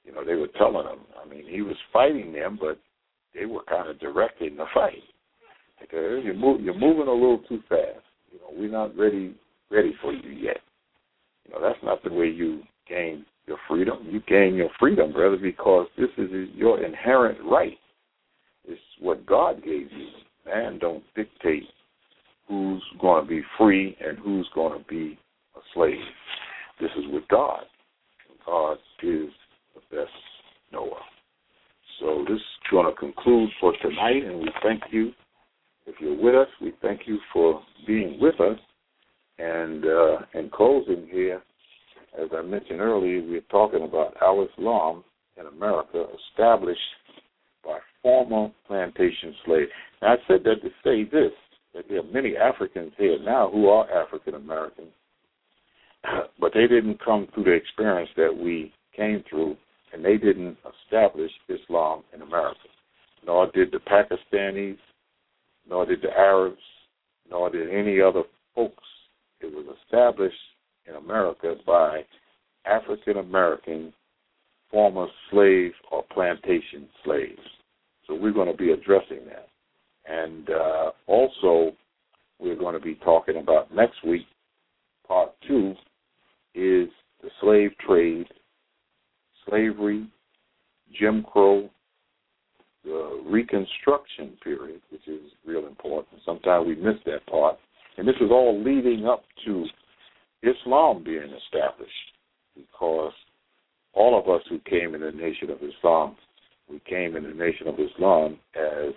You 0.04 0.12
know, 0.12 0.24
they 0.24 0.34
were 0.34 0.48
telling 0.58 0.86
him. 0.86 1.00
I 1.22 1.28
mean, 1.28 1.44
he 1.48 1.62
was 1.62 1.76
fighting 1.92 2.32
them, 2.32 2.58
but 2.60 2.78
they 3.34 3.46
were 3.46 3.62
kind 3.68 3.88
of 3.88 3.98
directing 4.00 4.56
the 4.56 4.66
fight. 4.74 5.02
Because 5.80 6.22
you're, 6.24 6.34
move, 6.34 6.60
you're 6.60 6.78
moving 6.78 7.08
a 7.08 7.12
little 7.12 7.42
too 7.48 7.60
fast. 7.68 8.04
You 8.32 8.38
know, 8.38 8.50
we're 8.56 8.70
not 8.70 8.96
ready 8.96 9.34
ready 9.70 9.94
for 10.00 10.12
you 10.12 10.30
yet. 10.30 10.58
You 11.44 11.52
know, 11.52 11.60
that's 11.60 11.82
not 11.82 12.02
the 12.04 12.12
way 12.12 12.26
you 12.26 12.62
gain 12.88 13.24
your 13.46 13.58
freedom. 13.68 14.06
You 14.10 14.20
gain 14.26 14.54
your 14.54 14.70
freedom, 14.78 15.12
brother, 15.12 15.36
because 15.36 15.86
this 15.96 16.10
is 16.16 16.30
your 16.54 16.82
inherent 16.82 17.38
right. 17.44 17.78
It's 18.66 18.80
what 19.00 19.26
God 19.26 19.62
gave 19.62 19.90
you. 19.92 20.08
Man 20.46 20.78
don't 20.78 21.02
dictate 21.14 21.64
who's 22.48 22.82
going 23.00 23.24
to 23.24 23.28
be 23.28 23.42
free 23.58 23.96
and 24.04 24.18
who's 24.18 24.48
going 24.54 24.78
to 24.78 24.84
be 24.86 25.18
a 25.56 25.60
slave. 25.72 25.94
This 26.80 26.90
is 26.98 27.04
with 27.10 27.26
God. 27.28 27.64
God 28.46 28.78
is 29.02 29.30
the 29.74 29.80
best 29.90 30.10
knower. 30.72 31.00
So 32.00 32.24
this 32.28 32.36
is 32.36 32.70
going 32.70 32.86
to 32.86 32.98
conclude 32.98 33.50
for 33.60 33.72
tonight, 33.80 34.24
and 34.24 34.40
we 34.40 34.50
thank 34.62 34.82
you. 34.90 35.12
If 35.86 35.96
you're 36.00 36.20
with 36.20 36.34
us, 36.34 36.48
we 36.60 36.72
thank 36.82 37.02
you 37.06 37.18
for 37.32 37.60
being 37.86 38.18
with 38.20 38.40
us. 38.40 38.58
And 39.38 39.84
uh, 39.84 40.18
in 40.34 40.50
closing 40.50 41.08
here, 41.10 41.42
as 42.20 42.28
I 42.36 42.42
mentioned 42.42 42.80
earlier, 42.80 43.20
we're 43.22 43.40
talking 43.42 43.82
about 43.82 44.16
al-Islam 44.22 45.04
in 45.38 45.46
America 45.46 46.06
established 46.30 46.80
by 47.64 47.78
former 48.02 48.50
plantation 48.66 49.34
slaves. 49.44 49.70
Now, 50.00 50.14
I 50.14 50.16
said 50.28 50.44
that 50.44 50.62
to 50.62 50.68
say 50.84 51.04
this, 51.04 51.32
that 51.74 51.84
there 51.88 52.00
are 52.00 52.12
many 52.12 52.36
Africans 52.36 52.92
here 52.96 53.18
now 53.22 53.50
who 53.50 53.68
are 53.68 53.90
African 53.90 54.34
Americans, 54.34 54.92
but 56.40 56.52
they 56.54 56.66
didn't 56.66 57.02
come 57.04 57.28
through 57.34 57.44
the 57.44 57.52
experience 57.52 58.10
that 58.16 58.34
we 58.36 58.72
came 58.96 59.22
through, 59.28 59.56
and 59.92 60.04
they 60.04 60.16
didn't 60.16 60.56
establish 60.84 61.30
Islam 61.48 62.02
in 62.14 62.22
America. 62.22 62.58
Nor 63.26 63.50
did 63.52 63.72
the 63.72 63.78
Pakistanis, 63.78 64.76
nor 65.68 65.86
did 65.86 66.02
the 66.02 66.10
Arabs, 66.10 66.60
nor 67.30 67.50
did 67.50 67.70
any 67.70 68.00
other 68.00 68.22
folks. 68.54 68.84
It 69.40 69.46
was 69.46 69.76
established 69.82 70.34
in 70.86 70.96
America 70.96 71.54
by 71.66 72.04
African 72.66 73.18
American 73.18 73.92
former 74.70 75.06
slaves 75.30 75.74
or 75.90 76.04
plantation 76.12 76.88
slaves. 77.04 77.38
So 78.06 78.14
we're 78.14 78.32
going 78.32 78.50
to 78.50 78.56
be 78.56 78.72
addressing 78.72 79.20
that. 79.26 79.48
And 80.06 80.50
uh, 80.50 80.90
also, 81.06 81.72
we're 82.38 82.56
going 82.56 82.74
to 82.74 82.80
be 82.80 82.96
talking 82.96 83.36
about 83.36 83.74
next 83.74 84.04
week, 84.04 84.26
part 85.06 85.30
two, 85.46 85.74
is 86.54 86.88
the 87.22 87.30
slave 87.40 87.70
trade, 87.86 88.26
slavery, 89.48 90.06
Jim 90.98 91.24
Crow, 91.32 91.68
the 92.84 93.22
Reconstruction 93.86 94.36
period, 94.42 94.80
which 94.90 95.06
is 95.06 95.20
real 95.46 95.66
important. 95.66 96.20
Sometimes 96.24 96.66
we 96.66 96.74
miss 96.76 96.96
that 97.06 97.26
part. 97.26 97.58
And 97.96 98.08
this 98.08 98.16
is 98.16 98.30
all 98.30 98.60
leading 98.62 99.06
up 99.06 99.24
to 99.44 99.66
Islam 100.42 101.04
being 101.04 101.30
established 101.44 101.92
because 102.56 103.12
all 103.92 104.18
of 104.18 104.28
us 104.28 104.42
who 104.48 104.58
came 104.60 104.94
in 104.94 105.00
the 105.00 105.12
nation 105.12 105.50
of 105.50 105.58
Islam, 105.62 106.16
we 106.68 106.80
came 106.88 107.16
in 107.16 107.24
the 107.24 107.34
nation 107.34 107.68
of 107.68 107.74
Islam 107.78 108.38
as 108.56 108.92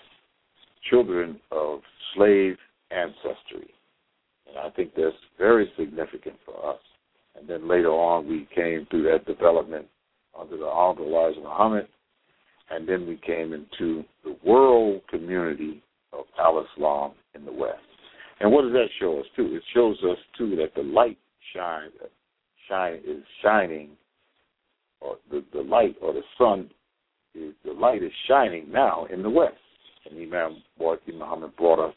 children 0.90 1.40
of 1.52 1.80
slave 2.16 2.56
ancestry. 2.92 3.70
And 4.48 4.58
I 4.58 4.70
think 4.72 4.94
that's 4.96 5.16
very 5.38 5.72
significant 5.78 6.36
for 6.46 6.70
us. 6.70 6.80
And 7.38 7.48
then 7.48 7.68
later 7.68 7.90
on, 7.90 8.28
we 8.28 8.48
came 8.56 8.88
through 8.90 9.04
that 9.04 9.26
development 9.26 9.86
under 10.40 10.58
the 10.58 10.66
Honorable 10.66 11.08
Elijah 11.08 11.42
Muhammad. 11.42 11.88
And 12.70 12.88
then 12.88 13.08
we 13.08 13.20
came 13.26 13.54
into 13.54 14.04
the 14.24 14.36
world 14.44 15.02
community 15.10 15.82
of 16.14 16.26
Al 16.40 16.66
Islam 16.74 17.12
in 17.36 17.46
the 17.46 17.52
West. 17.52 17.80
And 18.40 18.52
what 18.52 18.64
does 18.64 18.67
that 18.78 18.90
show 19.00 19.20
us, 19.20 19.26
too? 19.36 19.56
It 19.56 19.64
shows 19.74 19.98
us, 20.04 20.18
too, 20.38 20.56
that 20.58 20.74
the 20.76 20.88
light 20.88 21.18
shine, 21.56 21.90
shine 22.70 23.02
is 23.06 23.24
shining, 23.42 23.90
or 25.02 25.18
the, 25.30 25.44
the 25.54 25.62
light 25.62 25.96
or 26.02 26.14
the 26.14 26.24
sun, 26.38 26.70
is, 27.36 27.54
the 27.64 27.74
light 27.74 28.04
is 28.04 28.12
shining 28.28 28.72
now 28.72 29.06
in 29.06 29.22
the 29.22 29.30
west. 29.30 29.56
And 30.10 30.20
Imam 30.22 30.64
Warki 30.80 31.14
Muhammad 31.18 31.56
brought 31.56 31.80
us 31.80 31.96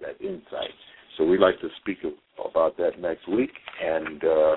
that 0.00 0.20
insight. 0.20 0.74
So 1.16 1.24
we'd 1.24 1.40
like 1.40 1.60
to 1.60 1.68
speak 1.80 1.98
about 2.38 2.76
that 2.78 2.98
next 2.98 3.28
week, 3.28 3.50
and 3.84 4.24
uh, 4.24 4.54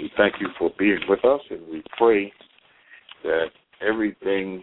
we 0.00 0.10
thank 0.16 0.34
you 0.40 0.48
for 0.58 0.70
being 0.78 0.98
with 1.08 1.24
us, 1.24 1.40
and 1.50 1.60
we 1.70 1.82
pray 1.96 2.32
that 3.22 3.46
everything 3.80 4.62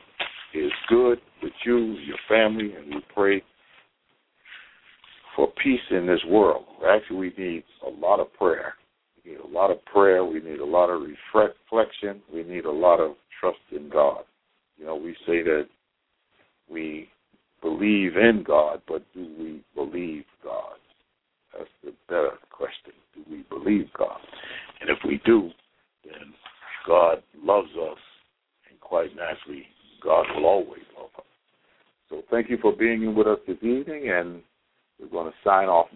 is 0.54 0.72
good 0.90 1.20
with 1.42 1.54
you, 1.66 1.78
your 1.78 2.18
family, 2.28 2.74
and 2.74 2.96
we 2.96 3.02
pray 3.14 3.42
for 5.36 5.50
peace 5.64 5.80
in 6.06 6.14
this 6.14 6.24
world. 6.28 6.66
Actually, 6.88 7.18
we 7.18 7.34
need 7.38 7.64
a 7.86 7.90
lot 7.90 8.20
of 8.20 8.32
prayer. 8.34 8.74
We 9.24 9.32
need 9.32 9.40
a 9.40 9.48
lot 9.48 9.72
of 9.72 9.84
prayer. 9.86 10.24
We 10.24 10.40
need 10.40 10.60
a 10.60 10.66
lot 10.66 10.90
of 10.90 11.02
reflection. 11.02 12.22
We 12.32 12.44
need 12.44 12.66
a 12.66 12.72
lot 12.72 13.00
of 13.00 13.16
trust 13.40 13.58
in 13.72 13.90
God. 13.90 14.22
You 14.78 14.86
know, 14.86 14.96
we 14.96 15.14
say 15.26 15.42
that 15.44 15.68
we 16.70 17.10
believe 17.62 18.18
in 18.18 18.44
God, 18.46 18.82
but 18.88 19.04
do 19.14 19.28
we 19.40 19.64
believe 19.74 20.26
God? 20.44 20.78
That's 21.58 21.70
the 21.84 21.94
better 22.08 22.38
question. 22.52 22.94
Do 23.16 23.24
we 23.30 23.44
believe 23.50 23.88
God? 23.98 24.20
And 24.82 24.90
if 24.90 24.98
we 25.06 25.22
do, 25.26 25.50
then 26.04 26.34
God 26.86 27.24
loves 27.42 27.70
us, 27.70 27.98
and 28.70 28.80
quite 28.80 29.16
naturally, 29.16 29.66
God 30.04 30.26
will 30.36 30.46
always 30.46 30.84
love 30.98 31.10
us. 31.18 31.26
So 32.10 32.22
thank 32.30 32.50
you 32.50 32.58
for 32.62 32.76
being 32.76 33.16
with 33.16 33.26
us 33.26 33.40
this 33.48 33.58
evening, 33.64 34.12
and 34.12 34.42
we're 35.00 35.08
going 35.08 35.32
to 35.32 35.38
sign 35.44 35.68
off 35.68 35.88